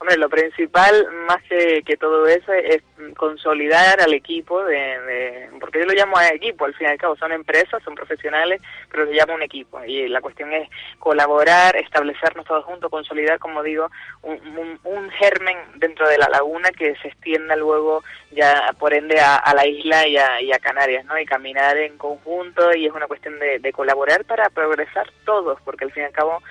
Hombre, 0.04 0.18
lo 0.18 0.28
principal, 0.28 1.08
más 1.26 1.42
que, 1.44 1.82
que 1.82 1.96
todo 1.96 2.26
eso, 2.26 2.52
es 2.52 2.82
consolidar 3.16 4.02
al 4.02 4.12
equipo, 4.12 4.62
de, 4.62 4.76
de- 4.76 5.48
porque 5.58 5.78
yo 5.78 5.86
lo 5.86 5.94
llamo 5.94 6.18
a 6.18 6.28
equipo, 6.28 6.66
al 6.66 6.74
fin 6.74 6.88
y 6.88 6.90
al 6.90 6.98
cabo, 6.98 7.16
son 7.16 7.32
empresas, 7.32 7.82
son 7.82 7.94
profesionales, 7.94 8.60
pero 8.90 9.06
lo 9.06 9.12
llamo 9.12 9.32
un 9.32 9.40
equipo. 9.40 9.82
Y 9.82 10.06
la 10.08 10.20
cuestión 10.20 10.52
es 10.52 10.68
colaborar, 10.98 11.74
establecernos 11.76 12.44
todos 12.44 12.66
juntos, 12.66 12.90
consolidar, 12.90 13.38
como 13.38 13.62
digo, 13.62 13.90
un, 14.20 14.34
un- 14.58 14.78
un 14.84 15.10
germen 15.12 15.56
dentro 15.76 16.06
de 16.06 16.18
la 16.18 16.28
laguna 16.28 16.70
que 16.70 16.94
se 16.96 17.08
extienda 17.08 17.56
luego 17.56 18.04
ya, 18.30 18.74
por 18.78 18.92
ende, 18.92 19.18
a, 19.20 19.36
a 19.36 19.54
la 19.54 19.66
isla 19.66 20.06
y 20.06 20.18
a, 20.18 20.42
y 20.42 20.52
a 20.52 20.58
Canarias, 20.58 21.06
¿no? 21.06 21.18
Y 21.18 21.24
caminar 21.24 21.78
en 21.78 21.96
conjunto, 21.96 22.74
y 22.76 22.84
es 22.84 22.92
una 22.92 23.06
cuestión 23.06 23.38
de, 23.38 23.58
de 23.58 23.72
colaborar 23.72 24.26
para 24.26 24.50
progresar 24.50 25.10
todos, 25.24 25.58
porque 25.64 25.84
al 25.84 25.92
fin 25.92 26.02
y 26.02 26.06
al 26.06 26.12
cabo 26.12 26.42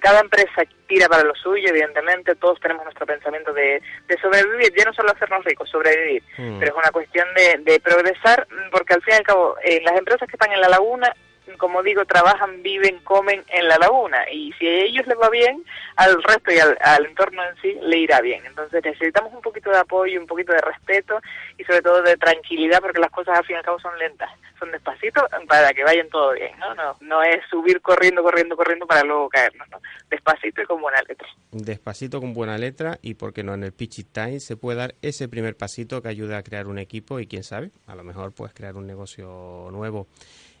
cada 0.00 0.20
empresa 0.20 0.62
tira 0.86 1.08
para 1.08 1.22
lo 1.24 1.34
suyo, 1.34 1.68
evidentemente, 1.68 2.34
todos 2.34 2.58
tenemos 2.60 2.84
nuestro 2.84 3.06
pensamiento 3.06 3.52
de, 3.52 3.80
de 4.08 4.18
sobrevivir, 4.18 4.72
ya 4.76 4.84
no 4.84 4.92
solo 4.92 5.12
hacernos 5.12 5.44
ricos, 5.44 5.68
sobrevivir, 5.70 6.22
Mm. 6.38 6.58
pero 6.58 6.72
es 6.72 6.78
una 6.78 6.90
cuestión 6.90 7.26
de, 7.34 7.58
de 7.70 7.80
progresar, 7.80 8.46
mm, 8.50 8.70
porque 8.70 8.94
al 8.94 9.02
fin 9.02 9.14
y 9.14 9.16
al 9.18 9.22
cabo, 9.22 9.56
eh, 9.62 9.80
las 9.84 9.96
empresas 9.96 10.28
que 10.28 10.36
están 10.36 10.52
en 10.52 10.60
la 10.60 10.68
laguna 10.68 11.14
como 11.58 11.82
digo, 11.82 12.04
trabajan, 12.04 12.62
viven, 12.62 12.98
comen 13.00 13.44
en 13.48 13.68
la 13.68 13.78
laguna 13.78 14.28
y 14.30 14.52
si 14.54 14.66
a 14.66 14.84
ellos 14.84 15.06
les 15.06 15.18
va 15.18 15.28
bien, 15.30 15.64
al 15.96 16.22
resto 16.22 16.52
y 16.52 16.58
al, 16.58 17.06
entorno 17.06 17.42
en 17.44 17.56
sí 17.60 17.76
le 17.82 17.98
irá 17.98 18.20
bien. 18.20 18.44
Entonces 18.46 18.84
necesitamos 18.84 19.32
un 19.32 19.42
poquito 19.42 19.70
de 19.70 19.78
apoyo, 19.78 20.20
un 20.20 20.26
poquito 20.26 20.52
de 20.52 20.60
respeto 20.60 21.20
y 21.58 21.64
sobre 21.64 21.82
todo 21.82 22.02
de 22.02 22.16
tranquilidad 22.16 22.80
porque 22.80 23.00
las 23.00 23.10
cosas 23.10 23.38
al 23.38 23.44
fin 23.44 23.54
y 23.54 23.58
al 23.58 23.64
cabo 23.64 23.78
son 23.80 23.98
lentas, 23.98 24.30
son 24.58 24.70
despacito 24.70 25.26
para 25.48 25.72
que 25.72 25.84
vayan 25.84 26.08
todo 26.08 26.32
bien, 26.32 26.58
¿no? 26.58 26.74
No, 26.74 26.96
no 27.00 27.22
es 27.22 27.44
subir 27.50 27.80
corriendo, 27.80 28.22
corriendo, 28.22 28.56
corriendo 28.56 28.86
para 28.86 29.02
luego 29.02 29.28
caernos, 29.28 29.68
¿no? 29.70 29.80
Despacito 30.10 30.62
y 30.62 30.66
con 30.66 30.80
buena 30.80 31.02
letra. 31.08 31.28
Despacito 31.50 32.20
con 32.20 32.34
buena 32.34 32.58
letra 32.58 32.98
y 33.02 33.14
porque 33.14 33.42
no 33.42 33.54
en 33.54 33.64
el 33.64 33.72
Pitch 33.72 34.00
It 34.00 34.12
Time 34.12 34.40
se 34.40 34.56
puede 34.56 34.78
dar 34.78 34.94
ese 35.02 35.28
primer 35.28 35.56
pasito 35.56 36.02
que 36.02 36.08
ayuda 36.08 36.38
a 36.38 36.42
crear 36.42 36.66
un 36.66 36.78
equipo 36.78 37.20
y 37.20 37.26
quién 37.26 37.44
sabe, 37.44 37.70
a 37.86 37.94
lo 37.94 38.04
mejor 38.04 38.32
puedes 38.32 38.54
crear 38.54 38.76
un 38.76 38.86
negocio 38.86 39.68
nuevo. 39.70 40.06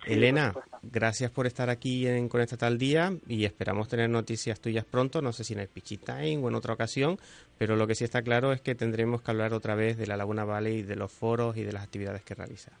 Sí, 0.04 0.12
Elena, 0.14 0.52
por 0.52 0.64
gracias 0.82 1.30
por 1.30 1.46
estar 1.46 1.70
aquí 1.70 2.06
en 2.06 2.28
Conecta 2.28 2.56
Tal 2.56 2.78
Día 2.78 3.12
y 3.28 3.44
esperamos 3.44 3.88
tener 3.88 4.10
noticias 4.10 4.60
tuyas 4.60 4.84
pronto, 4.84 5.22
no 5.22 5.32
sé 5.32 5.44
si 5.44 5.54
en 5.54 5.60
el 5.60 5.68
Pitch 5.68 5.92
It 5.92 6.04
Time 6.04 6.38
o 6.38 6.48
en 6.48 6.54
otra 6.54 6.74
ocasión, 6.74 7.18
pero 7.58 7.76
lo 7.76 7.86
que 7.86 7.94
sí 7.94 8.04
está 8.04 8.22
claro 8.22 8.52
es 8.52 8.60
que 8.60 8.74
tendremos 8.74 9.22
que 9.22 9.30
hablar 9.30 9.54
otra 9.54 9.74
vez 9.74 9.96
de 9.96 10.06
la 10.06 10.16
Laguna 10.16 10.44
Valley, 10.44 10.82
de 10.82 10.96
los 10.96 11.12
foros 11.12 11.56
y 11.56 11.62
de 11.62 11.72
las 11.72 11.84
actividades 11.84 12.22
que 12.22 12.34
realiza. 12.34 12.72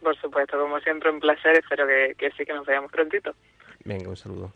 Por 0.00 0.16
supuesto, 0.20 0.56
como 0.58 0.78
siempre 0.80 1.10
un 1.10 1.18
placer, 1.18 1.56
espero 1.56 1.86
que, 1.86 2.14
que 2.16 2.30
sí 2.30 2.44
que 2.44 2.54
nos 2.54 2.64
veamos 2.64 2.90
prontito. 2.92 3.34
Venga, 3.84 4.08
un 4.08 4.16
saludo. 4.16 4.52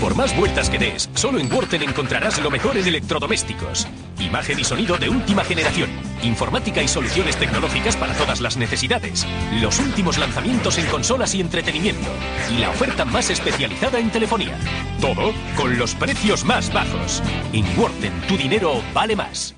Por 0.00 0.16
más 0.16 0.36
vueltas 0.36 0.70
que 0.70 0.78
des, 0.78 1.10
solo 1.14 1.38
en 1.38 1.52
Worten 1.52 1.82
encontrarás 1.82 2.42
lo 2.42 2.50
mejor 2.50 2.76
en 2.76 2.86
electrodomésticos. 2.86 3.86
Imagen 4.20 4.58
y 4.58 4.64
sonido 4.64 4.96
de 4.96 5.08
última 5.08 5.44
generación. 5.44 6.07
Informática 6.22 6.82
y 6.82 6.88
soluciones 6.88 7.36
tecnológicas 7.36 7.96
para 7.96 8.14
todas 8.14 8.40
las 8.40 8.56
necesidades. 8.56 9.26
Los 9.60 9.78
últimos 9.78 10.18
lanzamientos 10.18 10.78
en 10.78 10.86
consolas 10.86 11.34
y 11.34 11.40
entretenimiento. 11.40 12.08
Y 12.50 12.58
la 12.58 12.70
oferta 12.70 13.04
más 13.04 13.30
especializada 13.30 13.98
en 13.98 14.10
telefonía. 14.10 14.58
Todo 15.00 15.32
con 15.56 15.78
los 15.78 15.94
precios 15.94 16.44
más 16.44 16.72
bajos. 16.72 17.22
En 17.52 17.64
Worten, 17.78 18.12
tu 18.28 18.36
dinero 18.36 18.82
vale 18.92 19.16
más. 19.16 19.54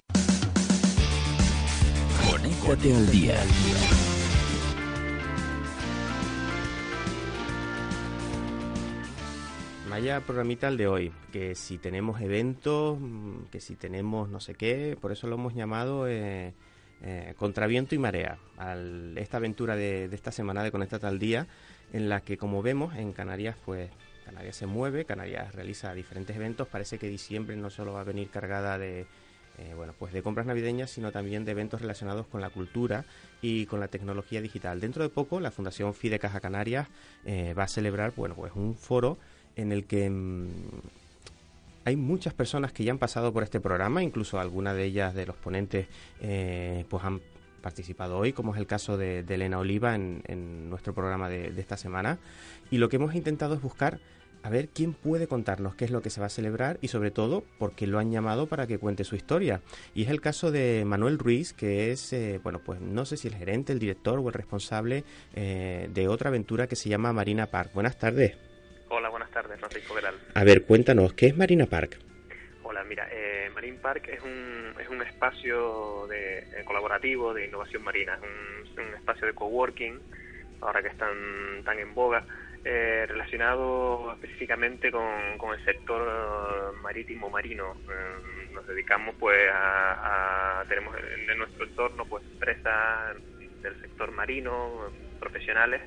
Conéctate 2.31 2.95
al 2.95 3.11
día. 3.11 3.35
Vaya 9.91 10.21
programita 10.21 10.69
el 10.69 10.77
de 10.77 10.87
hoy, 10.87 11.13
que 11.33 11.57
si 11.57 11.77
tenemos 11.77 12.21
eventos, 12.21 12.97
mm, 13.01 13.47
que 13.51 13.61
si 13.61 13.75
tenemos 13.75 14.29
no 14.29 14.39
sé 14.39 14.55
qué, 14.55 14.97
por 15.01 15.11
eso 15.11 15.27
lo 15.27 15.35
hemos 15.35 15.53
llamado 15.53 16.07
eh, 16.07 16.55
eh, 17.03 17.35
Contraviento 17.37 17.97
y 17.97 17.99
Marea, 17.99 18.39
al- 18.57 19.19
esta 19.19 19.39
aventura 19.39 19.75
de, 19.75 20.05
esta 20.13 20.31
semana 20.31 20.63
de 20.63 20.71
Conectate 20.71 21.07
al 21.07 21.19
Día, 21.19 21.49
en 21.93 22.09
la 22.09 22.21
que 22.21 22.37
como 22.39 22.63
vemos 22.63 22.95
en 22.95 23.13
Canarias, 23.13 23.57
pues 23.65 23.91
Canarias 24.25 24.55
se 24.55 24.67
mueve, 24.67 25.05
Canarias 25.05 25.53
realiza 25.57 25.93
diferentes 25.93 26.37
eventos, 26.37 26.69
parece 26.69 26.99
que 26.99 27.09
diciembre 27.09 27.57
no 27.57 27.69
solo 27.69 27.93
va 27.93 28.03
a 28.03 28.05
venir 28.05 28.31
cargada 28.31 28.79
de, 28.79 29.07
eh, 29.59 29.73
bueno, 29.75 29.93
pues 29.99 30.13
de 30.13 30.23
compras 30.23 30.47
navideñas, 30.47 30.91
sino 30.91 31.11
también 31.11 31.45
de 31.45 31.51
eventos 31.51 31.81
relacionados 31.81 32.29
con 32.29 32.41
la 32.41 32.51
cultura 32.51 33.05
y 33.43 33.67
con 33.67 33.81
la 33.81 33.89
tecnología 33.89 34.41
digital. 34.41 34.79
Dentro 34.81 35.03
de 35.03 35.09
poco, 35.09 35.41
la 35.41 35.51
Fundación 35.51 35.95
Fide 35.95 36.21
Caja 36.21 36.39
Canarias 36.39 36.87
eh, 37.25 37.55
va 37.59 37.65
a 37.65 37.69
celebrar, 37.69 38.13
bueno, 38.15 38.37
pues 38.37 38.53
un 38.55 38.77
foro 38.77 39.19
en 39.57 39.73
el 39.73 39.85
que 39.85 40.09
mm, 40.09 40.49
hay 41.85 41.97
muchas 41.97 42.35
personas 42.35 42.73
que 42.73 42.85
ya 42.85 42.93
han 42.93 42.99
pasado 42.99 43.33
por 43.33 43.43
este 43.43 43.61
programa, 43.61 44.03
incluso 44.03 44.39
algunas 44.39 44.77
de 44.77 44.85
ellas 44.85 45.15
de 45.15 45.27
los 45.27 45.37
ponentes 45.37 45.87
eh, 46.21 46.85
pues 46.89 47.05
han 47.05 47.21
participado 47.63 48.19
hoy, 48.19 48.33
como 48.33 48.55
es 48.55 48.61
el 48.61 48.67
caso 48.67 48.97
de, 48.97 49.21
Elena 49.21 49.59
Oliva 49.59 49.95
en, 49.95 50.71
nuestro 50.71 50.95
programa 50.95 51.29
de, 51.29 51.51
de 51.51 51.61
esta 51.61 51.77
semana. 51.77 52.19
Y 52.71 52.79
lo 52.79 52.89
que 52.89 52.97
hemos 52.97 53.15
intentado 53.15 53.55
es 53.55 53.61
buscar 53.61 54.01
a 54.43 54.51
ver 54.51 54.69
quién 54.69 54.93
puede 54.95 55.27
contarnos 55.27 55.75
qué 55.75 55.85
es 55.85 55.91
lo 55.91 56.03
que 56.03 56.11
se 56.11 56.21
va 56.21 56.27
a 56.27 56.31
celebrar 56.31 56.79
y 56.81 56.89
sobre 56.89 57.11
todo 57.11 57.45
por 57.59 57.73
qué 57.73 57.87
lo 57.87 57.99
han 57.99 58.11
llamado 58.11 58.47
para 58.47 58.67
que 58.67 58.79
cuente 58.79 59.05
su 59.05 59.17
historia. 59.17 59.61
Y 59.95 60.05
es 60.05 60.11
el 60.11 60.21
caso 60.21 60.51
de 60.51 60.85
Manuel 60.87 61.19
Ruiz, 61.19 61.53
que 61.53 61.93
es, 61.93 62.13
eh, 62.13 62.41
bueno, 62.43 62.61
pues 62.65 62.81
no 62.81 63.05
sé 63.05 63.17
si 63.17 63.29
el 63.29 63.35
gerente, 63.35 63.73
el 63.73 63.79
director 63.79 64.19
o 64.19 64.29
el 64.29 64.35
responsable 64.35 65.05
eh, 65.35 65.89
de 65.93 66.09
otra 66.09 66.29
aventura 66.29 66.67
que 66.67 66.77
se 66.77 66.89
llama 66.89 67.13
Marina 67.13 67.47
Park. 67.47 67.73
Buenas 67.75 67.99
tardes. 67.99 68.50
Francisco 69.71 69.95
Veral. 69.95 70.15
A 70.35 70.45
ver, 70.45 70.65
cuéntanos, 70.65 71.13
¿qué 71.15 71.27
es 71.27 71.37
Marina 71.37 71.67
Park? 71.67 71.99
Hola, 72.65 72.83
mira, 72.85 73.09
eh, 73.13 73.49
Marine 73.55 73.79
Park 73.79 74.09
es 74.09 74.21
un, 74.21 74.75
es 74.81 74.89
un 74.89 75.01
espacio 75.03 76.07
de, 76.09 76.39
eh, 76.39 76.65
colaborativo 76.65 77.33
de 77.33 77.47
innovación 77.47 77.83
marina, 77.85 78.15
es 78.15 78.21
un, 78.79 78.85
un 78.85 78.95
espacio 78.95 79.27
de 79.29 79.33
coworking, 79.35 80.01
ahora 80.61 80.83
que 80.83 80.89
están 80.89 81.63
tan 81.65 81.79
en 81.79 81.95
boga, 81.95 82.27
eh, 82.65 83.07
relacionado 83.09 84.13
específicamente 84.15 84.91
con, 84.91 85.39
con 85.39 85.55
el 85.57 85.65
sector 85.65 86.03
eh, 86.75 86.77
marítimo 86.83 87.31
marino. 87.31 87.77
Eh, 87.89 88.51
nos 88.53 88.67
dedicamos 88.67 89.15
pues 89.21 89.49
a, 89.53 90.61
a- 90.61 90.65
tenemos 90.69 90.95
en, 90.99 91.31
en 91.31 91.39
nuestro 91.39 91.65
entorno 91.65 92.05
pues 92.07 92.25
empresas 92.33 93.17
del 93.63 93.81
sector 93.81 94.11
marino, 94.11 94.93
profesionales 95.21 95.81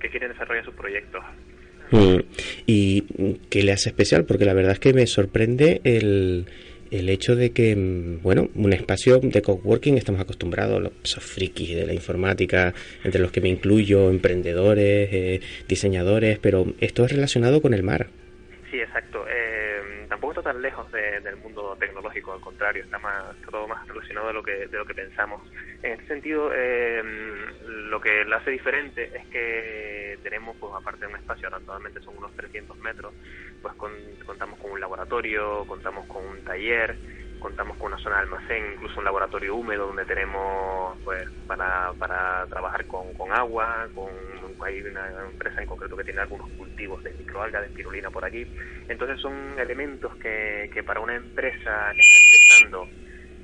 que 0.00 0.08
quieren 0.08 0.30
desarrollar 0.30 0.64
sus 0.64 0.74
proyectos. 0.74 1.24
Mm, 1.90 2.18
¿Y 2.66 3.02
qué 3.48 3.62
le 3.62 3.72
hace 3.72 3.90
especial? 3.90 4.24
Porque 4.24 4.44
la 4.44 4.54
verdad 4.54 4.72
es 4.72 4.78
que 4.78 4.92
me 4.92 5.06
sorprende 5.06 5.80
el, 5.84 6.46
el 6.90 7.08
hecho 7.08 7.36
de 7.36 7.50
que, 7.50 7.74
mm, 7.74 8.22
bueno, 8.22 8.48
un 8.54 8.72
espacio 8.72 9.18
de 9.18 9.42
coworking 9.42 9.96
estamos 9.96 10.20
acostumbrados, 10.20 10.82
los 10.82 11.14
frikis 11.20 11.74
de 11.74 11.86
la 11.86 11.94
informática, 11.94 12.74
entre 13.04 13.20
los 13.20 13.30
que 13.30 13.40
me 13.40 13.48
incluyo, 13.48 14.10
emprendedores, 14.10 15.08
eh, 15.12 15.40
diseñadores, 15.66 16.38
pero 16.38 16.74
esto 16.80 17.04
es 17.04 17.12
relacionado 17.12 17.60
con 17.62 17.74
el 17.74 17.82
mar. 17.82 18.08
Sí, 18.70 18.78
exacto. 18.78 19.07
Tan 20.42 20.62
lejos 20.62 20.90
de- 20.92 21.20
del 21.20 21.36
mundo 21.36 21.76
tecnológico, 21.78 22.32
al 22.32 22.40
contrario, 22.40 22.82
está, 22.82 22.98
más, 22.98 23.34
está 23.36 23.50
todo 23.50 23.66
más 23.68 23.86
relacionado 23.86 24.28
de 24.28 24.32
lo 24.34 24.42
que, 24.42 24.68
de 24.68 24.78
lo 24.78 24.86
que 24.86 24.94
pensamos. 24.94 25.42
En 25.82 25.92
este 25.92 26.06
sentido, 26.06 26.50
eh, 26.54 27.02
lo 27.64 28.00
que 28.00 28.24
lo 28.24 28.36
hace 28.36 28.50
diferente 28.50 29.10
es 29.16 29.26
que 29.28 30.18
tenemos, 30.22 30.56
pues 30.58 30.72
aparte 30.76 31.06
de 31.06 31.12
un 31.12 31.18
espacio, 31.18 31.48
actualmente 31.52 32.00
son 32.00 32.16
unos 32.16 32.34
300 32.34 32.78
metros, 32.80 33.14
pues 33.60 33.74
con- 33.74 34.16
contamos 34.24 34.58
con 34.58 34.70
un 34.72 34.80
laboratorio, 34.80 35.66
contamos 35.66 36.06
con 36.06 36.24
un 36.24 36.42
taller, 36.42 36.98
contamos 37.38 37.76
con 37.76 37.92
una 37.92 38.02
zona 38.02 38.16
de 38.16 38.22
almacén, 38.22 38.72
incluso 38.74 38.98
un 38.98 39.04
laboratorio 39.04 39.54
húmedo 39.56 39.86
donde 39.86 40.04
tenemos 40.04 40.98
pues 41.04 41.24
para, 41.46 41.92
para 41.98 42.46
trabajar 42.46 42.86
con, 42.86 43.12
con 43.14 43.32
agua, 43.32 43.88
con 43.94 44.08
hay 44.64 44.82
una 44.82 45.08
empresa 45.30 45.60
en 45.60 45.66
concreto 45.66 45.96
que 45.96 46.04
tiene 46.04 46.20
algunos 46.20 46.48
cultivos 46.50 47.02
de 47.04 47.12
microalgas, 47.14 47.62
de 47.62 47.68
espirulina 47.68 48.10
por 48.10 48.24
aquí. 48.24 48.46
Entonces 48.88 49.20
son 49.20 49.58
elementos 49.58 50.14
que, 50.16 50.70
que 50.72 50.82
para 50.82 51.00
una 51.00 51.14
empresa 51.14 51.92
que 51.94 52.00
está 52.00 52.18
empezando 52.18 52.86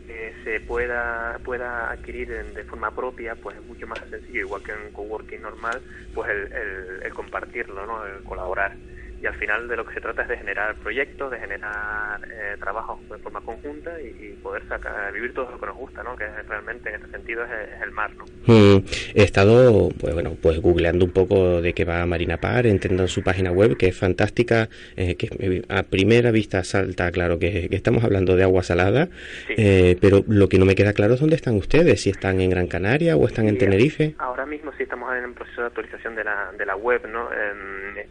eh, 0.09 0.35
se 0.45 0.61
pueda 0.61 1.39
pueda 1.43 1.91
adquirir 1.91 2.29
de 2.29 2.65
forma 2.65 2.95
propia, 2.95 3.35
pues 3.37 3.57
es 3.57 3.65
mucho 3.65 3.87
más 3.87 3.99
sencillo, 4.11 4.41
igual 4.41 4.63
que 4.63 4.73
en 4.73 4.81
un 4.83 4.93
coworking 4.93 5.41
normal, 5.41 5.81
pues 6.15 6.31
el, 6.31 6.53
el, 6.53 7.03
el 7.05 7.15
compartirlo, 7.15 7.87
¿no? 7.87 8.05
el 8.07 8.23
colaborar. 8.23 8.77
Y 9.25 9.27
al 9.27 9.37
final 9.37 9.67
de 9.69 9.77
lo 9.77 9.87
que 9.87 9.95
se 9.95 10.03
trata 10.03 10.21
es 10.21 10.29
de 10.29 10.37
generar 10.37 10.75
proyectos, 10.75 11.31
de 11.31 11.39
generar 11.39 12.21
eh, 12.31 12.57
trabajos 12.61 13.01
de 13.09 13.17
forma 13.17 13.41
conjunta 13.41 13.99
y, 13.99 14.09
y 14.09 14.39
poder 14.43 14.69
sacar, 14.69 15.11
vivir 15.15 15.33
todo 15.33 15.51
lo 15.51 15.59
que 15.59 15.65
nos 15.65 15.77
gusta, 15.77 16.03
¿no? 16.03 16.15
que 16.15 16.25
es 16.25 16.47
realmente 16.47 16.91
en 16.91 16.97
este 16.97 17.11
sentido 17.11 17.43
es, 17.43 17.51
es 17.51 17.83
el 17.83 17.91
mar. 17.91 18.11
¿no? 18.19 18.27
Mm, 18.45 18.85
he 19.15 19.23
estado, 19.23 19.89
pues 19.99 20.13
bueno, 20.13 20.37
pues 20.43 20.61
googleando 20.61 21.07
un 21.07 21.13
poco 21.13 21.63
de 21.63 21.73
qué 21.73 21.87
va 21.87 22.05
Marina 22.05 22.37
Par, 22.37 22.67
entrando 22.67 23.05
en 23.05 23.09
su 23.09 23.23
página 23.23 23.51
web, 23.51 23.79
que 23.79 23.87
es 23.87 23.99
fantástica, 23.99 24.69
eh, 24.95 25.17
que 25.17 25.63
a 25.71 25.85
primera 25.85 26.31
vista 26.31 26.63
salta 26.63 27.11
claro 27.11 27.39
que, 27.39 27.71
que 27.71 27.77
estamos 27.77 28.05
hablando 28.05 28.37
de 28.37 28.43
agua 28.43 28.63
salada, 28.63 29.09
eh, 29.49 29.97
pero 30.03 30.23
lo 30.29 30.51
que 30.51 30.59
no 30.59 30.67
me 30.67 30.75
queda 30.75 30.93
claro 30.93 31.15
es 31.15 31.21
dónde 31.21 31.37
están 31.37 31.55
ustedes, 31.55 32.03
si 32.03 32.11
están 32.11 32.43
en 32.43 32.51
Gran 32.51 32.67
Canaria 32.67 33.17
o 33.17 33.27
están 33.27 33.49
en 33.49 33.55
Sí, 33.55 33.61
Tenerife. 33.61 34.15
Ahora 34.19 34.45
mismo 34.45 34.71
sí 34.77 34.83
estamos 34.83 35.11
en 35.17 35.25
el 35.25 35.33
proceso 35.33 35.63
de 35.63 35.69
actualización 35.69 36.15
de 36.15 36.25
la, 36.25 36.53
de 36.59 36.67
la 36.67 36.77
web, 36.77 37.09
¿no? 37.09 37.31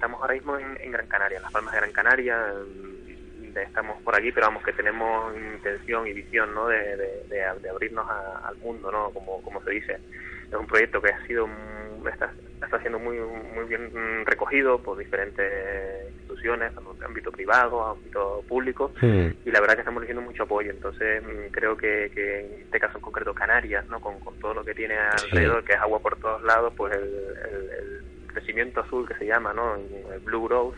Estamos 0.03 0.19
ahora 0.21 0.33
mismo 0.33 0.57
en, 0.57 0.77
en 0.81 0.91
Gran 0.91 1.07
Canaria, 1.07 1.37
en 1.37 1.43
las 1.43 1.51
Palmas 1.53 1.73
de 1.73 1.79
Gran 1.79 1.91
Canaria. 1.93 2.37
de- 2.43 3.63
estamos 3.63 4.01
por 4.01 4.13
aquí, 4.17 4.33
pero 4.33 4.47
vamos 4.47 4.61
que 4.63 4.73
tenemos 4.73 5.33
intención 5.37 6.05
y 6.07 6.11
visión, 6.11 6.53
¿no? 6.53 6.67
De, 6.67 6.77
de- 6.97 7.23
de- 7.29 7.59
de 7.61 7.69
abrirnos 7.69 8.05
a- 8.09 8.49
al 8.49 8.57
mundo, 8.57 8.91
¿no? 8.91 9.11
Como, 9.11 9.41
como 9.41 9.63
se 9.63 9.71
dice. 9.71 9.93
Es 10.51 10.57
un 10.59 10.67
proyecto 10.67 11.01
que 11.01 11.09
ha 11.11 11.25
sido 11.25 11.47
mm, 11.47 12.05
está, 12.09 12.33
está 12.61 12.79
siendo 12.81 12.99
muy 12.99 13.17
muy 13.17 13.63
bien 13.65 13.91
mm, 13.93 14.25
recogido 14.25 14.81
por 14.83 14.97
diferentes 14.97 16.11
instituciones, 16.17 16.73
tanto 16.75 16.97
ámbito 17.05 17.31
privado, 17.31 17.85
ámbito 17.87 18.43
público 18.45 18.91
Mm. 19.01 19.27
y 19.45 19.51
la 19.51 19.61
verdad 19.61 19.75
que 19.75 19.81
estamos 19.81 20.01
recibiendo 20.01 20.27
mucho 20.29 20.43
apoyo. 20.43 20.69
Entonces, 20.71 21.23
mm, 21.23 21.47
creo 21.51 21.77
que, 21.77 22.11
que 22.13 22.39
en 22.41 22.61
este 22.63 22.77
caso 22.79 22.97
en 22.97 23.01
concreto 23.03 23.33
Canarias, 23.33 23.87
¿no? 23.87 24.01
con, 24.01 24.19
con 24.19 24.37
todo 24.39 24.53
lo 24.53 24.65
que 24.65 24.73
tiene 24.75 24.97
alrededor, 24.97 25.63
que 25.63 25.73
es 25.73 25.79
agua 25.79 25.99
por 26.01 26.17
todos 26.17 26.43
lados, 26.43 26.73
pues 26.75 26.91
el, 26.93 27.03
el- 27.03 27.69
el 27.79 28.03
crecimiento 28.33 28.81
azul 28.81 29.07
que 29.07 29.15
se 29.15 29.25
llama, 29.25 29.53
¿no? 29.53 29.75
el 29.75 30.19
Blue 30.19 30.47
Growth, 30.47 30.75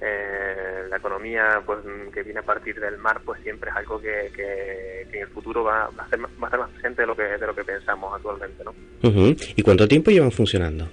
eh, 0.00 0.86
la 0.90 0.96
economía 0.96 1.62
pues 1.64 1.78
que 2.12 2.22
viene 2.24 2.40
a 2.40 2.44
partir 2.44 2.78
del 2.80 2.98
mar, 2.98 3.20
pues 3.24 3.40
siempre 3.42 3.70
es 3.70 3.76
algo 3.76 4.00
que, 4.00 4.32
que, 4.34 5.06
que 5.10 5.16
en 5.18 5.22
el 5.22 5.28
futuro 5.28 5.62
va, 5.62 5.88
va 5.96 6.02
a 6.04 6.08
ser 6.08 6.18
más, 6.18 6.30
va 6.32 6.42
a 6.42 6.46
estar 6.46 6.60
más 6.60 6.70
presente 6.70 7.02
de 7.02 7.06
lo 7.06 7.14
que 7.14 7.22
de 7.22 7.46
lo 7.46 7.54
que 7.54 7.62
pensamos 7.62 8.12
actualmente, 8.12 8.64
¿no? 8.64 8.74
Ujú. 9.08 9.36
¿Y 9.54 9.62
cuánto 9.62 9.86
tiempo 9.86 10.10
llevan 10.10 10.32
funcionando? 10.32 10.88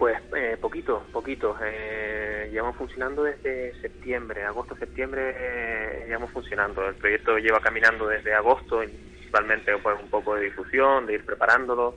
Pues 0.00 0.16
eh, 0.34 0.56
poquito, 0.60 1.04
poquito. 1.12 1.54
Eh, 1.62 2.48
llevamos 2.50 2.74
funcionando 2.76 3.22
desde 3.22 3.72
septiembre, 3.82 4.42
agosto, 4.44 4.74
septiembre, 4.76 5.36
eh, 5.38 6.04
llevamos 6.06 6.30
funcionando. 6.32 6.88
El 6.88 6.94
proyecto 6.94 7.36
lleva 7.38 7.60
caminando 7.60 8.08
desde 8.08 8.34
agosto, 8.34 8.78
principalmente 8.78 9.76
pues 9.76 9.96
un 10.02 10.08
poco 10.08 10.34
de 10.34 10.44
difusión, 10.44 11.06
de 11.06 11.14
ir 11.14 11.24
preparándolo, 11.24 11.96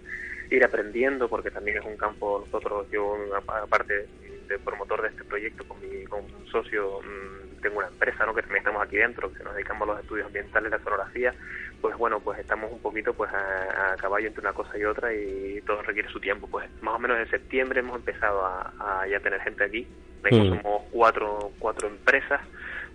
ir 0.55 0.63
aprendiendo, 0.63 1.27
porque 1.29 1.51
también 1.51 1.77
es 1.77 1.85
un 1.85 1.97
campo, 1.97 2.39
nosotros, 2.45 2.87
yo 2.91 3.15
aparte 3.35 4.07
de 4.47 4.59
promotor 4.59 5.01
de 5.01 5.07
este 5.09 5.23
proyecto 5.23 5.63
con 5.67 5.79
mi 5.81 6.03
con 6.05 6.21
un 6.23 6.45
socio, 6.47 6.99
mm, 7.01 7.61
tengo 7.61 7.77
una 7.79 7.87
empresa 7.87 8.25
¿no? 8.25 8.33
que 8.35 8.41
también 8.41 8.59
estamos 8.59 8.83
aquí 8.83 8.97
dentro, 8.97 9.31
que 9.33 9.43
nos 9.43 9.53
dedicamos 9.55 9.87
a 9.87 9.93
los 9.93 10.01
estudios 10.01 10.27
ambientales, 10.27 10.69
la 10.69 10.79
sonografía, 10.79 11.33
pues 11.81 11.95
bueno, 11.97 12.19
pues 12.19 12.39
estamos 12.39 12.71
un 12.71 12.79
poquito 12.81 13.13
pues 13.13 13.31
a, 13.33 13.93
a 13.93 13.95
caballo 13.97 14.27
entre 14.27 14.41
una 14.41 14.53
cosa 14.53 14.77
y 14.77 14.83
otra 14.83 15.13
y 15.13 15.61
todo 15.65 15.81
requiere 15.81 16.09
su 16.09 16.19
tiempo. 16.19 16.47
Pues 16.47 16.69
más 16.81 16.95
o 16.95 16.99
menos 16.99 17.17
en 17.19 17.29
septiembre 17.29 17.79
hemos 17.79 17.95
empezado 17.95 18.45
a, 18.45 18.73
a 18.79 19.07
ya 19.07 19.19
tener 19.21 19.39
gente 19.41 19.63
aquí. 19.63 19.87
Mm. 20.31 20.49
somos 20.49 20.83
cuatro, 20.91 21.51
cuatro 21.59 21.87
empresas 21.89 22.39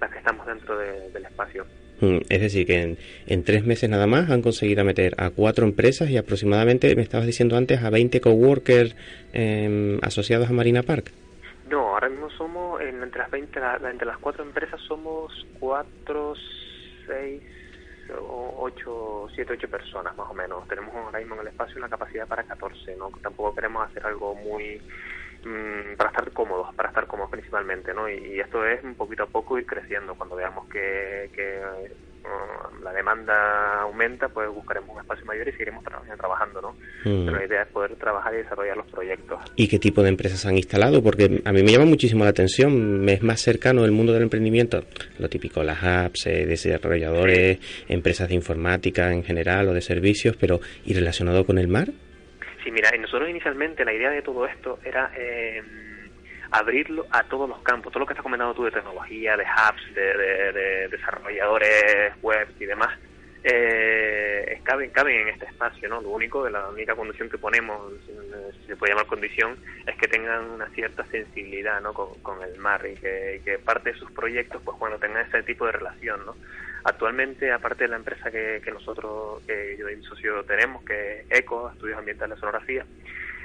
las 0.01 0.11
que 0.11 0.19
estamos 0.19 0.47
dentro 0.47 0.79
de- 0.79 1.11
del 1.11 1.25
espacio. 1.27 1.67
Mm, 2.01 2.19
Es 2.29 2.41
decir, 2.41 2.67
que 2.67 2.81
en, 2.83 2.99
en 3.27 3.45
tres 3.45 3.65
meses 3.65 3.89
nada 3.91 4.07
más 4.07 4.31
han 4.31 4.43
conseguido 4.43 4.85
meter 4.85 5.15
a 5.19 5.31
cuatro 5.31 5.65
empresas 5.65 6.11
y 6.11 6.17
aproximadamente, 6.17 6.95
me 6.97 7.03
estabas 7.03 7.27
diciendo 7.27 7.57
antes, 7.57 7.83
a 7.83 7.91
20 7.91 8.21
coworkers 8.21 8.95
em, 9.33 9.99
asociados 10.03 10.49
a 10.49 10.53
Marina 10.53 10.83
Park. 10.83 11.11
No, 11.69 11.89
ahora 11.95 12.09
mismo 12.09 12.31
somos, 12.31 12.81
en- 12.81 13.03
entre 13.03 13.21
las 13.21 13.31
20, 13.31 13.61
la- 13.61 13.79
la- 13.79 13.91
entre 13.91 14.07
las 14.07 14.19
cuatro 14.19 14.43
empresas 14.45 14.81
somos 14.87 15.33
cuatro, 15.59 16.35
seis, 17.07 17.43
o 18.19 18.55
ocho, 18.61 19.27
siete, 19.35 19.53
ocho 19.53 19.69
personas 19.69 20.17
más 20.17 20.31
o 20.31 20.35
menos. 20.35 20.67
Tenemos 20.67 20.95
ahora 20.95 21.19
mismo 21.19 21.35
en 21.35 21.43
el 21.43 21.49
espacio 21.49 21.77
una 21.79 21.91
capacidad 21.91 22.27
para 22.27 22.43
14, 22.45 22.97
¿no? 22.97 23.11
Tampoco 23.23 23.55
queremos 23.55 23.87
hacer 23.87 24.07
algo 24.07 24.35
muy 24.35 24.81
mm, 25.45 25.97
para 25.97 26.11
estar 26.11 26.31
cómodos, 26.33 26.75
para 26.75 26.89
estar 26.89 27.07
cómodos 27.07 27.31
principalmente, 27.31 27.93
¿no? 27.95 28.09
Y, 28.09 28.35
y 28.37 28.41
esto 28.41 28.65
es 28.67 28.83
un 28.85 28.95
poquito 28.95 29.25
a 29.25 29.27
poco 29.27 29.59
ir 29.59 29.67
creciendo. 29.67 30.15
Cuando 30.15 30.37
veamos 30.37 30.69
que, 30.69 31.31
que 31.35 31.61
uh, 32.25 32.83
la 32.83 32.93
demanda 32.93 33.83
aumenta, 33.83 34.29
pues 34.29 34.49
buscaremos 34.51 34.91
un 34.95 35.01
espacio 35.01 35.25
mayor 35.25 35.49
y 35.49 35.53
seguiremos 35.53 35.85
tra- 35.85 36.17
trabajando, 36.17 36.61
¿no? 36.61 36.73
Mm. 37.05 37.25
Pero 37.27 37.37
la 37.39 37.45
idea 37.47 37.63
es 37.63 37.69
poder 37.69 37.97
trabajar 37.97 38.35
y 38.35 38.39
desarrollar 38.39 38.77
los 38.77 38.87
proyectos. 38.87 39.41
¿Y 39.57 39.69
qué 39.69 39.79
tipo 39.79 40.03
de 40.03 40.09
empresas 40.11 40.45
han 40.47 40.57
instalado? 40.57 41.03
Porque 41.03 41.43
a 41.45 41.53
mí 41.53 41.63
me 41.63 41.73
llama 41.73 41.87
muchísimo 41.87 42.25
la 42.25 42.31
atención, 42.31 43.01
me 43.01 43.15
es 43.15 43.23
más 43.23 43.41
cercano 43.41 43.85
el 43.85 43.93
mundo 43.93 44.13
del 44.13 44.23
emprendimiento, 44.23 44.85
lo 45.19 45.29
típico, 45.29 45.63
las 45.63 45.83
apps, 45.83 46.27
eh, 46.27 46.47
desarrolladores, 46.47 47.59
empresas 47.89 48.29
de 48.29 48.35
informática 48.35 49.13
en 49.13 49.23
general 49.25 49.69
o 49.69 49.73
de 49.75 49.81
servicios, 49.81 50.37
pero 50.37 50.61
¿y 50.85 50.95
relacionado 50.95 51.45
con 51.47 51.59
el 51.59 51.69
mar? 51.69 51.89
Sí, 52.69 52.73
mira, 52.73 52.91
nosotros 52.99 53.31
inicialmente 53.31 53.83
la 53.83 53.95
idea 53.95 54.11
de 54.11 54.21
todo 54.21 54.45
esto 54.45 54.79
era 54.85 55.11
eh, 55.17 55.63
abrirlo 56.51 57.07
a 57.11 57.23
todos 57.27 57.49
los 57.49 57.63
campos, 57.63 57.91
todo 57.91 58.01
lo 58.01 58.07
que 58.07 58.13
estás 58.13 58.23
comentando 58.23 58.53
tú 58.53 58.65
de 58.65 58.71
tecnología, 58.71 59.39
de 59.39 59.45
hubs, 59.45 59.95
de, 59.95 60.03
de- 60.19 60.53
de 60.53 60.89
desarrolladores 60.89 62.13
web 62.21 62.47
y 62.59 62.67
demás, 62.67 62.91
eh, 63.43 64.61
caben, 64.65 64.91
caben 64.91 65.17
en 65.21 65.29
este 65.29 65.47
espacio, 65.47 65.89
¿no? 65.89 66.03
Lo 66.03 66.11
único, 66.11 66.47
la 66.51 66.69
única 66.69 66.95
condición 66.95 67.31
que 67.31 67.39
ponemos, 67.39 67.91
si 68.05 68.67
se 68.67 68.77
puede 68.77 68.93
llamar 68.93 69.07
condición, 69.07 69.59
es 69.87 69.97
que 69.97 70.09
tengan 70.09 70.51
una 70.51 70.69
cierta 70.71 71.07
sensibilidad, 71.07 71.81
¿no? 71.81 71.95
Con, 71.95 72.19
con 72.21 72.43
el 72.43 72.59
mar 72.59 72.85
y 72.87 72.97
que, 72.97 73.41
que 73.47 73.59
parte 73.61 73.93
de 73.93 73.97
sus 73.97 74.11
proyectos, 74.13 74.61
pues 74.63 74.77
bueno, 74.79 74.99
tengan 74.99 75.25
ese 75.25 75.43
tipo 75.43 75.65
de 75.65 75.73
relación, 75.73 76.27
¿no? 76.27 76.37
Actualmente, 76.89 77.53
aparte 77.53 77.85
de 77.85 77.89
la 77.91 77.97
empresa 77.97 78.31
que, 78.31 78.63
que 78.65 78.71
nosotros, 78.71 79.43
que 79.47 79.77
yo 79.79 79.91
y 79.91 79.97
mi 79.97 80.03
socio 80.05 80.43
tenemos, 80.45 80.83
que 80.85 81.21
es 81.21 81.27
ECO, 81.29 81.71
Estudios 81.71 81.99
Ambientales 81.99 82.37
de 82.37 82.41
Sonografía, 82.41 82.87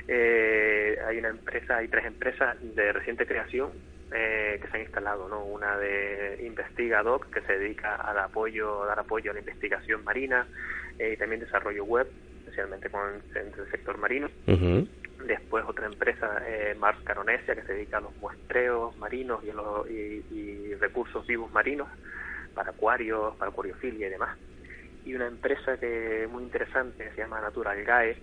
eh, 0.07 0.97
hay 1.05 1.17
una 1.17 1.27
empresa, 1.27 1.75
hay 1.77 1.89
tres 1.89 2.05
empresas 2.05 2.55
de 2.61 2.93
reciente 2.93 3.25
creación 3.27 3.73
eh, 4.11 4.59
que 4.61 4.67
se 4.69 4.77
han 4.77 4.83
instalado, 4.83 5.27
¿no? 5.27 5.43
Una 5.43 5.77
de 5.77 6.37
Investigadoc, 6.39 7.29
que 7.33 7.41
se 7.41 7.57
dedica 7.57 7.95
al 7.95 8.17
apoyo, 8.19 8.83
a 8.83 8.87
dar 8.87 8.99
apoyo 8.99 9.31
a 9.31 9.33
la 9.33 9.41
investigación 9.41 10.05
marina 10.05 10.47
eh, 10.97 11.11
y 11.13 11.17
también 11.17 11.41
desarrollo 11.41 11.83
web, 11.83 12.09
especialmente 12.39 12.89
con 12.89 13.21
el, 13.35 13.67
sector 13.71 13.97
marino. 13.97 14.29
Después 15.19 15.65
otra 15.67 15.85
empresa, 15.87 16.41
eh, 16.47 16.75
Mars 16.75 16.99
Caronesia, 17.03 17.55
que 17.55 17.63
se 17.63 17.73
dedica 17.73 17.97
a 17.97 18.01
los 18.01 18.15
muestreos 18.15 18.97
marinos 18.97 19.43
y, 19.43 19.49
a 19.49 19.53
los- 19.53 19.89
y- 19.89 20.25
y 20.29 20.75
recursos 20.75 21.27
vivos 21.27 21.51
marinos 21.51 21.89
para 22.53 22.71
acuarios, 22.71 23.35
para 23.35 23.51
acuariofilia 23.51 24.07
y 24.07 24.09
demás. 24.09 24.37
Y 25.05 25.13
una 25.15 25.27
empresa 25.27 25.77
que 25.77 26.27
muy 26.31 26.43
interesante 26.43 27.09
se 27.11 27.17
llama 27.17 27.41
Natural 27.41 27.83
Gae, 27.83 28.17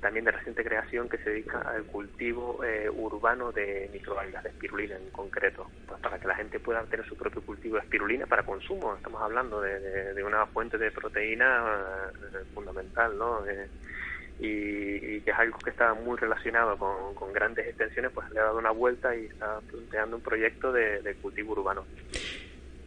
también 0.00 0.24
de 0.24 0.32
reciente 0.32 0.62
creación, 0.62 1.08
que 1.08 1.18
se 1.18 1.30
dedica 1.30 1.60
al 1.60 1.84
cultivo 1.84 2.62
eh, 2.62 2.88
urbano 2.90 3.52
de 3.52 3.88
microalgas, 3.92 4.44
de 4.44 4.50
espirulina 4.50 4.96
en 4.96 5.10
concreto, 5.10 5.70
pues 5.86 6.00
para 6.00 6.18
que 6.18 6.28
la 6.28 6.34
gente 6.34 6.60
pueda 6.60 6.84
tener 6.84 7.06
su 7.06 7.16
propio 7.16 7.42
cultivo 7.42 7.76
de 7.76 7.82
espirulina 7.82 8.26
para 8.26 8.42
consumo. 8.42 8.94
Estamos 8.94 9.22
hablando 9.22 9.60
de, 9.62 10.22
una 10.22 10.46
fuente 10.46 10.76
de 10.76 10.90
proteína 10.90 12.10
eh, 12.14 12.44
fundamental, 12.54 13.16
¿no? 13.16 13.46
Eh, 13.46 13.68
y, 14.38 15.16
y 15.16 15.20
que 15.22 15.30
es 15.30 15.38
algo 15.38 15.58
que 15.58 15.70
está 15.70 15.94
muy 15.94 16.18
relacionado 16.18 16.76
con, 16.76 17.14
con 17.14 17.32
grandes 17.32 17.66
extensiones, 17.66 18.12
pues 18.12 18.30
le 18.30 18.40
ha 18.40 18.44
dado 18.44 18.58
una 18.58 18.70
vuelta 18.70 19.16
y 19.16 19.24
está 19.26 19.60
planteando 19.60 20.16
un 20.16 20.22
proyecto 20.22 20.72
de, 20.72 21.00
de 21.00 21.14
cultivo 21.14 21.52
urbano. 21.52 21.86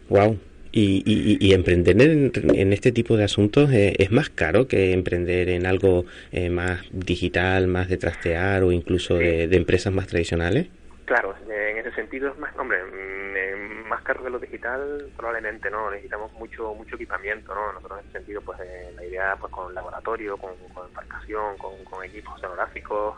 Wow. 0.10 0.40
Y, 0.72 1.02
y- 1.06 1.38
y 1.40 1.54
emprender 1.54 2.00
en, 2.00 2.32
en 2.54 2.74
este 2.74 2.92
tipo 2.92 3.18
de 3.18 3.24
asuntos 3.24 3.72
eh, 3.72 3.96
es 3.98 4.12
más 4.12 4.30
caro 4.30 4.68
que 4.68 4.94
emprender 4.94 5.50
en 5.50 5.66
algo 5.66 6.06
eh, 6.32 6.50
más 6.52 6.82
digital, 6.92 7.68
más 7.68 7.90
de 7.90 7.98
trastear 7.98 8.62
o 8.64 8.72
incluso 8.72 9.16
de, 9.16 9.48
de 9.48 9.58
empresas 9.58 9.92
más 9.92 10.06
tradicionales. 10.08 10.68
Claro, 11.06 11.36
en 11.50 11.78
ese 11.80 11.92
sentido 11.94 12.30
es 12.32 12.38
más, 12.38 12.56
hombre, 12.56 12.84
mm, 12.84 13.36
eh, 13.36 13.56
más 13.88 14.04
caro 14.04 14.24
que 14.24 14.30
lo 14.30 14.38
digital 14.38 15.08
probablemente 15.18 15.72
no, 15.72 15.90
necesitamos 15.90 16.32
mucho 16.34 16.76
mucho 16.76 16.96
equipamiento, 16.98 17.56
¿no? 17.56 17.74
Nosotros 17.74 18.00
en 18.00 18.06
ese 18.06 18.20
sentido, 18.20 18.42
pues 18.42 18.60
eh, 18.60 18.92
la 18.96 19.06
idea, 19.06 19.38
pues 19.40 19.52
con 19.52 19.74
laboratorio, 19.74 20.38
con, 20.38 20.52
con 20.74 20.86
embarcación, 20.88 21.58
con, 21.58 21.84
con 21.84 22.04
equipos 22.06 22.36
oceanográficos, 22.36 23.16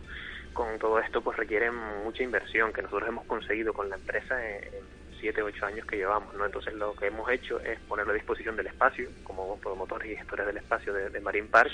con 0.54 0.80
todo 0.80 1.00
esto, 1.00 1.22
pues 1.22 1.38
requiere 1.38 1.70
mucha 1.72 2.24
inversión 2.24 2.72
que 2.72 2.82
nosotros 2.82 3.10
hemos 3.10 3.26
conseguido 3.26 3.74
con 3.74 3.90
la 3.90 3.96
empresa 3.96 4.36
en, 4.42 4.56
en 4.74 5.01
siete, 5.22 5.42
ocho 5.42 5.66
años 5.66 5.86
que 5.86 5.96
llevamos, 5.96 6.34
¿no? 6.36 6.46
Entonces 6.46 6.74
lo 6.74 6.94
que 6.96 7.08
hemos 7.08 7.30
hecho 7.30 7.62
es 7.62 7.80
ponerlo 7.88 8.12
a 8.12 8.16
disposición 8.16 8.58
del 8.58 8.68
espacio, 8.68 9.10
como 9.24 9.58
promotores 9.60 10.12
y 10.12 10.18
gestores 10.18 10.46
del 10.46 10.58
espacio 10.58 10.94
de, 10.94 11.10
de 11.10 11.22
Marine 11.22 11.48
Park, 11.48 11.72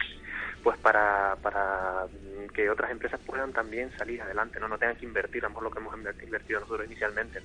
pues 0.61 0.77
para, 0.77 1.35
para 1.41 2.05
mm, 2.05 2.47
que 2.53 2.69
otras 2.69 2.91
empresas 2.91 3.19
puedan 3.25 3.51
también 3.53 3.91
salir 3.97 4.21
adelante, 4.21 4.59
no 4.59 4.67
no 4.67 4.77
tengan 4.77 4.97
que 4.97 5.05
invertir, 5.07 5.43
a 5.43 5.47
lo 5.47 5.49
mejor 5.51 5.63
lo 5.63 5.71
que 5.71 5.79
hemos 5.79 5.95
inver- 5.95 6.23
invertido 6.23 6.59
nosotros 6.59 6.85
inicialmente. 6.85 7.41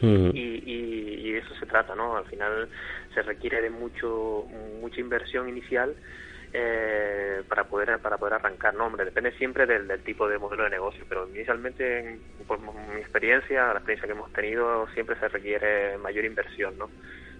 Mm. 0.00 0.30
Y, 0.32 0.40
y, 0.64 1.28
y 1.28 1.32
de 1.32 1.38
eso 1.40 1.54
se 1.56 1.66
trata, 1.66 1.94
¿no? 1.94 2.16
Al 2.16 2.24
final 2.24 2.70
se 3.12 3.20
requiere 3.20 3.60
de 3.60 3.68
mucho 3.68 4.46
mucha 4.80 5.00
inversión 5.00 5.46
inicial 5.48 5.94
eh, 6.52 7.42
para 7.48 7.64
poder 7.64 7.98
para 8.00 8.18
poder 8.18 8.34
arrancar, 8.34 8.74
¿no? 8.74 8.86
Hombre, 8.86 9.04
depende 9.04 9.32
siempre 9.32 9.66
del, 9.66 9.86
del 9.86 10.02
tipo 10.02 10.28
de 10.28 10.38
modelo 10.38 10.64
de 10.64 10.70
negocio, 10.70 11.06
pero 11.08 11.28
inicialmente, 11.28 11.98
en- 12.00 12.22
por 12.46 12.58
mi 12.60 13.00
experiencia, 13.00 13.66
la 13.68 13.74
experiencia 13.78 14.06
que 14.06 14.12
hemos 14.12 14.32
tenido, 14.32 14.88
siempre 14.94 15.16
se 15.18 15.28
requiere 15.28 15.96
mayor 15.98 16.24
inversión, 16.24 16.76
¿no? 16.78 16.90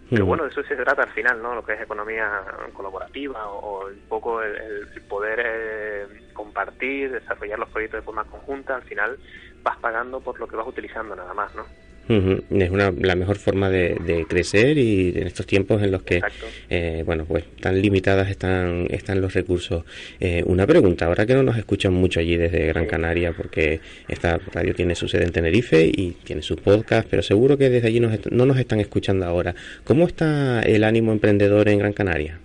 Pero 0.08 0.24
Mm. 0.24 0.28
bueno, 0.28 0.42
de 0.44 0.50
eso 0.50 0.62
se 0.64 0.74
trata 0.76 1.02
al 1.02 1.10
final, 1.10 1.40
¿no? 1.42 1.54
Lo 1.54 1.64
que 1.64 1.74
es 1.74 1.80
economía 1.80 2.44
colaborativa 2.72 3.46
o, 3.48 3.82
o 3.84 3.86
un 3.86 4.02
poco 4.08 4.42
el, 4.42 4.56
el 4.56 5.02
poder 5.08 5.40
eh, 5.44 6.06
compartir, 6.32 7.12
desarrollar 7.12 7.58
los 7.58 7.68
proyectos 7.70 7.98
de 7.98 8.04
forma 8.04 8.24
conjunta, 8.24 8.74
al 8.74 8.82
final 8.82 9.18
vas 9.62 9.76
pagando 9.78 10.20
por 10.20 10.40
lo 10.40 10.48
que 10.48 10.56
vas 10.56 10.66
utilizando 10.66 11.14
nada 11.14 11.34
más, 11.34 11.54
¿no? 11.54 11.68
Ujú, 12.08 12.42
Es 12.50 12.70
una, 12.70 12.90
la 12.90 13.14
mejor 13.14 13.36
forma 13.36 13.70
de, 13.70 13.94
de 14.04 14.26
crecer 14.26 14.78
y 14.78 15.10
en 15.16 15.28
estos 15.28 15.46
tiempos 15.46 15.80
en 15.82 15.92
los 15.92 16.02
que, 16.02 16.20
eh, 16.68 17.02
bueno, 17.06 17.24
pues 17.24 17.44
tan 17.60 17.80
limitadas 17.80 18.28
están, 18.28 18.88
están 18.90 19.20
los 19.20 19.32
recursos. 19.32 19.84
Eh, 20.18 20.42
una 20.44 20.66
pregunta, 20.66 21.06
ahora 21.06 21.24
que 21.24 21.34
no 21.34 21.44
nos 21.44 21.56
escuchan 21.56 21.92
mucho 21.92 22.18
allí 22.18 22.36
desde 22.36 22.66
Gran 22.66 22.86
Canaria, 22.86 23.32
porque 23.32 23.80
esta 24.08 24.38
radio 24.52 24.74
tiene 24.74 24.96
su 24.96 25.06
sede 25.06 25.24
en 25.24 25.32
Tenerife 25.32 25.84
y 25.84 26.16
tiene 26.24 26.42
su 26.42 26.56
podcast, 26.56 27.06
pero 27.08 27.22
seguro 27.22 27.56
que 27.56 27.70
desde 27.70 27.86
allí 27.86 28.00
nos 28.00 28.10
no 28.32 28.44
nos 28.44 28.58
están 28.58 28.80
escuchando 28.80 29.24
ahora. 29.26 29.54
¿Cómo 29.84 30.06
está 30.06 30.62
el 30.62 30.82
ánimo 30.82 31.12
emprendedor 31.12 31.68
en 31.68 31.78
Gran 31.78 31.92
Canaria? 31.92 32.40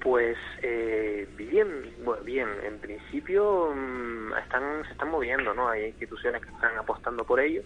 Pues 0.00 0.36
eh, 0.62 1.28
bien, 1.38 1.68
bueno, 2.04 2.24
bien. 2.24 2.48
En 2.66 2.78
principio 2.78 3.72
mm, 3.74 4.32
están, 4.42 4.84
se 4.86 4.92
están 4.92 5.10
moviendo, 5.10 5.54
¿no? 5.54 5.68
Hay 5.68 5.86
instituciones 5.86 6.42
que 6.42 6.50
están 6.50 6.76
apostando 6.76 7.24
por 7.24 7.38
ello. 7.38 7.62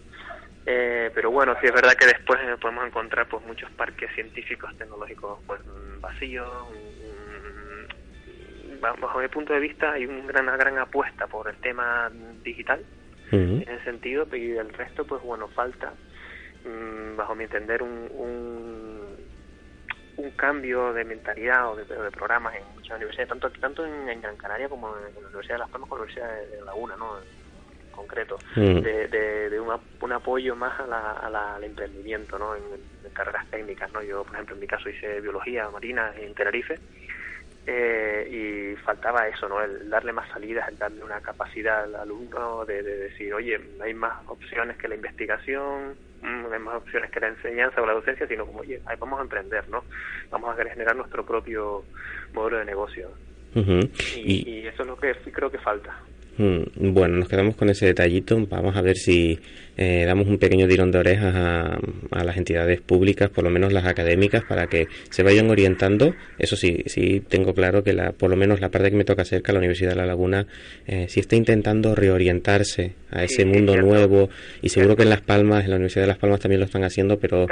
Eh, 0.68 1.12
pero 1.14 1.30
bueno, 1.30 1.56
sí 1.60 1.66
es 1.66 1.72
verdad 1.72 1.94
que 1.94 2.06
después 2.06 2.40
eh, 2.42 2.56
podemos 2.60 2.84
encontrar 2.86 3.28
pues 3.28 3.44
muchos 3.46 3.70
parques 3.72 4.10
científicos, 4.14 4.76
tecnológicos 4.76 5.38
pues 5.46 5.60
vacíos. 6.00 6.48
ba- 8.80 8.94
Bajo 9.00 9.20
mi 9.20 9.28
punto 9.28 9.52
de 9.52 9.60
vista 9.60 9.92
hay 9.92 10.06
un 10.06 10.26
gran- 10.26 10.44
una 10.48 10.56
gran 10.56 10.76
apuesta 10.78 11.26
por 11.28 11.48
el 11.48 11.56
tema 11.58 12.10
digital 12.42 12.84
en 13.62 13.62
ese 13.62 13.84
sentido, 13.84 14.26
y 14.32 14.48
del 14.48 14.72
resto, 14.72 15.04
pues 15.06 15.22
bueno, 15.22 15.48
falta, 15.48 15.94
mm, 16.64 17.16
bajo 17.16 17.34
mi 17.34 17.44
entender, 17.44 17.82
un, 17.82 18.08
un, 18.12 19.16
un 20.16 20.30
cambio 20.32 20.92
de 20.92 21.04
mentalidad 21.04 21.70
o 21.72 21.76
de, 21.76 21.84
de 21.84 22.10
programas 22.10 22.54
en 22.56 22.64
muchas 22.74 22.96
universidades, 22.96 23.28
tanto 23.28 23.50
tanto 23.60 23.84
en, 23.86 24.08
en 24.08 24.20
Gran 24.20 24.36
Canaria 24.36 24.68
como 24.68 24.96
en, 24.96 25.14
la 25.14 25.20
Universidad 25.28 25.54
de 25.54 25.58
Las 25.60 25.70
Palmas 25.70 25.88
como 25.88 26.02
en 26.04 26.08
la 26.08 26.22
Universidad 26.22 26.50
de, 26.50 26.56
de 26.56 26.64
Laguna, 26.64 26.96
¿no? 26.96 27.16
Concreto, 27.96 28.38
Mm. 28.54 28.80
de, 28.82 29.08
de, 29.08 29.50
de 29.50 29.58
un, 29.60 29.72
ap- 29.72 30.02
un 30.02 30.12
apoyo 30.12 30.54
más 30.54 30.78
a 30.78 30.86
la, 30.86 31.12
a 31.14 31.28
la- 31.30 31.56
al 31.56 31.64
emprendimiento, 31.64 32.38
¿no? 32.38 32.54
En, 32.54 32.62
en 33.02 33.10
carreras 33.12 33.48
técnicas, 33.50 33.90
¿no? 33.92 34.02
Yo, 34.02 34.22
por 34.24 34.34
ejemplo, 34.34 34.54
en 34.54 34.60
mi 34.60 34.66
caso 34.66 34.88
hice 34.88 35.20
biología 35.20 35.68
marina 35.70 36.12
en 36.16 36.34
Tenerife 36.34 36.78
eh, 37.68 38.28
y 38.30 38.76
faltaba 38.84 39.26
eso, 39.26 39.48
¿no? 39.48 39.60
El 39.60 39.90
darle 39.90 40.12
más 40.12 40.28
salidas, 40.30 40.68
el 40.68 40.78
darle 40.78 41.02
una 41.02 41.20
capacidad 41.20 41.82
al 41.84 41.96
alumno 41.96 42.64
de, 42.64 42.82
de 42.82 42.96
decir, 42.96 43.34
oye, 43.34 43.58
hay 43.80 43.92
más 43.94 44.14
opciones 44.28 44.76
que 44.76 44.86
la 44.86 44.94
investigación, 44.94 45.98
mm, 46.20 46.52
hay 46.52 46.58
más 46.60 46.76
opciones 46.76 47.10
que 47.10 47.18
la 47.18 47.28
enseñanza 47.28 47.82
o 47.82 47.86
la 47.86 47.94
docencia, 47.94 48.28
sino 48.28 48.46
como, 48.46 48.60
oye, 48.60 48.80
ahí 48.86 48.96
vamos 49.00 49.18
a 49.18 49.22
emprender, 49.22 49.68
¿no? 49.68 49.84
Vamos 50.30 50.56
a 50.56 50.64
generar 50.64 50.94
nuestro 50.94 51.26
propio 51.26 51.86
modelo 52.34 52.58
de 52.58 52.64
negocio. 52.66 53.18
Ujú. 53.54 53.80
Y, 54.14 54.48
y 54.48 54.66
eso 54.68 54.82
es 54.82 54.88
lo 54.88 54.96
que 54.96 55.14
sí 55.24 55.32
creo 55.32 55.50
que 55.50 55.58
falta. 55.58 55.96
Mm, 56.38 56.92
Bueno, 56.92 57.16
nos 57.16 57.28
quedamos 57.28 57.56
con 57.56 57.70
ese 57.70 57.86
detallito. 57.86 58.46
Vamos 58.48 58.76
a 58.76 58.82
ver 58.82 58.96
si 58.96 59.38
eh, 59.78 60.04
damos 60.06 60.26
un 60.26 60.38
pequeño 60.38 60.68
tirón 60.68 60.90
de 60.90 60.98
orejas 60.98 61.34
a, 61.34 61.78
a 62.10 62.24
las 62.24 62.36
entidades 62.36 62.80
públicas, 62.80 63.30
por 63.30 63.44
lo 63.44 63.50
menos 63.50 63.72
las 63.72 63.86
académicas, 63.86 64.44
para 64.44 64.66
que 64.66 64.86
se 65.10 65.22
vayan 65.22 65.48
orientando. 65.50 66.14
Eso 66.38 66.56
sí, 66.56 66.82
sí 66.86 67.22
tengo 67.26 67.54
claro 67.54 67.82
que 67.82 67.92
la, 67.94 68.12
por 68.12 68.28
lo 68.30 68.36
menos 68.36 68.60
la 68.60 68.68
parte 68.70 68.90
que 68.90 68.96
me 68.96 69.04
toca 69.04 69.24
cerca, 69.24 69.52
la 69.52 69.58
Universidad 69.60 69.90
de 69.90 69.96
La 69.96 70.06
Laguna, 70.06 70.46
eh, 70.86 71.06
sí 71.08 71.20
está 71.20 71.36
intentando 71.36 71.94
reorientarse 71.94 72.92
a 73.10 73.24
ese 73.24 73.36
Sí, 73.36 73.44
mundo 73.44 73.76
nuevo. 73.76 74.28
Y 74.62 74.68
seguro 74.68 74.96
que 74.96 75.02
en 75.04 75.10
Las 75.10 75.20
Palmas, 75.22 75.64
en 75.64 75.70
la 75.70 75.76
Universidad 75.76 76.02
de 76.02 76.08
Las 76.08 76.18
Palmas 76.18 76.40
también 76.40 76.60
lo 76.60 76.66
están 76.66 76.84
haciendo, 76.84 77.18
pero... 77.18 77.46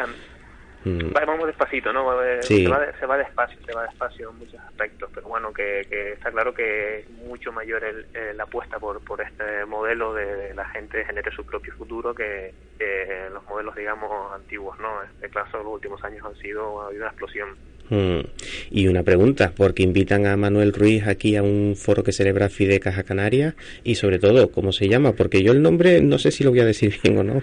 Mm, 0.85 1.14
Va- 1.16 1.24
Vamos 1.24 1.47
despacito, 1.47 1.93
¿no? 1.93 2.07
Sí. 2.43 2.64
Se, 2.64 2.68
va 2.70 2.87
se 2.99 3.07
va 3.07 3.16
despacio, 3.18 3.59
se 3.66 3.72
va 3.72 3.85
despacio 3.85 4.30
en 4.30 4.39
muchos 4.39 4.61
aspectos, 4.61 5.11
pero 5.14 5.28
bueno, 5.28 5.53
que, 5.53 5.87
que 5.89 6.12
está 6.12 6.30
claro 6.30 6.53
que 6.55 7.01
es 7.01 7.11
mucho 7.11 7.53
mayor 7.53 7.82
el, 7.85 8.07
eh, 8.14 8.32
la 8.35 8.45
apuesta 8.45 8.78
por, 8.78 9.01
por 9.05 9.20
este 9.20 9.64
modelo 9.66 10.12
de, 10.14 10.26
de 10.37 10.55
la 10.55 10.66
gente 10.68 11.05
genere 11.05 11.30
su 11.35 11.45
propio 11.47 11.72
futuro 11.74 12.14
que, 12.14 12.53
los 13.32 13.43
modelos, 13.47 13.74
digamos, 13.74 14.11
antiguos, 14.35 14.78
¿no? 14.78 15.03
En 15.03 15.09
este 15.16 15.30
caso, 15.30 15.59
los 15.59 15.66
últimos 15.74 16.03
años 16.05 16.24
han 16.24 16.37
sido 16.37 16.82
ha 16.82 16.87
habido 16.89 17.03
una 17.03 17.11
explosión. 17.11 17.49
Mm. 17.91 18.20
Y 18.70 18.89
una 18.89 19.03
pregunta, 19.03 19.53
porque 19.57 19.82
invitan 19.82 20.26
a 20.26 20.37
Manuel 20.37 20.72
Ruiz 20.72 21.07
aquí 21.07 21.37
a 21.37 21.43
un 21.43 21.74
foro 21.76 22.03
que 22.03 22.12
celebra 22.12 22.49
Fide 22.49 22.80
Caja 22.80 23.03
Canaria 23.03 23.55
y 23.82 23.95
sobre 23.97 24.18
todo, 24.18 24.51
¿cómo 24.51 24.72
se 24.72 24.89
llama? 24.89 25.12
Porque 25.12 25.43
yo 25.43 25.53
el 25.53 25.62
nombre 25.62 26.01
no 26.01 26.18
sé 26.18 26.30
si 26.30 26.45
lo 26.45 26.51
voy 26.51 26.61
a 26.61 26.64
decir 26.64 26.95
bien 27.03 27.18
o 27.18 27.22
no. 27.24 27.43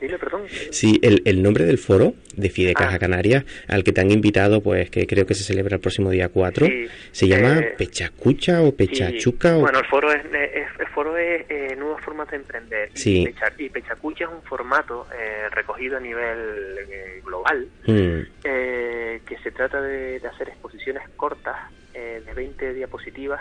Dile, 0.00 0.18
perdón. 0.18 0.42
Sí, 0.70 1.00
el, 1.02 1.22
el 1.24 1.42
nombre 1.42 1.64
del 1.64 1.78
foro 1.78 2.14
de 2.36 2.50
Fide 2.50 2.72
Caja 2.74 2.94
Ah. 2.94 2.98
Canaria 3.00 3.44
al 3.66 3.82
que 3.82 3.92
te 3.92 4.00
han 4.00 4.10
invitado, 4.12 4.60
pues 4.62 4.90
que 4.90 5.06
creo 5.06 5.26
que 5.26 5.34
se 5.34 5.42
celebra 5.42 5.74
el 5.74 5.80
próximo 5.80 6.10
día 6.10 6.28
4, 6.28 6.66
Sí, 6.66 6.86
se 7.10 7.26
llama 7.28 7.58
eh, 7.58 7.74
Pechacucha 7.76 8.62
o 8.62 8.72
Pechachuca 8.74 9.56
o... 9.56 9.60
Bueno, 9.60 9.80
el 9.80 9.86
foro 9.86 10.12
es, 10.12 10.24
es- 10.24 10.68
el 10.78 10.86
foro 10.88 11.16
es 11.16 11.44
eh, 11.48 11.74
nuevos 11.76 12.00
formatos 12.02 12.30
de 12.32 12.36
emprender. 12.38 12.90
Sí. 12.94 13.22
Y, 13.22 13.24
Pecha- 13.26 13.52
y 13.58 13.68
Pechacucha 13.68 14.24
es 14.24 14.30
un 14.30 14.42
formato 14.42 15.06
eh, 15.18 15.48
recogido 15.50 15.96
a 15.96 16.00
nivel 16.00 16.78
eh, 16.90 17.20
global 17.24 17.66
Mm, 17.86 18.20
eh, 18.44 19.20
que 19.26 19.38
se 19.38 19.50
trata 19.50 19.80
de, 19.80 20.20
de 20.20 20.28
hacer 20.28 20.48
exposiciones 20.48 21.02
cortas 21.16 21.56
eh, 21.94 22.22
de 22.24 22.34
20 22.34 22.74
diapositivas 22.74 23.40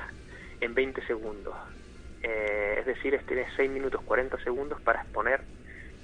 en 0.62 0.74
20 0.74 1.06
segundos. 1.06 1.54
Eh, 2.24 2.78
es 2.80 2.86
decir, 2.88 3.14
es- 3.14 3.26
tienes 3.26 3.48
6 3.56 3.70
minutos 3.70 4.02
40 4.04 4.42
segundos 4.44 4.82
para 4.82 5.02
exponer, 5.02 5.42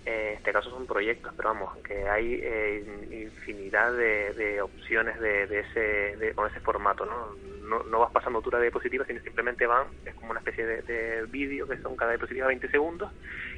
eh, 0.06 0.30
en 0.32 0.38
este 0.38 0.54
caso 0.54 0.70
son 0.70 0.88
proyectos, 0.88 1.34
pero 1.38 1.50
vamos, 1.50 1.72
que 1.84 2.08
hay 2.10 2.40
eh, 2.44 2.86
infinidad 3.12 3.94
de, 3.94 4.34
de 4.34 4.62
opciones 4.62 5.20
de, 5.20 5.48
de 5.48 5.60
ese, 5.62 5.80
de- 6.18 6.34
con 6.34 6.48
ese 6.50 6.60
formato, 6.62 7.06
¿no? 7.06 7.38
¿no? 7.68 7.84
No 7.84 8.00
vas 8.00 8.12
pasando 8.12 8.42
tú 8.42 8.50
la 8.52 8.60
diapositiva, 8.60 9.06
sino 9.06 9.22
simplemente 9.22 9.66
van, 9.68 9.88
es 10.06 10.16
como 10.16 10.32
una 10.32 10.40
especie 10.40 10.66
de, 10.66 10.82
de 10.84 11.26
vídeo 11.28 11.68
que 11.68 11.78
son 11.78 11.96
cada 11.96 12.12
diapositiva 12.12 12.48
20 12.48 12.70
segundos 12.70 13.12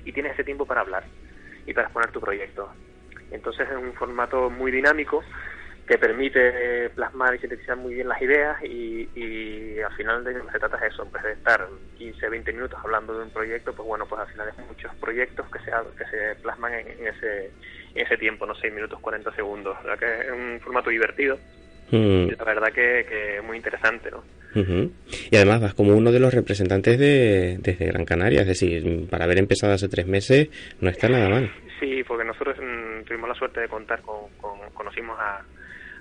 y 0.03 0.13
tienes 0.13 0.33
ese 0.33 0.43
tiempo 0.43 0.65
para 0.65 0.81
hablar 0.81 1.05
y 1.65 1.73
para 1.73 1.87
exponer 1.87 2.11
tu 2.11 2.21
proyecto. 2.21 2.71
Entonces 3.31 3.67
es 3.69 3.75
un 3.77 3.93
formato 3.95 4.49
muy 4.49 4.71
dinámico 4.71 5.23
que 5.87 5.97
permite 5.99 6.89
plasmar 6.95 7.35
y 7.35 7.39
sintetizar 7.39 7.77
muy 7.77 7.93
bien 7.93 8.07
las 8.07 8.19
ideas 8.21 8.57
y, 8.63 9.07
y 9.15 9.79
al 9.81 9.93
final 9.95 10.23
de 10.23 10.33
lo 10.33 10.45
que 10.47 10.51
se 10.53 10.59
trata 10.59 10.77
es 10.77 10.93
eso, 10.93 11.03
en 11.03 11.11
vez 11.11 11.23
de 11.23 11.31
estar 11.33 11.67
15, 11.97 12.27
20 12.29 12.53
minutos 12.53 12.79
hablando 12.83 13.15
de 13.17 13.23
un 13.25 13.29
proyecto, 13.31 13.71
pues 13.73 13.87
bueno, 13.87 14.05
pues 14.07 14.21
al 14.21 14.27
final 14.29 14.47
es 14.49 14.67
muchos 14.67 14.93
proyectos 14.95 15.45
que 15.51 15.59
se, 15.59 15.71
que 15.97 16.05
se 16.09 16.41
plasman 16.41 16.73
en, 16.73 16.87
en 16.87 17.07
ese, 17.07 17.51
en 17.93 18.05
ese 18.05 18.17
tiempo, 18.17 18.45
no 18.47 18.55
6 18.55 18.73
minutos 18.73 18.99
40 18.99 19.35
segundos. 19.35 19.77
Verdad 19.83 19.99
que 19.99 20.27
es 20.27 20.31
un 20.31 20.59
formato 20.61 20.89
divertido 20.89 21.37
mm, 21.91 22.29
la 22.37 22.43
verdad 22.45 22.73
que, 22.73 23.05
que 23.07 23.41
muy 23.43 23.57
interesante, 23.57 24.09
¿no? 24.09 24.23
ujú. 24.59 24.91
Y 25.29 25.35
además 25.35 25.61
vas 25.61 25.73
como 25.75 25.95
uno 25.95 26.11
de 26.11 26.19
los 26.19 26.33
representantes 26.33 26.97
de, 26.97 27.57
desde 27.59 27.85
Gran 27.85 28.05
Canaria, 28.05 28.41
es 28.41 28.47
decir, 28.47 29.07
para 29.09 29.25
haber 29.25 29.37
empezado 29.37 29.73
hace 29.73 29.87
tres 29.87 30.07
meses 30.07 30.49
no 30.81 30.89
está 30.89 31.09
nada 31.09 31.29
mal. 31.29 31.51
Sí, 31.79 32.03
porque 32.07 32.23
nosotros 32.23 32.57
mm, 32.57 33.03
tuvimos 33.03 33.29
la 33.29 33.35
suerte 33.35 33.59
de 33.61 33.67
contar 33.67 34.01
con, 34.01 34.29
con- 34.41 34.71
conocimos 34.73 35.15
a, 35.19 35.41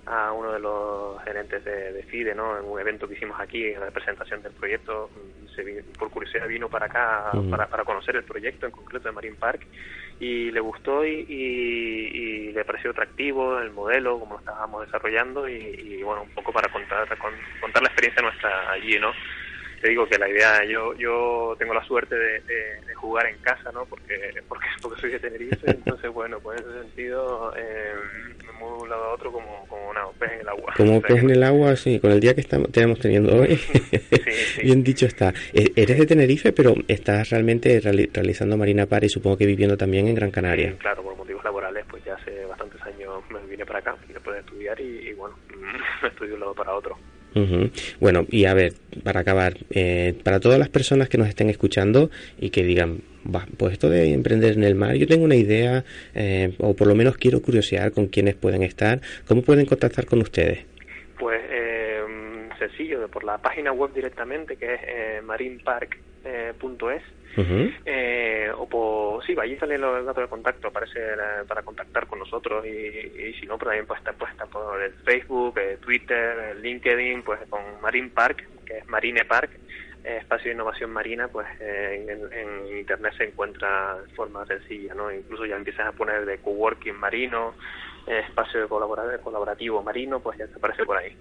a 0.07 0.33
uno 0.33 0.53
de 0.53 0.59
los 0.59 1.23
gerentes 1.25 1.65
de, 1.65 1.93
de 1.93 2.03
FIDE, 2.05 2.35
¿no? 2.35 2.59
En 2.59 2.65
un 2.65 2.79
evento 2.79 3.09
que 3.09 3.15
hicimos 3.15 3.41
aquí, 3.41 3.69
en 3.69 3.81
la 3.81 3.91
presentación 3.91 4.43
del 4.43 4.53
proyecto, 4.53 5.11
mm, 5.15 5.47
se 5.55 5.85
por 5.99 6.11
curiosidad 6.11 6.47
vino 6.47 6.69
para 6.69 6.87
acá 6.87 7.31
Ujú. 7.35 7.51
para, 7.51 7.69
para 7.69 7.85
conocer 7.85 8.17
el 8.17 8.25
proyecto, 8.25 8.67
en 8.67 8.73
concreto 8.73 9.09
de 9.09 9.13
Marine 9.15 9.37
Park, 9.37 9.67
y 10.19 10.51
le 10.51 10.61
gustó 10.61 11.05
y, 11.05 11.25
y- 11.29 12.07
y 12.49 12.53
le 12.53 12.65
pareció 12.65 12.91
atractivo 12.91 13.59
el 13.59 13.71
modelo, 13.71 14.19
como 14.19 14.35
lo 14.35 14.39
estábamos 14.41 14.85
desarrollando, 14.85 15.49
y, 15.49 15.55
y, 15.79 16.03
bueno, 16.03 16.23
un 16.23 16.31
poco 16.31 16.53
para 16.53 16.71
contar, 16.71 17.07
con- 17.19 17.41
contar 17.61 17.83
la 17.83 17.89
experiencia 17.89 18.23
nuestra 18.23 18.71
allí, 18.73 18.99
¿no? 18.99 19.13
te 19.81 19.91
digo 19.91 20.09
que 20.09 20.17
la 20.17 20.31
idea, 20.31 20.65
yo 20.65 20.95
yo 20.95 21.57
tengo 21.59 21.75
la 21.75 21.85
suerte 21.85 22.15
de, 22.17 22.41
de- 22.41 22.81
de 22.87 22.95
jugar 22.95 23.27
en 23.27 23.37
casa, 23.41 23.71
¿no? 23.71 23.85
Porque, 23.85 24.33
porque, 24.49 24.67
porque 24.81 24.99
soy 24.99 25.11
de 25.11 25.21
Tenerife, 25.21 25.67
entonces, 25.75 26.11
bueno, 26.11 26.41
pues 26.41 26.59
en 26.63 26.71
ese 26.71 26.81
sentido 26.85 27.53
eh, 27.55 27.93
me 28.55 28.61
muevo 28.61 28.77
de 28.79 28.83
un 28.85 28.89
lado 28.91 29.05
a 29.05 29.15
otro 29.15 29.33
como, 29.33 29.67
como 29.69 29.91
una 29.91 30.01
pez 30.19 30.33
en 30.33 30.41
el 30.41 30.49
agua. 30.49 30.73
Como 30.77 30.91
O 30.97 31.01
sea 31.01 31.09
pez 31.09 31.23
en 31.23 31.31
el 31.31 31.43
agua, 31.43 31.77
sí, 31.77 31.99
con 32.01 32.13
el 32.13 32.21
día 32.21 32.35
que 32.35 32.41
estamos, 32.41 32.71
tenemos 32.73 32.99
teniendo 32.99 33.35
hoy. 33.37 33.59
Bien 34.63 34.83
dicho 34.83 35.07
está. 35.07 35.33
E- 35.53 35.73
Eres 35.77 35.99
de 35.99 36.07
Tenerife, 36.07 36.53
pero 36.53 36.75
estás 36.89 37.31
realmente 37.31 37.81
reali- 37.81 38.11
realizando 38.13 38.57
Marina 38.57 38.87
Par 38.87 39.05
y 39.05 39.09
supongo 39.09 39.37
que 39.37 39.47
viviendo 39.47 39.77
también 39.77 40.07
en 40.09 40.15
Gran 40.15 40.31
Canaria. 40.31 40.71
Sí, 40.71 40.77
claro, 40.79 41.03
por 41.03 41.17
motivos 41.17 41.45
laborales, 41.45 41.85
pues 41.91 42.05
ya 42.05 42.15
hace 42.15 42.45
bastantes 42.47 42.81
años 42.83 43.23
me 43.31 43.41
vine 43.49 43.65
para 43.67 43.81
acá 43.81 43.97
después 44.09 44.35
de 44.35 44.41
estudiar 44.41 44.81
y, 44.81 45.09
y 45.09 45.13
bueno, 45.15 45.37
estudio 46.07 46.31
de 46.31 46.35
un 46.35 46.41
lado 46.41 46.55
para 46.55 46.75
otro. 46.75 46.97
Bueno, 48.01 48.27
y 48.31 48.45
a 48.45 48.55
ver, 48.55 48.75
para 49.03 49.21
acabar, 49.21 49.55
eh, 49.71 50.15
para 50.23 50.41
todas 50.41 50.59
las 50.59 50.69
personas 50.69 51.09
que 51.09 51.19
nos 51.19 51.29
estén 51.29 51.51
escuchando 51.51 52.11
y 52.39 52.51
que 52.51 52.63
digan, 52.63 53.01
"Va, 53.25 53.47
pues 53.57 53.73
esto 53.73 53.91
de 53.91 54.13
emprender 54.13 54.53
en 54.55 54.65
el 54.65 54.75
mar, 54.75 54.95
yo 54.95 55.07
tengo 55.07 55.25
una 55.25 55.35
idea, 55.37 55.85
eh, 56.15 56.55
o 56.59 56.75
por 56.75 56.87
lo 56.87 56.95
menos 56.95 57.17
quiero 57.17 57.43
curiosear 57.43 57.93
con 57.93 58.07
quienes 58.07 58.35
pueden 58.35 58.63
estar, 58.63 59.01
¿cómo 59.27 59.43
pueden 59.43 59.67
contactar 59.67 60.07
con 60.07 60.21
ustedes? 60.21 60.65
Pues 61.19 61.41
eh, 61.51 62.03
sencillo, 62.59 63.09
por 63.09 63.25
la 63.25 63.39
página 63.39 63.73
web 63.73 63.93
directamente, 63.95 64.57
que 64.57 64.75
es 64.75 64.81
eh, 64.87 65.21
Eh, 67.37 68.51
o 68.57 68.69
por, 68.69 69.25
sí, 69.25 69.35
allí 69.41 69.57
salen 69.57 69.81
los 69.81 70.05
datos 70.05 70.25
de 70.25 70.29
contacto, 70.29 70.69
aparece 70.69 70.99
eh, 71.01 71.45
para 71.49 71.63
contactar 71.63 72.07
con 72.07 72.19
nosotros 72.19 72.65
y, 72.67 72.69
y 72.69 73.35
si 73.41 73.47
no, 73.47 73.59
pero 73.59 73.71
también 73.71 73.87
pues 73.87 73.99
está 73.99 74.13
puesta 74.13 74.47
por 74.47 74.81
el 74.81 74.93
Facebook, 75.05 75.59
eh, 75.59 75.79
Twitter, 75.81 76.39
el 76.57 76.63
LinkedIn, 76.63 77.23
pues 77.23 77.41
con 77.49 77.63
Marine 77.81 78.11
Park, 78.11 78.45
que 78.65 78.79
es 78.79 78.89
Marine 78.89 79.25
Park, 79.25 79.51
eh, 80.05 80.19
espacio 80.19 80.51
de 80.51 80.55
innovación 80.55 80.91
marina, 80.91 81.29
pues 81.29 81.47
eh, 81.61 82.07
en, 82.09 82.33
en 82.33 82.79
internet 82.79 83.15
se 83.17 83.25
encuentra 83.25 83.99
de 84.01 84.15
forma 84.15 84.45
sencilla, 84.47 84.95
¿no? 84.95 85.11
Incluso 85.11 85.47
ya 85.47 85.57
empiezas 85.57 85.87
a 85.87 85.93
poner 85.93 86.27
de 86.27 86.39
coworking 86.39 86.97
marino, 86.97 87.55
espacio 88.07 88.69
colaborativo 88.69 89.83
marino, 89.83 90.21
pues 90.21 90.39
ya 90.39 90.47
te 90.47 90.57
aparece 90.57 90.85
por 90.85 90.97
ahí. 90.97 91.17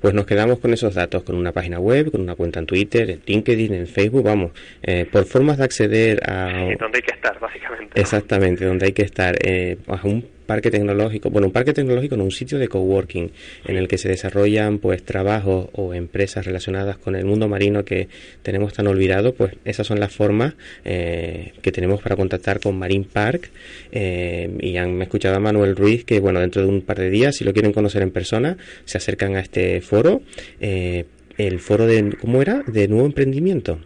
Pues 0.00 0.14
nos 0.14 0.24
quedamos 0.24 0.58
con 0.58 0.72
esos 0.72 0.94
datos, 0.94 1.22
con 1.22 1.36
una 1.36 1.52
página 1.52 1.78
web, 1.78 2.10
con 2.10 2.22
una 2.22 2.34
cuenta 2.34 2.60
en 2.60 2.66
Twitter, 2.66 3.10
en 3.10 3.22
LinkedIn, 3.26 3.74
en 3.74 3.86
Facebook, 3.86 4.24
vamos, 4.24 4.52
eh, 4.82 5.06
por 5.10 5.24
formas 5.26 5.58
de 5.58 5.64
acceder 5.64 6.30
a... 6.30 6.70
Eh, 6.70 6.76
donde 6.80 6.98
hay 6.98 7.02
que 7.02 7.14
estar, 7.14 7.38
básicamente. 7.38 8.00
Exactamente, 8.00 8.64
donde 8.64 8.86
hay 8.86 8.92
que 8.92 9.02
estar 9.02 9.36
eh, 9.44 9.76
a 9.86 10.00
un 10.04 10.22
parque 10.48 10.70
tecnológico, 10.70 11.28
bueno, 11.28 11.48
un 11.48 11.52
parque 11.52 11.74
tecnológico 11.74 12.16
no, 12.16 12.24
un 12.24 12.30
sitio 12.30 12.58
de 12.58 12.68
coworking 12.68 13.30
en 13.66 13.76
el 13.76 13.86
que 13.86 13.98
se 13.98 14.08
desarrollan 14.08 14.78
pues 14.78 15.02
trabajos 15.02 15.68
o 15.74 15.92
empresas 15.92 16.46
relacionadas 16.46 16.96
con 16.96 17.14
el 17.16 17.26
mundo 17.26 17.48
marino 17.48 17.84
que 17.84 18.08
tenemos 18.42 18.72
tan 18.72 18.86
olvidado, 18.86 19.34
pues 19.34 19.52
esas 19.66 19.86
son 19.86 20.00
las 20.00 20.10
formas 20.10 20.54
eh, 20.86 21.52
que 21.60 21.70
tenemos 21.70 22.00
para 22.00 22.16
contactar 22.16 22.60
con 22.60 22.78
Marine 22.78 23.06
Park 23.12 23.50
eh, 23.92 24.48
y 24.60 24.78
han 24.78 25.02
escuchado 25.02 25.36
a 25.36 25.38
Manuel 25.38 25.76
Ruiz 25.76 26.06
que 26.06 26.18
bueno, 26.18 26.40
dentro 26.40 26.62
de 26.62 26.68
un 26.68 26.80
par 26.80 26.98
de 26.98 27.10
días, 27.10 27.36
si 27.36 27.44
lo 27.44 27.52
quieren 27.52 27.74
conocer 27.74 28.00
en 28.00 28.10
persona, 28.10 28.56
se 28.86 28.96
acercan 28.96 29.36
a 29.36 29.40
este 29.40 29.82
foro, 29.82 30.22
eh, 30.60 31.04
el 31.36 31.60
foro 31.60 31.86
de, 31.86 32.16
¿cómo 32.18 32.40
era? 32.40 32.62
De 32.66 32.88
nuevo 32.88 33.04
emprendimiento. 33.04 33.80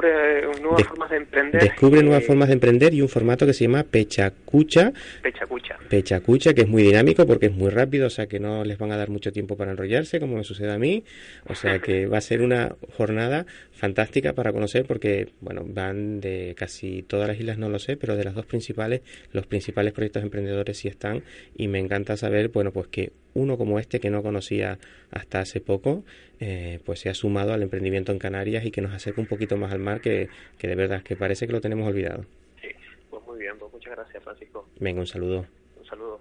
Descubre 0.00 0.38
eh, 0.40 0.60
nuevas 0.62 0.78
De- 0.78 0.84
formas 0.84 1.10
de 1.10 1.16
emprender. 1.16 1.62
Descubre 1.62 2.02
nuevas 2.02 2.24
formas 2.24 2.48
de 2.48 2.54
emprender 2.54 2.94
y 2.94 3.02
un 3.02 3.08
formato 3.08 3.46
que 3.46 3.52
se 3.52 3.64
llama 3.64 3.84
Pechacucha. 3.84 4.92
Pechacucha. 5.22 5.76
Pechacucha, 5.88 6.54
que 6.54 6.62
es 6.62 6.68
muy 6.68 6.82
dinámico 6.82 7.26
porque 7.26 7.46
es 7.46 7.52
muy 7.52 7.70
rápido, 7.70 8.06
o 8.06 8.10
sea 8.10 8.26
que 8.26 8.40
no 8.40 8.64
les 8.64 8.78
van 8.78 8.92
a 8.92 8.96
dar 8.96 9.10
mucho 9.10 9.32
tiempo 9.32 9.56
para 9.56 9.72
enrollarse, 9.72 10.20
como 10.20 10.36
me 10.36 10.44
sucede 10.44 10.72
a 10.72 10.78
mí. 10.78 11.04
O 11.48 11.54
sea 11.54 11.78
que 11.80 12.06
va 12.06 12.18
a 12.18 12.22
ser 12.22 12.42
una 12.42 12.74
jornada 12.96 13.46
fantástica 13.72 14.32
para 14.34 14.52
conocer 14.52 14.84
porque, 14.86 15.28
bueno, 15.40 15.64
van 15.66 16.20
de 16.20 16.54
casi 16.56 17.02
todas 17.02 17.28
las 17.28 17.38
islas, 17.38 17.58
no 17.58 17.68
lo 17.68 17.78
sé, 17.78 17.96
pero 17.96 18.16
de 18.16 18.24
las 18.24 18.34
dos 18.34 18.46
principales, 18.46 19.00
los 19.32 19.46
principales 19.46 19.92
proyectos 19.92 20.22
emprendedores 20.22 20.76
sí 20.78 20.88
están 20.88 21.22
y 21.56 21.68
me 21.68 21.78
encanta 21.78 22.16
saber, 22.16 22.48
bueno, 22.48 22.72
pues 22.72 22.88
que 22.88 23.12
uno 23.32 23.56
como 23.56 23.78
este 23.78 24.00
que 24.00 24.10
no 24.10 24.22
conocía 24.24 24.78
hasta 25.12 25.38
hace 25.40 25.60
poco, 25.60 26.04
eh, 26.40 26.80
pues 26.84 26.98
se 27.00 27.08
ha 27.10 27.14
sumado 27.14 27.52
al 27.52 27.62
emprendimiento 27.62 28.10
en 28.12 28.18
Canarias 28.18 28.64
y 28.64 28.70
que 28.72 28.80
nos 28.80 28.92
acerca 28.92 29.20
un 29.20 29.28
poquito 29.28 29.56
más 29.56 29.72
al 29.72 29.78
mar 29.78 29.89
que, 29.98 30.28
que 30.58 30.68
de 30.68 30.74
verdad 30.76 31.02
que 31.02 31.16
parece 31.16 31.46
que 31.46 31.52
lo 31.52 31.60
tenemos 31.60 31.88
olvidado. 31.88 32.24
Pues 33.10 33.26
muy 33.26 33.38
bien, 33.38 33.58
pues 33.58 33.72
muchas 33.72 33.96
gracias, 33.96 34.22
Francisco. 34.22 34.68
Venga, 34.78 35.00
un 35.00 35.06
saludo. 35.06 35.46
Un 35.78 35.84
saludo. 35.84 36.20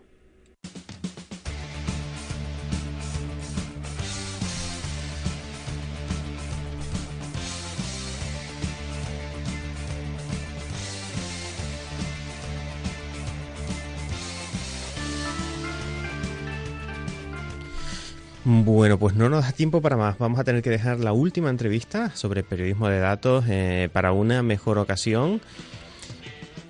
Bueno, 18.45 18.97
pues 18.97 19.15
no 19.15 19.27
nos 19.29 19.43
da 19.43 19.51
tiempo 19.51 19.81
para 19.81 19.97
más. 19.97 20.17
Vamos 20.17 20.39
a 20.39 20.45
tener 20.45 20.61
que 20.61 20.69
dejar 20.69 20.99
la 20.99 21.11
última 21.11 21.49
entrevista 21.49 22.15
sobre 22.15 22.41
periodismo 22.41 22.87
de 22.87 22.99
datos 22.99 23.43
eh, 23.49 23.89
para 23.91 24.13
una 24.13 24.41
mejor 24.43 24.77
ocasión. 24.77 25.41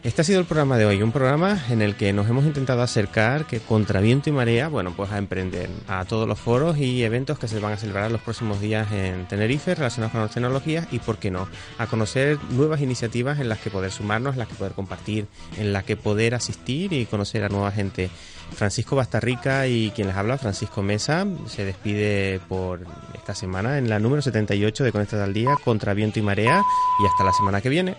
Este 0.01 0.22
ha 0.22 0.24
sido 0.24 0.39
el 0.39 0.45
programa 0.45 0.78
de 0.78 0.86
hoy, 0.86 1.03
un 1.03 1.11
programa 1.11 1.61
en 1.70 1.82
el 1.82 1.95
que 1.95 2.13
nos 2.13 2.28
hemos 2.30 2.45
intentado 2.45 2.82
acercar 2.82 3.45
que 3.45 3.59
contra 3.59 3.99
viento 3.99 4.30
y 4.30 4.34
marea, 4.34 4.70
bueno, 4.70 4.93
pues 4.95 5.11
a 5.11 5.17
emprender 5.17 5.70
a 5.89 6.05
todos 6.05 6.26
los 6.26 6.39
foros 6.39 6.78
y 6.78 7.03
eventos 7.03 7.38
que 7.38 7.49
se 7.49 7.59
van 7.59 7.74
a 7.74 7.78
celebrar 7.78 8.09
los 8.09 8.22
próximos 8.22 8.61
días 8.61 8.89
en 8.93 9.28
Tenerife 9.28 9.76
relacionados 9.76 10.13
con 10.13 10.22
las 10.22 10.32
tecnologías 10.32 10.88
y, 10.91 10.99
por 10.99 11.17
qué 11.17 11.32
no, 11.32 11.49
a 11.78 11.88
conocer 11.88 12.39
nuevas 12.51 12.80
iniciativas 12.80 13.39
en 13.39 13.49
las 13.49 13.59
que 13.59 13.70
poder 13.70 13.91
sumarnos, 13.91 14.36
en 14.36 14.39
las 14.39 14.47
que 14.47 14.55
poder 14.55 14.72
compartir, 14.72 15.28
en 15.57 15.74
las 15.74 15.84
que 15.84 15.97
poder 15.97 16.34
asistir 16.34 16.93
y 16.93 17.05
conocer 17.05 17.43
a 17.43 17.49
nueva 17.49 17.72
gente. 17.72 18.09
Francisco 18.54 18.95
Bastarrica 18.95 19.68
y 19.68 19.91
quien 19.91 20.08
les 20.08 20.16
habla, 20.16 20.38
Francisco 20.38 20.82
Mesa, 20.82 21.26
se 21.47 21.66
despide 21.66 22.39
por 22.47 22.82
esta 23.14 23.36
semana 23.36 23.78
en 23.78 23.89
la 23.89 24.00
número 24.00 24.22
78 24.22 24.84
de 24.84 24.91
Conectados 24.91 25.26
al 25.26 25.34
Día 25.34 25.56
contra 25.64 25.93
viento 25.93 26.20
y 26.20 26.22
marea 26.22 26.64
y 27.02 27.06
hasta 27.06 27.24
la 27.24 27.34
semana 27.34 27.62
que 27.62 27.70
viene. 27.70 27.97